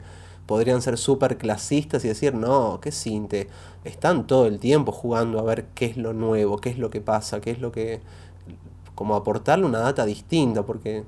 podrían 0.52 0.82
ser 0.82 0.97
súper 0.97 1.38
clasistas 1.38 2.04
y 2.06 2.10
decir, 2.10 2.34
no, 2.36 2.80
qué 2.82 2.91
sinte. 2.91 3.47
Están 3.86 4.28
todo 4.28 4.47
el 4.47 4.60
tiempo 4.60 4.91
jugando 4.91 5.39
a 5.39 5.43
ver 5.43 5.66
qué 5.76 5.86
es 5.86 5.97
lo 5.97 6.12
nuevo, 6.14 6.58
qué 6.58 6.70
es 6.70 6.78
lo 6.78 6.89
que 6.89 6.99
pasa, 7.02 7.39
qué 7.41 7.52
es 7.52 7.60
lo 7.62 7.72
que... 7.72 8.02
Como 8.95 9.16
aportarle 9.16 9.66
una 9.66 9.80
data 9.80 10.06
distinta, 10.06 10.64
porque, 10.64 11.04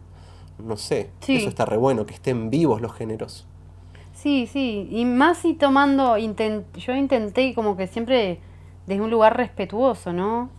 no 0.66 0.78
sé, 0.78 1.10
Sí. 1.20 1.36
eso 1.36 1.50
está 1.50 1.66
re 1.66 1.78
bueno, 1.78 2.06
que 2.06 2.14
estén 2.14 2.50
vivos 2.50 2.82
los 2.82 2.94
géneros. 2.94 3.46
Sí, 4.14 4.48
sí, 4.48 4.88
y 4.92 5.06
más 5.06 5.44
y 5.46 5.54
tomando, 5.56 6.18
inten- 6.18 6.64
yo 6.76 6.96
intenté 6.96 7.54
como 7.54 7.76
que 7.76 7.88
siempre 7.88 8.40
desde 8.88 9.02
un 9.02 9.12
lugar 9.12 9.36
respetuoso, 9.36 10.14
¿no? 10.14 10.50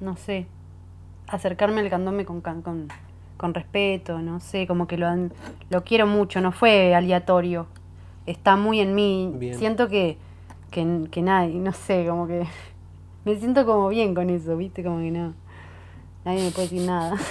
No 0.00 0.16
sé, 0.16 0.46
acercarme 1.28 1.80
al 1.80 1.90
candombe 1.90 2.24
con, 2.24 2.40
con, 2.40 2.88
con 3.42 3.52
respeto, 3.52 4.20
no 4.20 4.40
sé, 4.40 4.66
como 4.66 4.86
que 4.86 4.96
lo, 4.96 5.06
han- 5.06 5.32
lo 5.68 5.82
quiero 5.84 6.06
mucho, 6.06 6.40
no 6.40 6.52
fue 6.52 6.94
aleatorio, 6.94 7.66
está 8.24 8.56
muy 8.56 8.80
en 8.80 8.94
mí, 8.94 9.32
Bien. 9.36 9.58
siento 9.58 9.88
que, 9.88 10.16
que, 10.70 11.08
que 11.10 11.20
nadie, 11.22 11.56
no 11.56 11.72
sé, 11.72 12.06
como 12.08 12.26
que 12.26 12.46
me 13.26 13.36
siento 13.36 13.66
como 13.66 13.88
bien 13.88 14.14
con 14.14 14.30
eso, 14.30 14.56
¿viste? 14.56 14.82
Como 14.84 14.98
que 15.00 15.10
no, 15.10 15.34
nadie 16.24 16.44
me 16.44 16.50
puede 16.52 16.68
decir 16.68 16.86
nada. 16.86 17.16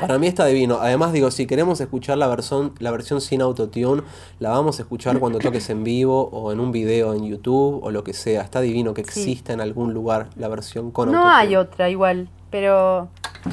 Para 0.00 0.18
mí 0.18 0.26
está 0.26 0.46
divino. 0.46 0.78
Además, 0.80 1.12
digo, 1.12 1.30
si 1.30 1.46
queremos 1.46 1.80
escuchar 1.80 2.18
la 2.18 2.26
versión, 2.26 2.72
la 2.80 2.90
versión 2.90 3.20
sin 3.20 3.40
autotune, 3.40 4.02
la 4.40 4.50
vamos 4.50 4.78
a 4.80 4.82
escuchar 4.82 5.20
cuando 5.20 5.38
toques 5.38 5.70
en 5.70 5.84
vivo 5.84 6.28
o 6.32 6.50
en 6.50 6.58
un 6.58 6.72
video 6.72 7.14
en 7.14 7.24
YouTube 7.24 7.78
o 7.84 7.90
lo 7.92 8.02
que 8.02 8.12
sea. 8.12 8.42
Está 8.42 8.60
divino 8.60 8.94
que 8.94 9.04
Sí. 9.04 9.20
exista 9.20 9.52
en 9.52 9.60
algún 9.60 9.94
lugar 9.94 10.28
la 10.34 10.48
versión 10.48 10.90
con 10.90 11.12
No 11.12 11.18
autotune. 11.18 11.36
hay 11.40 11.56
otra 11.56 11.88
igual, 11.88 12.28
pero... 12.50 13.08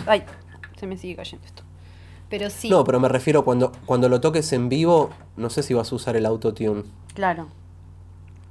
Ay, 0.07 0.23
se 0.79 0.87
me 0.87 0.97
sigue 0.97 1.15
cayendo 1.15 1.45
esto. 1.45 1.63
Pero 2.29 2.49
sí, 2.49 2.69
No, 2.69 2.83
pero 2.83 2.99
me 2.99 3.09
refiero 3.09 3.43
cuando, 3.43 3.71
cuando 3.85 4.07
lo 4.07 4.21
toques 4.21 4.53
en 4.53 4.69
vivo, 4.69 5.09
no 5.35 5.49
sé 5.49 5.63
si 5.63 5.73
vas 5.73 5.91
a 5.91 5.95
usar 5.95 6.15
el 6.15 6.25
autotune. 6.25 6.83
claro. 7.13 7.47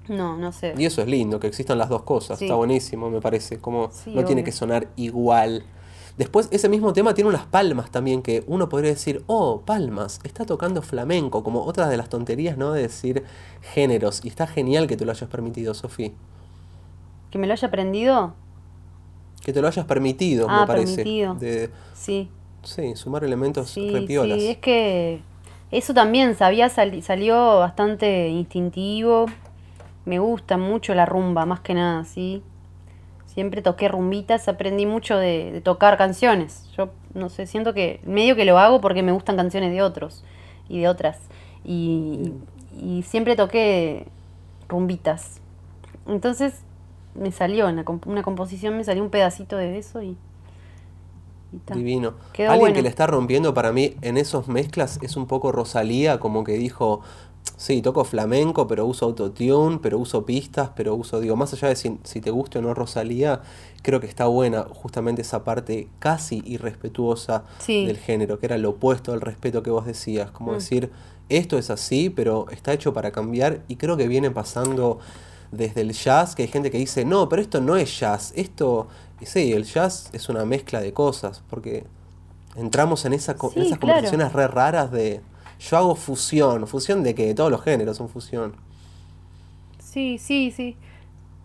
No, 0.09 0.39
no 0.39 0.53
sé. 0.53 0.72
Y 0.79 0.87
eso 0.87 1.03
es 1.03 1.07
lindo, 1.07 1.39
que 1.39 1.47
existan 1.49 1.76
las 1.76 1.91
dos 1.91 2.03
cosas. 2.03 2.39
Sí. 2.39 2.47
Está 2.47 2.55
buenísimo, 2.55 3.11
me 3.11 3.20
parece. 3.20 3.59
Como 3.59 3.91
Sí, 3.93 4.14
no 4.14 4.24
tiene 4.24 4.43
que 4.43 4.53
sonar 4.53 4.89
igual. 4.97 5.64
Después, 6.16 6.49
ese 6.51 6.70
mismo 6.70 6.95
tema 6.95 7.12
tiene 7.12 7.29
unas 7.29 7.45
palmas 7.45 7.91
también 7.91 8.22
que 8.22 8.43
uno 8.47 8.70
podría 8.70 8.91
decir, 8.91 9.22
oh, 9.26 9.61
palmas, 9.66 10.20
está 10.24 10.47
tocando 10.47 10.81
flamenco, 10.81 11.45
como 11.45 11.62
otra 11.62 11.89
de 11.91 11.99
las 11.99 12.09
tonterías, 12.09 12.57
¿no? 12.57 12.72
De 12.72 12.81
decir 12.81 13.24
géneros. 13.61 14.24
Y 14.24 14.29
está 14.29 14.47
genial 14.47 14.87
que 14.87 14.97
te 14.97 15.05
lo 15.05 15.12
hayas 15.12 15.29
permitido, 15.29 15.74
Sofía. 15.74 16.11
¿Que 17.31 17.37
me 17.39 17.47
lo 17.47 17.53
haya 17.53 17.68
aprendido? 17.68 18.33
Que 19.49 19.55
te 19.55 19.63
lo 19.63 19.69
hayas 19.69 19.87
permitido, 19.87 20.47
Ah, 20.47 20.61
me 20.61 20.67
parece. 20.67 20.97
permitido. 20.97 21.35
De- 21.37 21.71
Sí. 21.95 22.29
Sí, 22.63 22.95
sumar 22.97 23.25
elementos 23.25 23.71
Sí, 23.71 23.89
repiolas. 23.89 24.39
sí, 24.39 24.49
es 24.49 24.59
que 24.59 25.21
eso 25.71 25.95
también 25.95 26.35
sabía, 26.35 26.69
sali- 26.69 27.01
salió 27.01 27.59
bastante 27.59 28.29
instintivo. 28.29 29.25
Me 30.05 30.19
gusta 30.19 30.59
mucho 30.59 30.95
la 30.95 31.07
rumba, 31.07 31.47
más 31.47 31.61
que 31.61 31.73
nada, 31.73 32.05
sí. 32.05 32.43
Siempre 33.25 33.63
toqué 33.63 33.89
rumbitas, 33.89 34.49
aprendí 34.49 34.85
mucho 34.85 35.17
de, 35.17 35.51
de 35.51 35.63
tocar 35.63 35.97
canciones. 35.97 36.69
Yo, 36.77 36.91
no 37.15 37.31
sé, 37.31 37.47
siento 37.47 37.73
que 37.73 38.01
medio 38.05 38.37
que 38.37 38.45
lo 38.45 38.59
hago 38.59 38.83
porque 38.83 39.03
me 39.03 39.13
gustan 39.13 39.37
canciones 39.37 39.73
de 39.73 39.81
otros 39.81 40.25
y 40.69 40.79
de 40.81 40.89
otras. 40.89 41.21
Y, 41.65 42.33
y 42.79 43.03
siempre 43.03 43.35
toqué 43.35 44.09
rumbitas. 44.69 45.41
Entonces 46.07 46.65
me 47.19 47.33
salió, 47.33 47.69
en 47.69 47.77
la 47.77 47.85
comp- 47.85 48.07
una 48.07 48.23
composición 48.23 48.77
me 48.77 48.85
salió 48.85 49.03
un 49.03 49.11
pedacito 49.11 49.57
de 49.57 49.79
eso 49.79 50.03
y... 50.03 50.16
y 51.53 51.57
ta. 51.64 51.75
Divino. 51.75 52.14
Quedó 52.33 52.49
Alguien 52.51 52.61
bueno. 52.61 52.75
que 52.77 52.83
le 52.83 52.89
está 52.89 53.07
rompiendo 53.07 53.55
para 53.55 53.73
mí 53.73 53.97
en 54.03 54.16
esos 54.16 54.49
mezclas 54.49 54.99
es 55.03 55.16
un 55.16 55.27
poco 55.27 55.51
Rosalía, 55.53 56.21
como 56.21 56.45
que 56.45 56.53
dijo, 56.53 57.01
sí, 57.57 57.81
toco 57.83 58.05
flamenco, 58.05 58.66
pero 58.66 58.85
uso 58.87 59.07
autotune, 59.07 59.79
pero 59.83 59.99
uso 59.99 60.25
pistas, 60.27 60.71
pero 60.77 60.95
uso, 60.95 61.21
digo, 61.21 61.37
más 61.37 61.53
allá 61.55 61.69
de 61.69 61.77
si, 61.77 61.99
si 62.05 62.21
te 62.21 62.31
guste 62.31 62.59
o 62.59 62.62
no 62.62 62.75
Rosalía, 62.75 63.41
creo 63.83 64.01
que 64.01 64.07
está 64.07 64.27
buena 64.27 64.64
justamente 64.71 65.23
esa 65.23 65.43
parte 65.45 65.89
casi 65.99 66.43
irrespetuosa 66.45 67.45
Sí. 67.59 67.87
del 67.87 67.97
género, 67.97 68.39
que 68.39 68.47
era 68.47 68.59
lo 68.59 68.71
opuesto 68.71 69.12
al 69.12 69.21
respeto 69.21 69.62
que 69.62 69.71
vos 69.71 69.87
decías, 69.87 70.31
como 70.31 70.53
Mm. 70.53 70.55
decir, 70.57 70.91
esto 71.31 71.59
es 71.59 71.71
así, 71.71 72.09
pero 72.11 72.47
está 72.51 72.73
hecho 72.73 72.93
para 72.95 73.11
cambiar 73.11 73.61
y 73.69 73.77
creo 73.77 73.97
que 73.97 74.09
viene 74.09 74.31
pasando 74.31 74.99
desde 75.51 75.81
el 75.81 75.93
jazz, 75.93 76.35
que 76.35 76.43
hay 76.43 76.49
gente 76.49 76.71
que 76.71 76.79
dice, 76.79 77.05
no, 77.05 77.29
pero 77.29 77.43
esto 77.43 77.61
no 77.61 77.77
es 77.77 77.99
jazz, 77.99 78.33
esto, 78.37 78.89
y 79.21 79.27
sí, 79.27 79.53
el 79.53 79.65
jazz 79.65 80.11
es 80.13 80.29
una 80.29 80.45
mezcla 80.45 80.81
de 80.81 80.93
cosas, 80.93 81.43
porque 81.49 81.85
entramos 82.57 83.05
en, 83.05 83.13
esa, 83.13 83.33
esas 83.33 83.53
claro. 83.53 83.79
conversaciones 83.81 84.33
re 84.33 84.49
raras 84.49 84.91
de, 84.91 85.21
yo 85.59 85.77
hago 85.77 85.95
fusión, 85.95 86.67
fusión 86.67 87.03
de 87.03 87.15
que 87.15 87.35
todos 87.35 87.51
los 87.51 87.63
géneros 87.63 87.97
son 87.97 88.09
fusión. 88.09 88.55
Sí, 89.79 90.19
sí, 90.19 90.53
sí. 90.55 90.77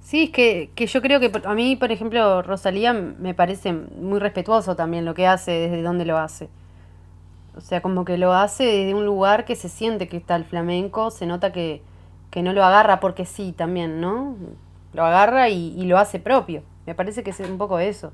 Sí, 0.01 0.26
es 0.26 0.30
que, 0.32 0.70
que 0.76 0.86
yo 0.86 1.01
creo 1.01 1.20
que 1.22 1.32
a 1.45 1.54
mí, 1.54 1.78
por 1.78 1.91
ejemplo, 1.91 2.41
Rosalía 2.41 2.91
me 2.93 3.34
parece 3.34 3.72
muy 3.72 4.20
respetuoso 4.20 4.76
también 4.76 5.06
lo 5.06 5.14
que 5.14 5.26
hace, 5.26 5.51
desde 5.51 5.82
dónde 5.82 6.04
lo 6.06 6.18
hace. 6.18 6.49
O 7.56 7.62
sea, 7.62 7.82
como 7.82 8.04
que 8.04 8.18
lo 8.18 8.34
hace 8.34 8.66
desde 8.66 8.93
un 8.93 9.06
lugar 9.06 9.45
que 9.45 9.56
se 9.56 9.70
siente 9.70 10.10
que 10.10 10.18
está 10.18 10.36
el 10.36 10.43
flamenco, 10.43 11.10
se 11.10 11.26
nota 11.26 11.54
que, 11.54 11.82
que 12.34 12.41
no 12.41 12.51
lo 12.51 12.65
agarra 12.65 12.99
porque 12.99 13.27
sí 13.27 13.53
también, 13.55 14.01
¿no? 14.01 14.36
Lo 14.91 15.05
agarra 15.05 15.49
y, 15.49 15.79
y 15.79 15.86
lo 15.86 15.99
hace 15.99 16.19
propio. 16.19 16.63
Me 16.88 16.95
parece 16.95 17.21
que 17.21 17.29
es 17.29 17.39
un 17.41 17.59
poco 17.59 17.77
eso. 17.77 18.11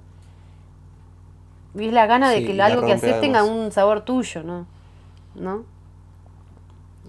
Y 1.74 1.88
es 1.88 1.94
la 1.94 2.06
gana 2.06 2.30
de 2.30 2.44
que 2.44 2.62
algo 2.62 2.86
que 2.86 2.92
haces 2.92 3.22
tenga 3.22 3.46
un 3.46 3.72
sabor 3.72 4.02
tuyo, 4.02 4.44
¿no? 4.44 4.66
¿No? 5.36 5.64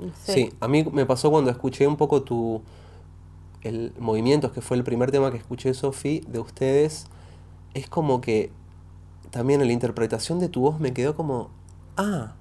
No 0.01 0.15
sé. 0.15 0.33
Sí, 0.33 0.53
a 0.61 0.69
mí 0.69 0.85
me 0.85 1.05
pasó 1.05 1.33
cuando 1.33 1.51
escuché 1.51 1.85
un 1.89 1.97
poco 1.97 2.23
tu 2.23 2.63
el 3.63 3.93
Movimientos, 3.99 4.53
que 4.53 4.61
fue 4.61 4.77
el 4.77 4.85
primer 4.85 5.11
tema 5.11 5.33
que 5.33 5.37
escuché, 5.37 5.75
Sofi, 5.75 6.21
de 6.29 6.39
ustedes. 6.39 7.09
Es 7.75 7.89
como 7.89 8.21
que 8.21 8.53
también 9.33 9.63
en 9.63 9.67
la 9.67 9.73
interpretación 9.73 10.39
de 10.39 10.49
tu 10.49 10.61
voz 10.61 10.79
me 10.79 10.93
quedó 10.93 11.17
como, 11.17 11.51
ah, 11.97 12.35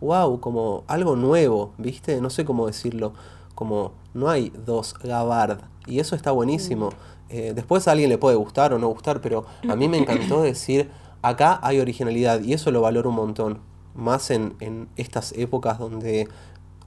wow, 0.00 0.40
como 0.40 0.84
algo 0.86 1.16
nuevo, 1.16 1.74
¿viste? 1.76 2.18
No 2.22 2.30
sé 2.30 2.46
cómo 2.46 2.66
decirlo, 2.66 3.12
como 3.54 3.92
no 4.16 4.28
hay 4.30 4.50
dos 4.66 4.94
Gabard, 4.94 5.60
y 5.86 6.00
eso 6.00 6.16
está 6.16 6.32
buenísimo. 6.32 6.90
Eh, 7.28 7.52
después 7.54 7.86
a 7.88 7.92
alguien 7.92 8.10
le 8.10 8.18
puede 8.18 8.36
gustar 8.36 8.72
o 8.74 8.78
no 8.78 8.88
gustar, 8.88 9.20
pero 9.20 9.46
a 9.68 9.76
mí 9.76 9.88
me 9.88 9.98
encantó 9.98 10.42
decir, 10.42 10.90
acá 11.22 11.60
hay 11.62 11.80
originalidad, 11.80 12.40
y 12.42 12.52
eso 12.54 12.70
lo 12.70 12.80
valoro 12.80 13.10
un 13.10 13.16
montón, 13.16 13.60
más 13.94 14.30
en, 14.30 14.54
en 14.60 14.88
estas 14.96 15.32
épocas 15.32 15.78
donde 15.78 16.28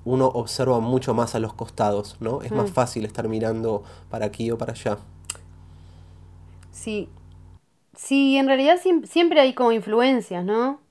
uno 0.05 0.27
observa 0.27 0.79
mucho 0.79 1.13
más 1.13 1.35
a 1.35 1.39
los 1.39 1.53
costados, 1.53 2.17
¿no? 2.21 2.41
Es 2.41 2.51
más 2.51 2.69
Mm. 2.71 2.73
fácil 2.73 3.05
estar 3.05 3.27
mirando 3.27 3.83
para 4.09 4.25
aquí 4.27 4.49
o 4.51 4.57
para 4.57 4.73
allá. 4.73 4.97
Sí. 6.71 7.09
Sí, 7.95 8.37
en 8.37 8.47
realidad 8.47 8.77
siem- 8.83 9.05
siempre 9.05 9.41
hay 9.41 9.53
como 9.53 9.71
influencias, 9.73 10.45
¿no? 10.45 10.81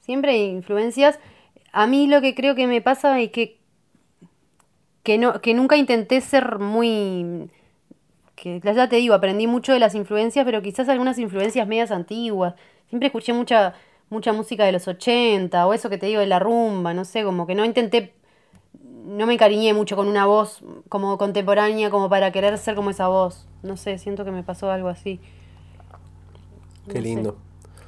Siempre 0.00 0.32
hay 0.32 0.44
influencias. 0.50 1.20
A 1.72 1.86
mí 1.88 2.08
lo 2.08 2.22
que 2.22 2.34
creo 2.36 2.56
que 2.56 2.68
me 2.68 2.82
pasa 2.82 3.20
es 3.20 3.32
que, 3.32 3.59
que, 5.10 5.18
no, 5.18 5.40
que 5.40 5.54
nunca 5.54 5.76
intenté 5.76 6.20
ser 6.20 6.60
muy... 6.60 7.50
Que 8.36 8.60
ya 8.62 8.88
te 8.88 8.96
digo, 8.96 9.12
aprendí 9.12 9.48
mucho 9.48 9.72
de 9.72 9.80
las 9.80 9.96
influencias, 9.96 10.44
pero 10.44 10.62
quizás 10.62 10.88
algunas 10.88 11.18
influencias 11.18 11.66
medias 11.66 11.90
antiguas. 11.90 12.54
Siempre 12.88 13.08
escuché 13.08 13.32
mucha, 13.32 13.74
mucha 14.08 14.32
música 14.32 14.64
de 14.64 14.70
los 14.70 14.86
80 14.86 15.66
o 15.66 15.74
eso 15.74 15.90
que 15.90 15.98
te 15.98 16.06
digo 16.06 16.20
de 16.20 16.28
la 16.28 16.38
rumba, 16.38 16.94
no 16.94 17.04
sé, 17.04 17.24
como 17.24 17.48
que 17.48 17.56
no 17.56 17.64
intenté 17.64 18.14
no 19.04 19.26
me 19.26 19.34
encariñé 19.34 19.74
mucho 19.74 19.96
con 19.96 20.06
una 20.06 20.26
voz 20.26 20.62
como 20.88 21.18
contemporánea 21.18 21.90
como 21.90 22.08
para 22.08 22.30
querer 22.30 22.56
ser 22.56 22.76
como 22.76 22.90
esa 22.90 23.08
voz. 23.08 23.48
No 23.64 23.76
sé, 23.76 23.98
siento 23.98 24.24
que 24.24 24.30
me 24.30 24.44
pasó 24.44 24.70
algo 24.70 24.88
así. 24.88 25.18
Qué 26.86 26.92
sé. 26.92 27.00
lindo. 27.00 27.36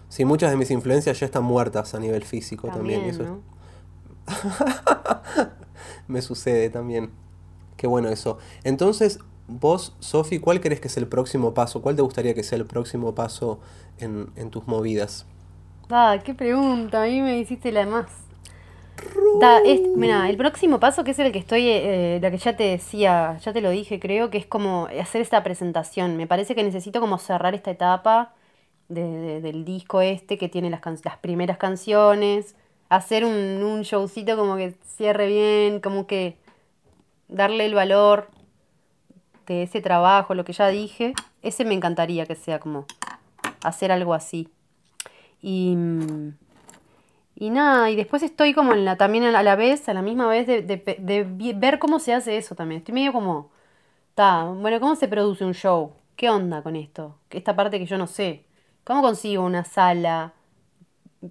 Sí, 0.09 0.25
muchas 0.25 0.51
de 0.51 0.57
mis 0.57 0.73
influencias 0.73 1.21
ya 1.21 1.27
están 1.27 1.45
muertas 1.45 1.95
a 1.95 2.01
nivel 2.01 2.25
físico 2.25 2.67
también. 2.67 3.03
eso 3.03 3.23
es-. 3.23 3.31
me 6.09 6.23
sucede 6.23 6.71
también. 6.71 7.11
Qué 7.77 7.87
bueno 7.87 8.09
eso. 8.11 8.39
Entonces, 8.65 9.19
vos, 9.49 9.97
Sofi, 10.01 10.39
¿cuál 10.41 10.61
crees 10.61 10.81
que 10.81 10.89
es 10.89 10.97
el 10.97 11.09
próximo 11.09 11.55
paso? 11.55 11.83
¿Cuál 11.83 11.97
te 11.97 12.03
gustaría 12.03 12.35
que 12.35 12.43
sea 12.45 12.59
el 12.59 12.67
próximo 12.67 13.15
paso 13.15 13.61
en, 13.99 14.31
en 14.37 14.51
tus 14.51 14.67
movidas? 14.69 15.27
Ah, 15.91 16.19
qué 16.25 16.35
pregunta, 16.35 17.03
a 17.03 17.07
mí 17.07 17.21
me 17.23 17.39
hiciste 17.39 17.71
la 17.71 17.87
más. 17.87 18.29
Da, 19.35 19.61
es, 19.65 19.83
mira, 19.95 20.29
el 20.29 20.37
próximo 20.37 20.79
paso 20.79 21.05
que 21.05 21.13
es 21.13 21.19
el 21.19 21.33
que 21.33 21.39
estoy, 21.39 21.67
eh, 21.69 22.19
la 22.21 22.31
que 22.31 22.37
ya 22.39 22.55
te 22.57 22.65
decía, 22.65 23.39
ya 23.39 23.53
te 23.53 23.63
lo 23.63 23.71
dije, 23.71 23.99
creo 23.99 24.29
que 24.31 24.37
es 24.39 24.47
como 24.47 24.87
hacer 25.01 25.23
esta 25.23 25.43
presentación. 25.43 26.17
Me 26.19 26.27
parece 26.27 26.55
que 26.55 26.63
necesito 26.63 27.01
como 27.01 27.17
cerrar 27.19 27.55
esta 27.55 27.71
etapa 27.71 28.35
de- 28.89 29.03
de- 29.09 29.41
del 29.41 29.65
disco 29.65 30.01
este 30.03 30.37
que 30.39 30.49
tiene 30.51 30.69
las, 30.71 30.81
can- 30.81 30.99
las 31.05 31.17
primeras 31.19 31.57
canciones, 31.59 32.57
hacer 32.97 33.25
un, 33.25 33.63
un 33.63 33.83
showcito 33.83 34.37
como 34.37 34.57
que 34.57 34.75
cierre 34.85 35.27
bien, 35.27 35.81
como 35.81 36.07
que 36.07 36.37
darle 37.29 37.65
el 37.65 37.75
valor 37.75 38.29
de 39.47 39.63
ese 39.63 39.81
trabajo, 39.81 40.35
lo 40.35 40.45
que 40.45 40.53
ya 40.53 40.69
dije. 40.69 41.15
Ese 41.43 41.65
me 41.65 41.73
encantaría 41.73 42.27
que 42.27 42.35
sea 42.35 42.61
como 42.61 42.85
hacer 43.63 43.93
algo 43.93 44.13
así. 44.13 44.49
Y, 45.41 45.75
y 47.35 47.49
nada, 47.51 47.91
y 47.91 47.97
después 47.97 48.23
estoy 48.23 48.53
como 48.53 48.75
en 48.75 48.85
la, 48.85 48.97
también 48.97 49.25
a 49.25 49.43
la 49.43 49.57
vez, 49.57 49.89
a 49.89 49.95
la 49.95 50.03
misma 50.03 50.29
vez, 50.29 50.47
de, 50.47 50.63
de 50.63 51.55
ver 51.57 51.79
cómo 51.79 51.99
se 51.99 52.13
hace 52.13 52.37
eso 52.37 52.55
también. 52.55 52.81
Estoy 52.81 52.95
medio 52.95 53.15
como, 53.15 53.51
ta, 54.15 54.45
bueno, 54.45 54.79
¿cómo 54.81 54.97
se 54.97 55.09
produce 55.09 55.47
un 55.47 55.55
show? 55.55 55.95
¿Qué 56.15 56.29
onda 56.29 56.63
con 56.63 56.77
esto? 56.77 57.17
Esta 57.31 57.57
parte 57.57 57.79
que 57.79 57.87
yo 57.87 57.97
no 57.97 58.07
sé. 58.07 58.45
¿Cómo 58.85 59.01
consigo 59.01 59.45
una 59.45 59.65
sala? 59.65 60.35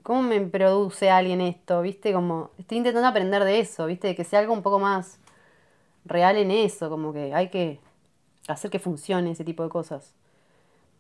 ¿Cómo 0.04 0.22
me 0.22 0.40
produce 0.42 1.10
alguien 1.10 1.42
esto? 1.42 1.82
¿Viste? 1.82 2.14
Como, 2.14 2.52
estoy 2.58 2.78
intentando 2.78 3.08
aprender 3.08 3.44
de 3.44 3.60
eso, 3.60 3.86
¿viste? 3.86 4.08
De 4.08 4.16
que 4.16 4.24
sea 4.24 4.40
algo 4.40 4.54
un 4.54 4.62
poco 4.62 4.80
más 4.80 5.20
real 6.06 6.38
en 6.38 6.52
eso, 6.52 6.90
como 6.90 7.14
que 7.14 7.34
hay 7.34 7.50
que 7.50 7.80
hacer 8.48 8.72
que 8.72 8.80
funcione 8.80 9.32
ese 9.32 9.44
tipo 9.44 9.64
de 9.64 9.70
cosas. 9.70 10.14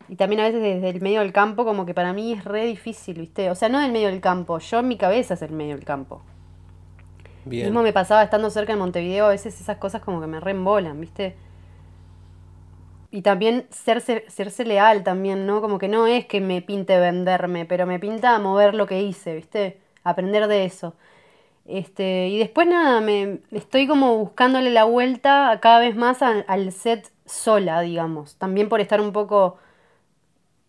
Y 0.09 0.15
también 0.15 0.41
a 0.41 0.43
veces 0.43 0.61
desde 0.61 0.89
el 0.89 1.01
medio 1.01 1.21
del 1.21 1.31
campo, 1.31 1.63
como 1.63 1.85
que 1.85 1.93
para 1.93 2.11
mí 2.11 2.33
es 2.33 2.43
re 2.43 2.65
difícil, 2.65 3.19
¿viste? 3.19 3.49
O 3.49 3.55
sea, 3.55 3.69
no 3.69 3.79
del 3.79 3.91
medio 3.91 4.09
del 4.09 4.19
campo, 4.19 4.59
yo 4.59 4.79
en 4.79 4.87
mi 4.87 4.97
cabeza 4.97 5.35
es 5.35 5.41
el 5.41 5.51
medio 5.51 5.75
del 5.75 5.85
campo. 5.85 6.21
Bien. 7.45 7.65
Mismo 7.65 7.81
me 7.81 7.93
pasaba 7.93 8.23
estando 8.23 8.49
cerca 8.49 8.73
de 8.73 8.79
Montevideo, 8.79 9.25
a 9.25 9.29
veces 9.29 9.59
esas 9.59 9.77
cosas 9.77 10.01
como 10.01 10.19
que 10.21 10.27
me 10.27 10.39
reembolan, 10.39 10.99
¿viste? 10.99 11.35
Y 13.11 13.23
también 13.23 13.67
serse, 13.71 14.25
serse 14.29 14.63
leal 14.65 15.03
también, 15.03 15.45
¿no? 15.45 15.61
Como 15.61 15.77
que 15.79 15.89
no 15.89 16.07
es 16.07 16.25
que 16.25 16.39
me 16.41 16.61
pinte 16.61 16.97
venderme, 16.99 17.65
pero 17.65 17.85
me 17.85 17.99
pinta 17.99 18.39
mover 18.39 18.73
lo 18.73 18.87
que 18.87 19.01
hice, 19.01 19.35
¿viste? 19.35 19.81
Aprender 20.03 20.47
de 20.47 20.65
eso. 20.65 20.95
Este, 21.65 22.27
y 22.29 22.39
después 22.39 22.67
nada, 22.67 23.01
me 23.01 23.39
estoy 23.51 23.87
como 23.87 24.17
buscándole 24.17 24.71
la 24.71 24.85
vuelta 24.85 25.59
cada 25.61 25.79
vez 25.79 25.95
más 25.95 26.21
al, 26.21 26.71
set 26.71 27.11
sola, 27.25 27.81
digamos. 27.81 28.37
También 28.37 28.69
por 28.69 28.81
estar 28.81 29.01
un 29.01 29.11
poco 29.13 29.57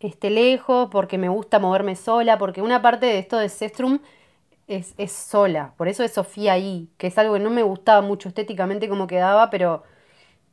este, 0.00 0.30
lejos, 0.30 0.88
porque 0.90 1.18
me 1.18 1.28
gusta 1.28 1.58
moverme 1.58 1.96
sola, 1.96 2.38
porque 2.38 2.62
una 2.62 2.82
parte 2.82 3.06
de 3.06 3.18
esto 3.18 3.38
de 3.38 3.48
Sestrum 3.48 4.00
es, 4.68 4.94
es 4.98 5.12
sola. 5.12 5.74
Por 5.76 5.88
eso 5.88 6.04
es 6.04 6.12
Sofía 6.12 6.54
ahí, 6.54 6.88
que 6.98 7.08
es 7.08 7.18
algo 7.18 7.34
que 7.34 7.40
no 7.40 7.50
me 7.50 7.62
gustaba 7.62 8.02
mucho 8.02 8.28
estéticamente 8.28 8.88
como 8.88 9.06
quedaba, 9.06 9.50
pero 9.50 9.84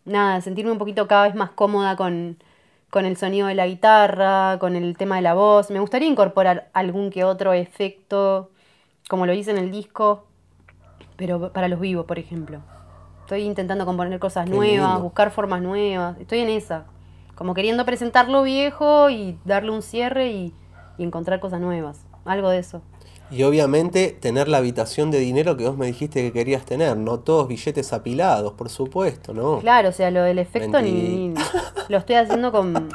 nada, 0.06 0.42
sentirme 0.42 0.72
un 0.72 0.78
poquito 0.78 1.08
cada 1.08 1.24
vez 1.24 1.36
más 1.36 1.52
cómoda 1.52 1.96
con, 1.96 2.38
con 2.90 3.06
el 3.06 3.18
sonido 3.18 3.48
de 3.48 3.56
la 3.56 3.68
guitarra, 3.68 4.58
con 4.60 4.76
el 4.76 4.98
tema 4.98 5.16
de 5.18 5.22
la 5.22 5.34
voz. 5.34 5.70
Me 5.72 5.80
gustaría 5.80 6.08
incorporar 6.08 6.70
algún 6.74 7.10
que 7.10 7.24
otro 7.24 7.54
efecto, 7.54 8.52
como 9.10 9.26
lo 9.26 9.34
hice 9.34 9.52
en 9.52 9.58
el 9.58 9.72
disco, 9.72 10.26
pero 11.16 11.52
para 11.52 11.68
los 11.68 11.80
vivos, 11.80 12.06
por 12.06 12.20
ejemplo. 12.20 12.60
Estoy 13.22 13.42
intentando 13.44 13.86
componer 13.86 14.20
cosas 14.20 14.46
Qué 14.46 14.52
nuevas, 14.52 14.90
lindo. 14.90 15.04
buscar 15.04 15.32
formas 15.32 15.62
nuevas. 15.62 16.18
Estoy 16.20 16.40
en 16.40 16.50
esa. 16.50 16.86
Como 17.36 17.54
queriendo 17.54 17.86
presentar 17.86 18.28
lo 18.28 18.44
viejo 18.44 19.10
y 19.10 19.38
darle 19.46 19.72
un 19.72 19.82
cierre 19.82 20.32
y, 20.32 20.54
y 20.98 21.04
encontrar 21.04 21.40
cosas 21.40 21.62
nuevas. 21.62 22.06
Algo 22.26 22.50
de 22.50 22.58
eso. 22.60 22.82
Y 23.32 23.44
obviamente 23.44 24.18
tener 24.20 24.48
la 24.48 24.58
habitación 24.58 25.12
de 25.12 25.20
dinero 25.20 25.56
que 25.56 25.68
vos 25.68 25.78
me 25.78 25.86
dijiste 25.86 26.22
que 26.24 26.32
querías 26.32 26.66
tener, 26.66 26.98
no 26.98 27.20
todos 27.20 27.48
billetes 27.48 27.94
apilados, 27.94 28.54
por 28.54 28.70
supuesto, 28.70 29.34
¿no? 29.34 29.60
Claro, 29.60 29.90
o 29.90 29.92
sea, 29.92 30.10
lo 30.10 30.24
del 30.24 30.40
efecto 30.40 30.82
ni, 30.82 31.34
lo 31.90 31.98
estoy 31.98 32.16
haciendo 32.16 32.52
con 32.52 32.90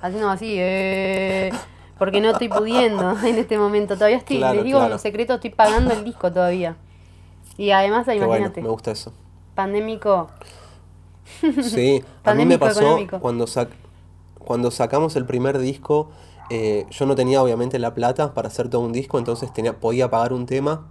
haciendo 0.00 0.30
así, 0.30 0.54
eh, 0.58 1.50
porque 1.98 2.20
no 2.20 2.30
estoy 2.30 2.48
pudiendo 2.48 3.10
en 3.24 3.38
este 3.38 3.58
momento. 3.58 3.94
Todavía 3.94 4.16
estoy, 4.18 4.38
Claro, 4.38 4.54
les 4.56 4.64
digo 4.64 4.78
claro. 4.78 4.94
un 4.94 4.98
secreto, 5.00 5.34
estoy 5.34 5.50
pagando 5.50 5.92
el 5.92 6.04
disco 6.04 6.32
todavía. 6.32 6.76
Y 7.58 7.70
además, 7.70 8.06
bueno, 8.06 8.24
imagínate, 8.26 8.62
me 8.62 8.68
gusta 8.68 8.90
eso. 8.92 9.12
pandémico, 9.54 10.30
Sí, 11.62 12.02
a 12.24 12.34
mí 12.34 12.44
me 12.46 12.58
Pandémico 12.58 12.60
pasó 12.60 12.80
económico. 12.80 13.18
cuando, 13.20 13.46
sac- 13.46 13.68
cuando 14.38 14.70
sacamos 14.70 15.16
el 15.16 15.24
primer 15.26 15.58
disco, 15.58 16.10
eh, 16.50 16.86
yo 16.90 17.06
no 17.06 17.14
tenía 17.14 17.42
obviamente 17.42 17.78
la 17.78 17.94
plata 17.94 18.34
para 18.34 18.48
hacer 18.48 18.68
todo 18.68 18.82
un 18.82 18.92
disco, 18.92 19.18
entonces 19.18 19.52
tenía, 19.52 19.78
podía 19.80 20.10
pagar 20.10 20.32
un 20.32 20.46
tema, 20.46 20.86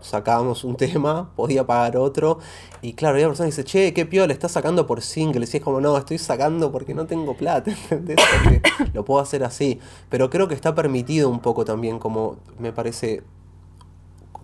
sacábamos 0.00 0.64
un 0.64 0.76
tema, 0.78 1.30
podía 1.36 1.66
pagar 1.66 1.96
otro, 1.96 2.38
y 2.82 2.94
claro, 2.94 3.16
había 3.16 3.26
personas 3.28 3.54
que 3.54 3.62
dicen, 3.62 3.64
che, 3.88 3.94
qué 3.94 4.06
piola, 4.06 4.32
estás 4.32 4.52
sacando 4.52 4.86
por 4.86 5.02
singles, 5.02 5.52
y 5.54 5.58
es 5.58 5.62
como, 5.62 5.80
no, 5.80 5.96
estoy 5.96 6.18
sacando 6.18 6.72
porque 6.72 6.94
no 6.94 7.06
tengo 7.06 7.34
plata, 7.36 7.70
¿entendés? 7.90 8.16
Porque 8.44 8.62
lo 8.94 9.04
puedo 9.04 9.20
hacer 9.20 9.44
así, 9.44 9.78
pero 10.08 10.30
creo 10.30 10.48
que 10.48 10.54
está 10.54 10.74
permitido 10.74 11.28
un 11.28 11.40
poco 11.40 11.64
también, 11.64 11.98
como 11.98 12.36
me 12.58 12.72
parece 12.72 13.22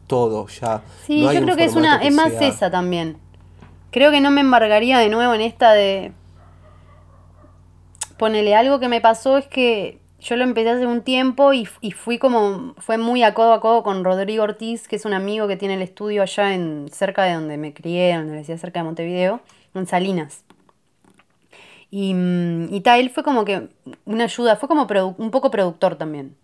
todo 0.06 0.46
ya. 0.48 0.82
Sí, 1.04 1.20
No 1.20 1.32
yo 1.32 1.42
creo 1.42 1.56
que 1.56 1.64
es 1.64 1.74
una, 1.74 1.96
es 2.02 2.14
más 2.14 2.32
sea- 2.32 2.46
esa 2.48 2.70
también. 2.70 3.16
Creo 3.90 4.10
que 4.10 4.20
no 4.20 4.30
me 4.30 4.40
embargaría 4.42 4.98
de 4.98 5.08
nuevo 5.08 5.32
en 5.34 5.40
esta 5.40 5.72
de. 5.72 6.12
Ponele, 8.18 8.54
algo 8.54 8.78
que 8.78 8.88
me 8.88 9.00
pasó 9.00 9.36
es 9.36 9.46
que 9.46 10.00
yo 10.26 10.36
lo 10.36 10.42
empecé 10.42 10.70
hace 10.70 10.86
un 10.86 11.02
tiempo 11.02 11.52
y, 11.52 11.68
y 11.80 11.92
fui 11.92 12.18
como. 12.18 12.74
Fue 12.78 12.98
muy 12.98 13.22
a 13.22 13.32
codo 13.32 13.52
a 13.52 13.60
codo 13.60 13.82
con 13.82 14.02
Rodrigo 14.04 14.42
Ortiz, 14.42 14.88
que 14.88 14.96
es 14.96 15.04
un 15.04 15.12
amigo 15.12 15.46
que 15.46 15.56
tiene 15.56 15.74
el 15.74 15.82
estudio 15.82 16.22
allá 16.22 16.52
en 16.52 16.88
cerca 16.90 17.24
de 17.24 17.34
donde 17.34 17.56
me 17.56 17.72
crié, 17.72 18.16
donde 18.16 18.34
decía 18.34 18.58
cerca 18.58 18.80
de 18.80 18.84
Montevideo, 18.84 19.40
en 19.74 19.86
Salinas. 19.86 20.44
Y, 21.90 22.14
mm, 22.14 22.74
y 22.74 22.80
tal, 22.80 23.00
él 23.00 23.10
fue 23.10 23.22
como 23.22 23.44
que 23.44 23.68
una 24.04 24.24
ayuda, 24.24 24.56
fue 24.56 24.68
como 24.68 24.86
un 25.18 25.30
poco 25.30 25.50
productor 25.50 25.96
también. 25.96 26.36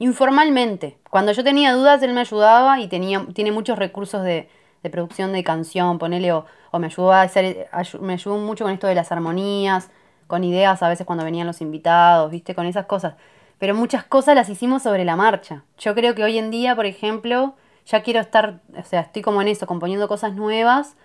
Informalmente. 0.00 0.98
Cuando 1.10 1.32
yo 1.32 1.44
tenía 1.44 1.72
dudas, 1.74 2.02
él 2.02 2.12
me 2.14 2.20
ayudaba 2.22 2.80
y 2.80 2.88
tenía, 2.88 3.24
tiene 3.34 3.52
muchos 3.52 3.78
recursos 3.78 4.24
de, 4.24 4.48
de 4.82 4.90
producción 4.90 5.32
de 5.32 5.44
canción, 5.44 5.98
ponele, 5.98 6.32
o, 6.32 6.46
o 6.72 6.78
me 6.80 6.86
ayudó 6.86 7.12
a 7.12 7.22
hacer, 7.22 7.68
me 8.00 8.14
ayudó 8.14 8.38
mucho 8.38 8.64
con 8.64 8.72
esto 8.72 8.86
de 8.86 8.94
las 8.94 9.12
armonías, 9.12 9.90
con 10.30 10.44
ideas 10.44 10.82
a 10.82 10.88
veces 10.90 11.06
cuando 11.06 11.24
venían 11.26 11.46
los 11.48 11.60
invitados, 11.62 12.30
viste, 12.32 12.54
con 12.56 12.66
esas 12.66 12.86
cosas. 12.86 13.16
Pero 13.58 13.74
muchas 13.76 14.04
cosas 14.04 14.36
las 14.36 14.48
hicimos 14.50 14.82
sobre 14.84 15.04
la 15.04 15.16
marcha. 15.16 15.64
Yo 15.78 15.94
creo 15.94 16.14
que 16.16 16.24
hoy 16.24 16.38
en 16.38 16.50
día, 16.50 16.76
por 16.76 16.86
ejemplo, 16.86 17.56
ya 17.86 18.02
quiero 18.02 18.20
estar, 18.20 18.60
o 18.78 18.84
sea, 18.84 19.00
estoy 19.02 19.22
como 19.22 19.42
en 19.42 19.48
eso, 19.48 19.66
componiendo 19.66 20.08
cosas 20.08 20.34
nuevas 20.34 20.96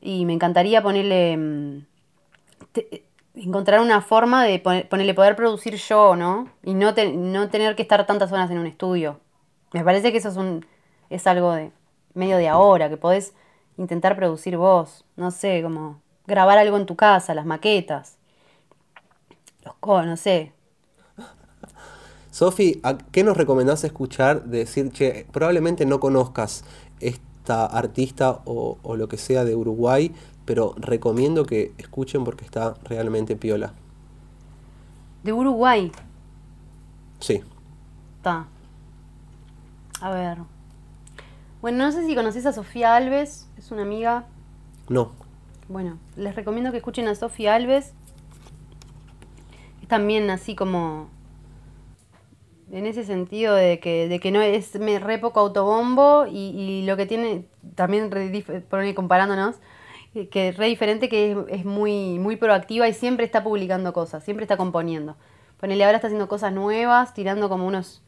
y 0.00 0.26
me 0.26 0.32
encantaría 0.34 0.82
ponerle 0.82 1.36
mm, 1.36 1.86
te- 2.72 3.04
encontrar 3.34 3.80
una 3.80 4.00
forma 4.00 4.44
de 4.44 4.58
poner- 4.62 4.88
ponerle 4.88 5.14
poder 5.14 5.36
producir 5.36 5.76
yo, 5.76 6.16
¿no? 6.16 6.50
Y 6.62 6.74
no, 6.74 6.94
te- 6.94 7.12
no 7.12 7.48
tener 7.50 7.76
que 7.76 7.82
estar 7.82 8.06
tantas 8.06 8.32
horas 8.32 8.50
en 8.50 8.58
un 8.58 8.66
estudio. 8.66 9.20
Me 9.72 9.84
parece 9.84 10.12
que 10.12 10.18
eso 10.18 10.28
es 10.30 10.36
un 10.36 10.66
es 11.10 11.26
algo 11.26 11.52
de 11.52 11.70
medio 12.14 12.36
de 12.38 12.48
ahora, 12.48 12.88
que 12.88 12.96
podés 12.96 13.34
intentar 13.78 14.16
producir 14.16 14.56
vos, 14.56 15.04
no 15.16 15.30
sé, 15.30 15.62
como 15.62 16.00
grabar 16.26 16.58
algo 16.58 16.76
en 16.78 16.86
tu 16.86 16.96
casa, 16.96 17.34
las 17.34 17.46
maquetas. 17.46 18.18
Los 19.66 19.74
co, 19.80 20.02
no 20.02 20.16
sé. 20.16 20.54
Sofi, 22.30 22.80
¿a 22.84 22.98
¿qué 22.98 23.24
nos 23.24 23.36
recomendás 23.36 23.84
escuchar? 23.84 24.44
De 24.44 24.58
decir, 24.58 24.90
che, 24.92 25.26
probablemente 25.32 25.86
no 25.86 26.00
conozcas 26.00 26.64
esta 27.00 27.66
artista 27.66 28.42
o, 28.44 28.78
o 28.82 28.96
lo 28.96 29.08
que 29.08 29.18
sea 29.18 29.44
de 29.44 29.56
Uruguay, 29.56 30.14
pero 30.44 30.74
recomiendo 30.78 31.44
que 31.46 31.74
escuchen 31.78 32.24
porque 32.24 32.44
está 32.44 32.74
realmente 32.84 33.36
piola. 33.36 33.74
De 35.24 35.32
Uruguay. 35.32 35.92
Sí. 37.20 37.42
Está. 38.18 38.48
A 40.00 40.10
ver. 40.10 40.38
Bueno, 41.60 41.84
no 41.84 41.92
sé 41.92 42.06
si 42.06 42.14
conoces 42.14 42.46
a 42.46 42.52
Sofía 42.52 42.94
Alves, 42.96 43.48
es 43.58 43.70
una 43.70 43.82
amiga 43.82 44.26
No. 44.88 45.12
Bueno, 45.68 45.98
les 46.16 46.36
recomiendo 46.36 46.70
que 46.70 46.78
escuchen 46.78 47.08
a 47.08 47.14
Sofía 47.14 47.54
Alves. 47.54 47.92
También 49.88 50.30
así 50.30 50.54
como. 50.54 51.08
En 52.72 52.84
ese 52.84 53.04
sentido 53.04 53.54
de 53.54 53.78
que, 53.78 54.08
de 54.08 54.18
que 54.18 54.32
no 54.32 54.42
es 54.42 54.74
me, 54.80 54.98
re 54.98 55.18
poco 55.18 55.38
autobombo 55.38 56.26
y, 56.26 56.50
y 56.50 56.84
lo 56.84 56.96
que 56.96 57.06
tiene, 57.06 57.44
también 57.76 58.10
re 58.10 58.94
comparándonos, 58.94 59.56
eh, 60.16 60.28
que 60.28 60.48
es 60.48 60.56
re 60.56 60.66
diferente 60.66 61.08
que 61.08 61.30
es, 61.30 61.38
es 61.48 61.64
muy, 61.64 62.18
muy 62.18 62.34
proactiva 62.34 62.88
y 62.88 62.92
siempre 62.92 63.24
está 63.24 63.44
publicando 63.44 63.92
cosas, 63.92 64.24
siempre 64.24 64.42
está 64.42 64.56
componiendo. 64.56 65.16
Ponele, 65.60 65.84
ahora 65.84 65.98
está 65.98 66.08
haciendo 66.08 66.26
cosas 66.28 66.52
nuevas, 66.52 67.14
tirando 67.14 67.48
como 67.48 67.66
unos, 67.68 68.02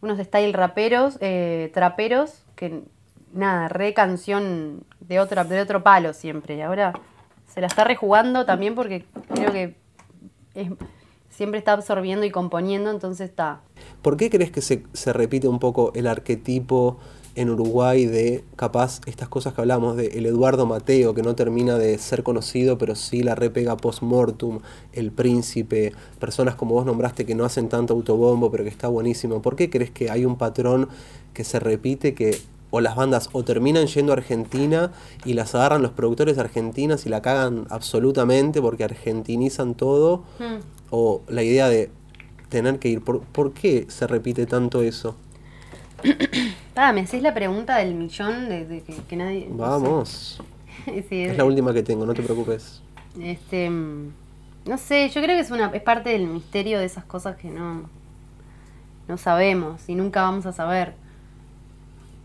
unos 0.00 0.18
style 0.18 0.52
raperos, 0.52 1.18
eh, 1.20 1.70
traperos, 1.74 2.44
que 2.54 2.82
nada, 3.32 3.68
re 3.68 3.94
canción 3.94 4.84
de 5.00 5.18
otro, 5.18 5.44
de 5.44 5.60
otro 5.60 5.82
palo 5.82 6.12
siempre. 6.12 6.54
Y 6.54 6.60
ahora 6.60 6.92
se 7.48 7.60
la 7.60 7.66
está 7.66 7.82
rejugando 7.82 8.46
también 8.46 8.76
porque 8.76 9.06
creo 9.34 9.50
que 9.52 9.76
es- 10.54 10.70
siempre 11.36 11.58
está 11.58 11.72
absorbiendo 11.72 12.24
y 12.24 12.30
componiendo, 12.30 12.90
entonces 12.90 13.30
está. 13.30 13.60
¿Por 14.02 14.16
qué 14.16 14.30
crees 14.30 14.50
que 14.50 14.60
se, 14.60 14.84
se 14.92 15.12
repite 15.12 15.48
un 15.48 15.58
poco 15.58 15.92
el 15.94 16.06
arquetipo 16.06 16.98
en 17.34 17.50
Uruguay 17.50 18.06
de, 18.06 18.44
capaz, 18.56 19.00
estas 19.06 19.28
cosas 19.28 19.54
que 19.54 19.60
hablamos, 19.60 19.96
de 19.96 20.06
el 20.06 20.26
Eduardo 20.26 20.66
Mateo, 20.66 21.14
que 21.14 21.22
no 21.22 21.34
termina 21.34 21.76
de 21.76 21.98
ser 21.98 22.22
conocido, 22.22 22.78
pero 22.78 22.94
sí 22.94 23.22
la 23.22 23.34
repega 23.34 23.76
post-mortem, 23.76 24.60
el 24.92 25.10
príncipe, 25.10 25.92
personas 26.20 26.54
como 26.54 26.74
vos 26.74 26.86
nombraste 26.86 27.26
que 27.26 27.34
no 27.34 27.44
hacen 27.44 27.68
tanto 27.68 27.94
autobombo, 27.94 28.50
pero 28.50 28.62
que 28.62 28.70
está 28.70 28.88
buenísimo? 28.88 29.42
¿Por 29.42 29.56
qué 29.56 29.68
crees 29.68 29.90
que 29.90 30.10
hay 30.10 30.24
un 30.24 30.36
patrón 30.36 30.88
que 31.32 31.42
se 31.42 31.58
repite 31.58 32.14
que 32.14 32.38
o 32.74 32.80
las 32.80 32.96
bandas 32.96 33.28
o 33.30 33.44
terminan 33.44 33.86
yendo 33.86 34.12
a 34.12 34.16
Argentina 34.16 34.90
y 35.24 35.34
las 35.34 35.54
agarran 35.54 35.80
los 35.80 35.92
productores 35.92 36.38
argentinas 36.38 37.06
y 37.06 37.08
la 37.08 37.22
cagan 37.22 37.68
absolutamente 37.70 38.60
porque 38.60 38.82
argentinizan 38.82 39.76
todo? 39.76 40.24
Hmm. 40.40 40.58
o 40.90 41.22
la 41.28 41.44
idea 41.44 41.68
de 41.68 41.90
tener 42.48 42.80
que 42.80 42.88
ir. 42.88 43.00
¿Por, 43.00 43.20
por 43.20 43.52
qué 43.52 43.86
se 43.88 44.08
repite 44.08 44.46
tanto 44.46 44.82
eso? 44.82 45.14
Ah, 46.76 46.92
me 46.92 47.02
hacés 47.02 47.22
la 47.22 47.32
pregunta 47.32 47.76
del 47.76 47.94
millón 47.94 48.48
de, 48.48 48.66
de 48.66 48.82
que, 48.82 48.94
que 49.08 49.14
nadie. 49.14 49.46
no 49.48 49.54
sé. 49.54 49.70
Vamos. 49.70 50.42
Sí, 51.08 51.22
Es 51.22 51.38
la 51.38 51.44
última 51.44 51.72
que 51.72 51.84
tengo, 51.84 52.04
no 52.04 52.12
te 52.12 52.22
preocupes. 52.24 52.82
Este, 53.20 53.70
mm, 53.70 54.12
no 54.66 54.76
sé, 54.78 55.08
yo 55.10 55.22
creo 55.22 55.36
que 55.36 55.42
es 55.42 55.52
una 55.52 55.68
es 55.68 55.82
parte 55.82 56.10
del 56.10 56.26
misterio 56.26 56.80
de 56.80 56.86
esas 56.86 57.04
cosas 57.04 57.36
que 57.36 57.48
no 57.48 57.88
no 59.06 59.16
sabemos 59.16 59.88
y 59.88 59.94
nunca 59.94 60.22
vamos 60.22 60.46
a 60.46 60.52
saber. 60.52 61.03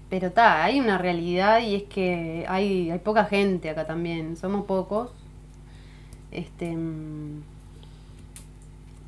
Pero 0.10 0.28
está, 0.28 0.64
hay 0.64 0.80
una 0.80 0.98
realidad 0.98 1.62
y 1.62 1.76
es 1.76 1.84
que 1.84 2.46
hay 2.50 2.90
hay 2.92 3.00
poca 3.00 3.26
gente 3.26 3.70
acá 3.70 3.86
también, 3.86 4.36
somos 4.38 4.66
pocos. 4.66 5.12
Este 6.32 6.76
mm, 6.76 7.42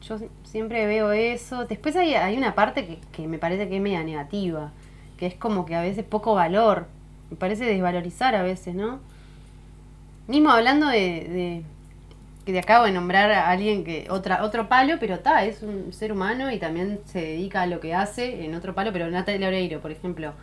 yo 0.07 0.17
si- 0.17 0.29
siempre 0.43 0.85
veo 0.87 1.11
eso. 1.11 1.65
Después 1.65 1.95
hay, 1.95 2.13
hay 2.15 2.37
una 2.37 2.55
parte 2.55 2.85
que, 2.87 2.99
que 3.11 3.27
me 3.27 3.37
parece 3.39 3.69
que 3.69 3.77
es 3.77 3.81
media 3.81 4.03
negativa, 4.03 4.71
que 5.17 5.27
es 5.27 5.35
como 5.35 5.65
que 5.65 5.75
a 5.75 5.81
veces 5.81 6.03
poco 6.03 6.33
valor. 6.35 6.87
Me 7.29 7.37
parece 7.37 7.65
desvalorizar 7.65 8.35
a 8.35 8.43
veces, 8.43 8.75
¿no? 8.75 8.99
Mismo 10.27 10.49
hablando 10.51 10.87
de, 10.87 11.63
que 12.45 12.53
te 12.53 12.59
acabo 12.59 12.85
de 12.85 12.91
nombrar 12.91 13.31
a 13.31 13.49
alguien 13.49 13.83
que 13.85 14.07
otra 14.09 14.43
otro 14.43 14.69
palo, 14.69 14.95
pero 14.99 15.15
está, 15.15 15.45
es 15.45 15.63
un 15.63 15.93
ser 15.93 16.11
humano 16.13 16.51
y 16.51 16.59
también 16.59 17.01
se 17.05 17.21
dedica 17.21 17.63
a 17.63 17.67
lo 17.67 17.79
que 17.79 17.93
hace 17.95 18.45
en 18.45 18.55
otro 18.55 18.75
palo, 18.75 18.93
pero 18.93 19.09
Natalia 19.11 19.47
Oreiro, 19.49 19.81
por 19.81 19.91
ejemplo. 19.91 20.33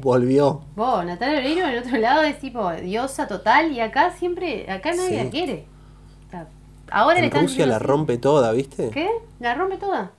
Volvió. 0.00 0.62
vos, 0.76 1.04
Natalia 1.04 1.38
Oreiro 1.38 1.66
en 1.68 1.78
otro 1.78 1.98
lado 1.98 2.22
es 2.22 2.38
tipo 2.40 2.70
diosa 2.72 3.26
total 3.28 3.72
y 3.72 3.80
acá 3.80 4.10
siempre, 4.12 4.70
acá 4.70 4.90
nadie 4.94 5.18
Sí. 5.18 5.24
la 5.24 5.30
quiere. 5.30 5.66
Ahora 6.92 7.14
le 7.14 7.20
En 7.20 7.24
están 7.26 7.42
Rusia 7.42 7.66
la 7.66 7.78
rompe 7.78 8.18
toda, 8.18 8.50
¿viste? 8.52 8.90
¿Qué? 8.90 9.08
La 9.38 9.54
rompe 9.54 9.76
toda. 9.76 10.10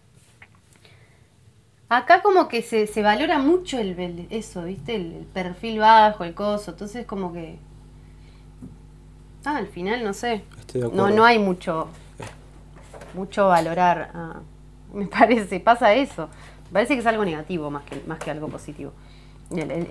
Acá 1.89 2.21
como 2.21 2.47
que 2.47 2.61
se, 2.61 2.87
se 2.87 3.01
valora 3.01 3.39
mucho 3.39 3.77
el, 3.77 3.99
el- 3.99 4.27
eso, 4.29 4.63
¿viste? 4.63 4.95
El, 4.95 5.11
el 5.13 5.25
perfil 5.25 5.79
bajo, 5.79 6.23
el 6.23 6.33
coso. 6.33 6.71
Entonces 6.71 7.05
como 7.05 7.33
que... 7.33 7.59
Ah, 9.43 9.57
al 9.57 9.67
final, 9.67 10.01
no 10.03 10.13
sé. 10.13 10.43
Estoy 10.59 10.81
de 10.81 10.89
No, 10.89 11.09
no 11.09 11.25
hay 11.25 11.37
mucho... 11.39 11.89
Mucho 13.13 13.49
valorar. 13.49 14.11
ah, 14.13 14.39
me 14.93 15.07
parece, 15.07 15.59
pasa 15.59 15.93
eso. 15.93 16.29
Parece 16.71 16.93
que 16.93 17.01
es 17.01 17.05
algo 17.05 17.25
negativo 17.25 17.69
más 17.69 17.83
que, 17.83 18.01
más 18.07 18.19
que 18.19 18.31
algo 18.31 18.47
positivo. 18.47 18.91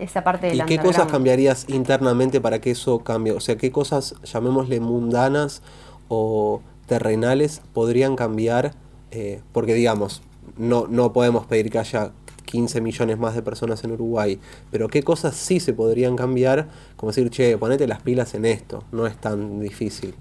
Esa 0.01 0.25
parte 0.25 0.47
del 0.47 0.61
¿Y 0.61 0.65
qué 0.65 0.79
cosas 0.79 1.07
cambiarías 1.07 1.69
internamente 1.69 2.41
para 2.41 2.61
que 2.61 2.71
eso 2.71 3.01
cambie? 3.01 3.33
O 3.33 3.41
sea, 3.41 3.57
¿qué 3.57 3.71
cosas, 3.71 4.15
llamémosle 4.25 4.81
mundanas 4.81 5.63
o 6.09 6.63
terrenales, 6.87 7.61
podrían 7.75 8.17
cambiar? 8.17 8.75
Eh, 9.11 9.43
porque 9.53 9.75
digamos, 9.75 10.23
no, 10.57 10.87
no 10.89 11.13
podemos 11.13 11.45
pedir 11.45 11.71
que 11.71 11.79
haya 11.79 12.13
15 12.47 12.81
millones 12.81 13.19
más 13.19 13.35
de 13.35 13.43
personas 13.43 13.85
en 13.85 13.93
Uruguay, 13.93 14.41
pero 14.71 14.89
qué 14.89 15.03
cosas 15.03 15.37
sí 15.37 15.61
se 15.61 15.73
podrían 15.73 16.17
cambiar, 16.17 16.69
como 16.97 17.13
decir, 17.13 17.31
che, 17.31 17.57
ponete 17.59 17.87
las 17.87 18.01
pilas 18.01 18.35
en 18.35 18.47
esto, 18.47 18.85
no 18.93 19.07
es 19.07 19.17
tan 19.17 19.61
difícil. 19.61 20.15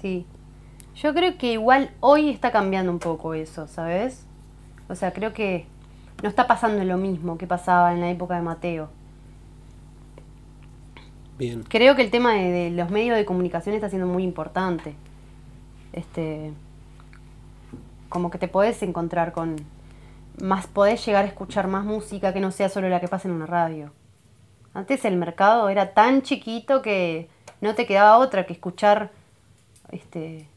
Sí. 0.00 0.26
Yo 0.94 1.14
creo 1.14 1.38
que 1.38 1.52
igual 1.52 1.90
hoy 2.00 2.28
está 2.28 2.52
cambiando 2.52 2.92
un 2.92 2.98
poco 2.98 3.34
eso, 3.34 3.66
¿sabes? 3.66 4.26
O 4.88 4.94
sea, 4.94 5.12
creo 5.12 5.32
que 5.32 5.66
no 6.22 6.28
está 6.28 6.46
pasando 6.46 6.84
lo 6.84 6.96
mismo 6.96 7.38
que 7.38 7.46
pasaba 7.46 7.92
en 7.92 8.00
la 8.00 8.10
época 8.10 8.36
de 8.36 8.42
Mateo. 8.42 8.90
Bien. 11.38 11.64
Creo 11.64 11.96
que 11.96 12.02
el 12.02 12.10
tema 12.10 12.34
de, 12.34 12.50
de 12.50 12.70
los 12.70 12.90
medios 12.90 13.16
de 13.16 13.24
comunicación 13.24 13.74
está 13.74 13.88
siendo 13.88 14.06
muy 14.06 14.22
importante. 14.22 14.94
Este, 15.92 16.52
como 18.08 18.30
que 18.30 18.38
te 18.38 18.48
podés 18.48 18.82
encontrar 18.82 19.32
con 19.32 19.56
más, 20.40 20.66
podés 20.66 21.04
llegar 21.04 21.24
a 21.24 21.28
escuchar 21.28 21.66
más 21.68 21.84
música 21.84 22.32
que 22.32 22.40
no 22.40 22.50
sea 22.50 22.68
solo 22.68 22.88
la 22.88 23.00
que 23.00 23.08
pasa 23.08 23.28
en 23.28 23.34
una 23.34 23.46
radio. 23.46 23.92
Antes 24.74 25.04
el 25.04 25.16
mercado 25.16 25.68
era 25.68 25.92
tan 25.92 26.22
chiquito 26.22 26.82
que 26.82 27.28
no 27.60 27.74
te 27.74 27.86
quedaba 27.86 28.18
otra 28.18 28.46
que 28.46 28.52
escuchar 28.52 29.10
este 29.90 30.48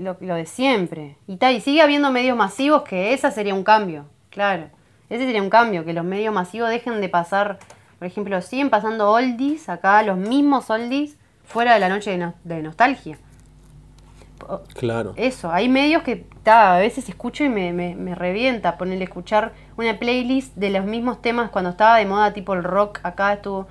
lo, 0.00 0.16
lo 0.20 0.34
de 0.34 0.46
siempre. 0.46 1.16
Y, 1.26 1.36
ta, 1.36 1.52
y 1.52 1.60
sigue 1.60 1.82
habiendo 1.82 2.10
medios 2.12 2.36
masivos 2.36 2.82
que 2.82 3.12
esa 3.12 3.30
sería 3.30 3.54
un 3.54 3.64
cambio, 3.64 4.06
claro. 4.30 4.64
Ese 5.08 5.24
sería 5.24 5.42
un 5.42 5.50
cambio, 5.50 5.84
que 5.84 5.92
los 5.92 6.04
medios 6.04 6.34
masivos 6.34 6.68
dejen 6.70 7.00
de 7.00 7.08
pasar, 7.08 7.58
por 7.98 8.06
ejemplo, 8.08 8.40
siguen 8.42 8.70
pasando 8.70 9.10
oldies 9.10 9.68
acá, 9.68 10.02
los 10.02 10.16
mismos 10.18 10.68
oldies, 10.70 11.16
fuera 11.44 11.74
de 11.74 11.80
la 11.80 11.88
noche 11.88 12.10
de, 12.10 12.18
no- 12.18 12.34
de 12.44 12.62
nostalgia. 12.62 13.18
Claro. 14.74 15.14
Eso, 15.16 15.50
hay 15.50 15.68
medios 15.68 16.02
que 16.02 16.26
ta, 16.42 16.76
a 16.76 16.78
veces 16.78 17.08
escucho 17.08 17.42
y 17.42 17.48
me, 17.48 17.72
me, 17.72 17.94
me 17.96 18.14
revienta 18.14 18.76
ponerle 18.76 19.04
escuchar 19.04 19.52
una 19.76 19.98
playlist 19.98 20.54
de 20.56 20.70
los 20.70 20.84
mismos 20.84 21.22
temas 21.22 21.50
cuando 21.50 21.70
estaba 21.70 21.96
de 21.98 22.04
moda 22.06 22.32
tipo 22.32 22.52
el 22.54 22.62
rock. 22.62 23.00
Acá 23.02 23.32
estuvo, 23.32 23.66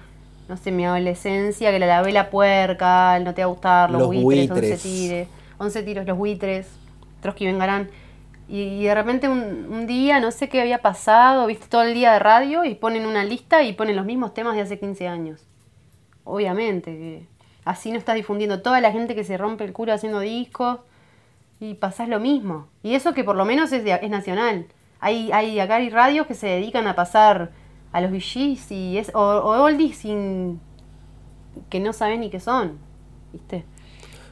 no 0.50 0.58
sé, 0.58 0.72
mi 0.72 0.86
adolescencia, 0.86 1.72
que 1.72 1.80
la 1.80 1.86
lavé 1.86 2.12
la 2.12 2.30
puerca, 2.32 3.16
el 3.16 3.24
no 3.26 3.34
te 3.34 3.42
va 3.44 3.46
a 3.46 3.52
gustar, 3.52 3.92
los, 3.92 4.00
Los 4.02 4.08
buitres, 4.08 4.50
buitres. 4.50 4.72
11 4.72 4.78
tires, 4.90 5.28
11 5.58 5.84
tiros, 5.84 6.06
los 6.06 6.18
buitres, 6.18 6.68
Trotsky 7.22 7.46
vengarán. 7.46 7.90
Y, 8.48 8.62
y 8.62 8.84
de 8.84 8.94
repente 8.94 9.28
un, 9.28 9.88
día, 9.88 10.20
no 10.20 10.32
sé 10.32 10.50
qué 10.50 10.62
había 10.62 10.82
pasado, 10.82 11.48
viste 11.48 11.68
todo 11.68 11.84
el 11.84 11.94
día 11.94 12.14
de 12.14 12.20
radio 12.20 12.64
y 12.64 12.76
ponen 12.76 13.06
una 13.06 13.24
lista 13.24 13.64
y 13.64 13.74
ponen 13.74 13.96
los 13.96 14.06
mismos 14.06 14.34
temas 14.34 14.56
de 14.56 14.62
hace 14.62 14.80
15 14.80 15.08
años. 15.08 15.46
Obviamente, 16.24 16.92
que 16.92 17.28
así 17.66 17.92
no 17.92 17.98
estás 17.98 18.16
difundiendo 18.16 18.62
toda 18.62 18.82
la 18.82 18.92
gente 18.92 19.16
que 19.16 19.24
se 19.24 19.38
rompe 19.38 19.64
el 19.64 19.74
culo 19.74 19.94
haciendo 19.94 20.20
discos 20.20 20.80
y 21.60 21.76
pasás 21.76 22.10
lo 22.10 22.20
mismo. 22.20 22.68
Y 22.84 22.96
eso 22.96 23.14
que 23.14 23.24
por 23.24 23.36
lo 23.36 23.46
menos 23.46 23.72
es, 23.72 23.84
nacional. 24.10 24.68
Hay, 25.00 25.32
hay 25.32 25.60
acá 25.60 25.76
hay 25.76 25.90
radios 25.90 26.28
que 26.28 26.34
se 26.34 26.48
dedican 26.48 26.88
a 26.88 26.96
pasar 26.96 27.52
a 27.92 28.02
los 28.02 28.12
VGs 28.12 28.72
y 28.72 28.98
es, 28.98 29.12
o, 29.14 29.20
o 29.20 29.64
oldies 29.64 29.98
sin 29.98 30.60
que 31.70 31.80
no 31.80 31.94
sabes 31.94 32.20
ni 32.20 32.30
qué 32.30 32.40
son. 32.40 32.78
¿Viste? 33.34 33.66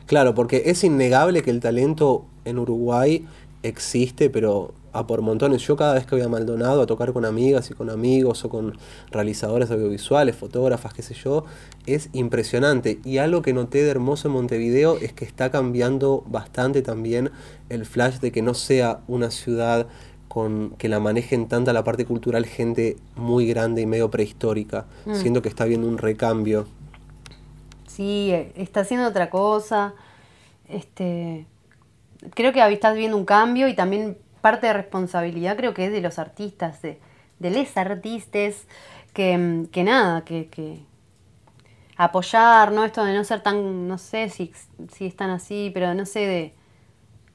Claro, 0.06 0.34
porque 0.36 0.64
es 0.66 0.84
innegable 0.84 1.43
que 1.43 1.51
el 1.51 1.60
talento 1.60 2.26
en 2.45 2.60
Uruguay 2.60 3.26
existe, 3.64 4.30
pero 4.30 4.74
a 4.91 5.08
por 5.08 5.22
montones. 5.22 5.62
Yo 5.64 5.76
cada 5.76 5.95
vez 5.95 6.06
que 6.06 6.16
voy 6.16 6.24
a 6.24 6.30
Maldonado 6.30 6.82
a 6.82 6.86
tocar 6.86 7.14
con 7.14 7.26
amigas 7.26 7.72
y 7.72 7.74
con 7.74 7.89
amigos 7.89 8.45
o 8.45 8.49
con 8.49 8.78
realizadores 9.12 9.72
audiovisuales, 9.72 10.36
fotógrafas, 10.36 10.93
qué 10.93 11.01
sé 11.01 11.16
yo, 11.16 11.45
es 11.88 12.10
impresionante. 12.14 12.99
Y 13.04 13.18
algo 13.18 13.41
que 13.41 13.54
noté 13.54 13.82
de 13.84 13.89
hermoso 13.89 14.28
en 14.28 14.36
Montevideo 14.36 14.97
es 14.99 15.12
que 15.14 15.26
está 15.26 15.49
cambiando 15.49 16.24
bastante 16.28 16.82
también 16.84 17.32
el 17.70 17.86
flash 17.86 18.20
de 18.20 18.32
que 18.32 18.43
no 18.43 18.54
sea 18.54 18.99
una 19.08 19.32
ciudad 19.32 19.88
con 20.28 20.72
que 20.78 20.89
la 20.89 20.99
manejen 20.99 21.47
tanta 21.47 21.74
la 21.74 21.84
parte 21.84 22.06
cultural 22.06 22.45
gente 22.45 22.97
muy 23.16 23.47
grande 23.47 23.82
y 23.82 23.86
medio 23.86 24.12
prehistórica, 24.12 24.86
Mm. 25.06 25.16
siendo 25.16 25.41
que 25.41 25.49
está 25.49 25.64
habiendo 25.64 25.88
un 25.88 25.97
recambio. 25.97 26.66
Sí, 27.93 28.31
eh, 28.31 28.51
está 28.55 28.79
haciendo 28.81 29.07
otra 29.07 29.29
cosa. 29.29 29.93
Este, 30.67 31.45
creo 32.33 32.51
que 32.51 32.59
estás 32.73 32.95
viendo 32.95 33.17
un 33.17 33.25
cambio 33.25 33.67
y 33.67 33.75
también 33.75 34.17
parte 34.41 34.67
de 34.67 34.73
responsabilidad 34.73 35.55
creo 35.57 35.75
que 35.75 35.85
es 35.85 35.91
de 35.91 36.01
los 36.01 36.17
artistas, 36.17 36.81
de, 36.81 36.99
de 37.37 37.51
les 37.51 37.77
artistas, 37.77 38.67
que, 39.13 39.37
mm, 39.37 39.65
que 39.67 39.83
nada, 39.83 40.25
que, 40.25 40.47
que 40.49 40.79
apoyar, 41.95 42.71
¿no? 42.71 42.83
Esto 42.83 43.03
de 43.05 43.13
no 43.13 43.23
ser 43.23 43.41
tan, 43.41 43.87
no 43.87 43.97
sé 43.99 44.29
si, 44.29 44.51
si 44.91 45.05
están 45.05 45.29
así, 45.29 45.69
pero 45.73 45.93
no 45.93 46.05
sé, 46.07 46.19
de 46.21 46.53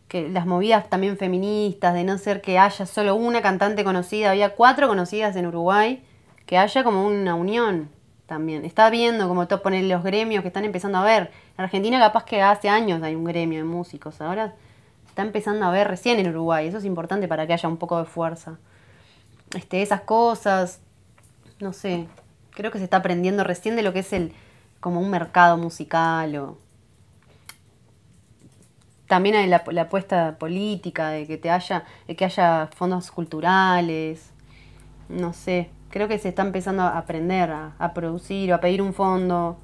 que 0.09 0.28
las 0.28 0.46
movidas 0.46 0.90
también 0.90 1.16
feministas, 1.18 1.94
de 1.94 2.02
no 2.02 2.18
ser 2.18 2.40
que 2.40 2.59
haya 2.59 2.86
solo 2.86 3.14
una 3.14 3.42
cantante 3.42 3.84
conocida, 3.84 4.30
había 4.30 4.56
cuatro 4.56 4.88
conocidas 4.88 5.36
en 5.36 5.46
Uruguay, 5.46 6.02
que 6.46 6.59
haya 6.59 6.82
como 6.82 7.06
una 7.06 7.34
unión 7.36 7.90
también. 8.29 8.64
Está 8.64 8.91
viendo 8.91 9.26
como 9.26 9.49
todo 9.49 9.62
poner 9.62 9.85
los 9.85 10.05
gremios 10.05 10.43
que 10.43 10.49
están 10.49 10.64
empezando 10.64 10.99
a 10.99 11.05
ver. 11.05 11.33
En 11.57 11.64
Argentina 11.64 11.99
capaz 11.99 12.24
que 12.24 12.41
hace 12.43 12.68
años 12.68 13.03
hay 13.03 13.16
un 13.16 13.24
gremio 13.24 13.59
de 13.59 13.64
músicos, 13.64 14.20
ahora 14.20 14.55
está 15.09 15.22
empezando 15.22 15.66
a 15.66 15.70
ver 15.72 15.89
recién 15.89 16.20
en 16.20 16.29
Uruguay, 16.29 16.68
eso 16.68 16.79
es 16.79 16.85
importante 16.85 17.26
para 17.26 17.47
que 17.47 17.55
haya 17.55 17.68
un 17.68 17.79
poco 17.79 17.99
de 17.99 18.05
fuerza. 18.05 18.59
Este, 19.57 19.83
esas 19.83 20.03
cosas, 20.03 20.81
no 21.59 21.72
sé, 21.72 22.07
creo 22.53 22.70
que 22.70 22.79
se 22.79 22.85
está 22.85 22.99
aprendiendo 22.99 23.43
recién 23.43 23.74
de 23.74 23.83
lo 23.83 23.93
que 23.93 24.01
es 24.01 24.12
el 24.12 24.33
como 24.79 25.01
un 25.01 25.11
mercado 25.11 25.57
musical 25.57 26.37
o 26.37 26.59
también 29.09 29.35
hay 29.35 29.47
la, 29.49 29.64
la 29.72 29.83
apuesta 29.83 30.39
política 30.39 31.09
de 31.09 31.26
que 31.26 31.39
te 31.39 31.51
haya 31.51 31.85
de 32.07 32.14
que 32.14 32.26
haya 32.26 32.68
fondos 32.76 33.11
culturales 33.11 34.31
no 35.09 35.33
sé 35.33 35.70
creo 35.91 36.09
que 36.09 36.18
se 36.18 36.28
está 36.28 36.43
empezando 36.43 36.82
a 36.82 36.99
aprender 36.99 37.51
a, 37.51 37.72
a 37.78 37.95
producir 37.95 38.53
o 38.53 38.55
a 38.55 38.61
pedir 38.61 38.82
un 38.82 38.93
fondo 38.93 39.57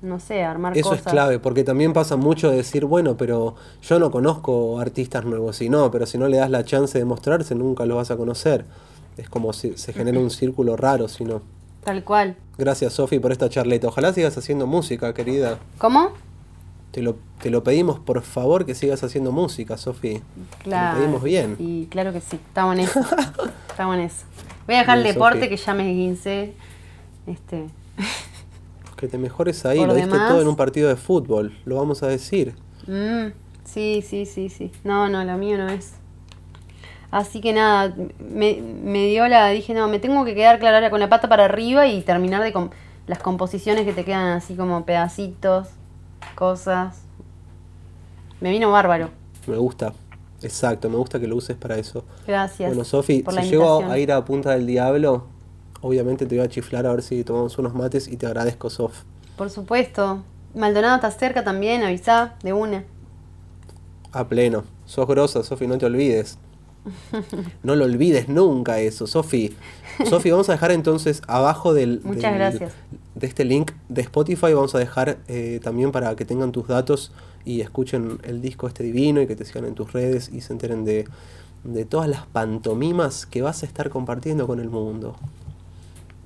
no 0.00 0.20
sé 0.20 0.44
a 0.44 0.50
armar 0.50 0.76
Eso 0.78 0.90
cosas 0.90 1.06
es 1.06 1.12
clave, 1.12 1.38
porque 1.38 1.64
también 1.64 1.92
pasa 1.92 2.16
mucho 2.16 2.50
de 2.50 2.58
decir, 2.58 2.84
bueno, 2.84 3.16
pero 3.16 3.56
yo 3.82 3.98
no 3.98 4.10
conozco 4.10 4.78
artistas 4.78 5.24
nuevos, 5.24 5.60
y 5.60 5.68
no, 5.68 5.90
pero 5.90 6.06
si 6.06 6.18
no 6.18 6.28
le 6.28 6.36
das 6.36 6.50
la 6.50 6.64
chance 6.64 6.96
de 6.96 7.04
mostrarse, 7.04 7.54
nunca 7.54 7.84
los 7.84 7.96
vas 7.96 8.10
a 8.10 8.16
conocer. 8.16 8.64
Es 9.16 9.28
como 9.28 9.52
si 9.52 9.76
se 9.76 9.92
genera 9.92 10.20
un 10.20 10.30
círculo 10.30 10.76
raro, 10.76 11.08
si 11.08 11.24
no. 11.24 11.42
tal 11.82 12.04
cual 12.04 12.36
Gracias, 12.56 12.92
Sofi, 12.92 13.18
por 13.18 13.32
esta 13.32 13.48
charleta. 13.48 13.88
Ojalá 13.88 14.12
sigas 14.12 14.36
haciendo 14.38 14.66
música, 14.66 15.12
querida. 15.14 15.58
cómo 15.78 16.10
Te 16.92 17.02
lo, 17.02 17.16
te 17.42 17.50
lo 17.50 17.62
pedimos, 17.64 17.98
por 17.98 18.22
favor, 18.22 18.66
que 18.66 18.74
sigas 18.76 19.02
haciendo 19.02 19.32
música, 19.32 19.76
Sofi. 19.76 20.22
claro 20.62 20.94
Te 20.96 21.00
lo 21.00 21.04
pedimos 21.06 21.22
bien. 21.24 21.56
y 21.58 21.86
claro 21.86 22.12
que 22.12 22.20
sí 22.20 22.36
estamos 22.36 22.74
en 22.76 22.80
eso 22.84 23.00
estamos 23.68 23.96
en 23.96 24.02
eso 24.02 24.24
voy 24.68 24.76
a 24.76 24.80
dejar 24.80 24.98
el 24.98 25.04
deporte 25.04 25.48
que 25.48 25.56
ya 25.56 25.74
me 25.74 25.90
guincé 25.92 26.52
este 27.26 27.66
Que 28.96 29.08
te 29.08 29.16
mejores 29.16 29.64
ahí. 29.64 29.78
Por 29.78 29.88
lo 29.88 29.94
diste 29.94 30.10
todo 30.10 30.42
en 30.42 30.48
un 30.48 30.56
partido 30.56 30.88
de 30.88 30.96
fútbol, 30.96 31.56
lo 31.64 31.76
vamos 31.76 32.02
a 32.02 32.08
decir. 32.08 32.54
Mm, 32.88 33.28
sí, 33.64 34.02
sí, 34.04 34.26
sí, 34.26 34.48
sí. 34.48 34.72
No, 34.82 35.08
no, 35.08 35.22
la 35.22 35.36
mía 35.36 35.56
no 35.56 35.68
es. 35.68 35.94
Así 37.12 37.40
que 37.40 37.52
nada, 37.52 37.94
me, 38.18 38.60
me 38.60 39.06
dio 39.06 39.28
la. 39.28 39.48
Dije, 39.50 39.72
no, 39.72 39.86
me 39.86 40.00
tengo 40.00 40.24
que 40.24 40.34
quedar 40.34 40.58
clara 40.58 40.90
con 40.90 40.98
la 40.98 41.08
pata 41.08 41.28
para 41.28 41.44
arriba 41.44 41.86
y 41.86 42.02
terminar 42.02 42.42
de 42.42 42.52
las 43.06 43.18
composiciones 43.20 43.84
que 43.84 43.92
te 43.92 44.04
quedan 44.04 44.32
así 44.32 44.56
como 44.56 44.84
pedacitos, 44.84 45.68
cosas. 46.34 47.04
Me 48.40 48.50
vino 48.50 48.70
bárbaro. 48.72 49.10
Me 49.46 49.56
gusta. 49.56 49.94
Exacto, 50.42 50.88
me 50.88 50.96
gusta 50.96 51.18
que 51.18 51.26
lo 51.26 51.36
uses 51.36 51.56
para 51.56 51.76
eso. 51.78 52.04
Gracias. 52.26 52.68
Bueno, 52.70 52.84
Sofi, 52.84 53.24
si 53.28 53.50
llego 53.50 53.84
a 53.84 53.98
ir 53.98 54.12
a 54.12 54.24
Punta 54.24 54.52
del 54.52 54.66
Diablo, 54.66 55.26
obviamente 55.80 56.26
te 56.26 56.36
voy 56.36 56.44
a 56.44 56.48
chiflar 56.48 56.86
a 56.86 56.92
ver 56.92 57.02
si 57.02 57.24
tomamos 57.24 57.58
unos 57.58 57.74
mates 57.74 58.06
y 58.08 58.16
te 58.16 58.26
agradezco, 58.26 58.70
Sof. 58.70 59.02
Por 59.36 59.50
supuesto. 59.50 60.22
Maldonado 60.54 60.96
está 60.96 61.10
cerca 61.10 61.44
también, 61.44 61.82
avisá 61.82 62.36
de 62.42 62.52
una. 62.52 62.84
A 64.12 64.28
pleno. 64.28 64.64
Sos 64.86 65.06
grosa, 65.06 65.42
Sofi, 65.42 65.66
no 65.66 65.76
te 65.78 65.86
olvides. 65.86 66.38
No 67.62 67.76
lo 67.76 67.84
olvides 67.84 68.28
nunca 68.28 68.80
eso, 68.80 69.06
Sofi. 69.06 69.54
Sofi, 70.08 70.30
vamos 70.30 70.48
a 70.48 70.52
dejar 70.52 70.70
entonces 70.70 71.20
abajo 71.26 71.74
del, 71.74 72.00
Muchas 72.04 72.22
del- 72.30 72.34
gracias. 72.34 72.72
de 73.14 73.26
este 73.26 73.44
link 73.44 73.72
de 73.88 74.00
Spotify, 74.02 74.54
vamos 74.54 74.74
a 74.74 74.78
dejar 74.78 75.18
eh, 75.28 75.60
también 75.62 75.92
para 75.92 76.14
que 76.16 76.24
tengan 76.24 76.52
tus 76.52 76.68
datos 76.68 77.12
y 77.48 77.62
escuchen 77.62 78.18
el 78.24 78.42
disco 78.42 78.68
este 78.68 78.84
divino 78.84 79.22
y 79.22 79.26
que 79.26 79.34
te 79.34 79.46
sigan 79.46 79.64
en 79.64 79.74
tus 79.74 79.94
redes 79.94 80.28
y 80.28 80.42
se 80.42 80.52
enteren 80.52 80.84
de, 80.84 81.08
de 81.64 81.86
todas 81.86 82.06
las 82.06 82.26
pantomimas 82.26 83.24
que 83.24 83.40
vas 83.40 83.62
a 83.62 83.66
estar 83.66 83.88
compartiendo 83.88 84.46
con 84.46 84.60
el 84.60 84.68
mundo. 84.68 85.16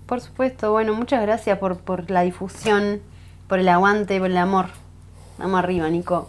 Por 0.06 0.20
supuesto, 0.20 0.72
bueno, 0.72 0.94
muchas 0.94 1.22
gracias 1.22 1.58
por, 1.58 1.78
por 1.78 2.10
la 2.10 2.22
difusión, 2.22 3.00
por 3.46 3.60
el 3.60 3.68
aguante, 3.68 4.18
por 4.18 4.30
el 4.30 4.36
amor. 4.36 4.66
Vamos 5.38 5.60
arriba, 5.60 5.88
Nico. 5.90 6.26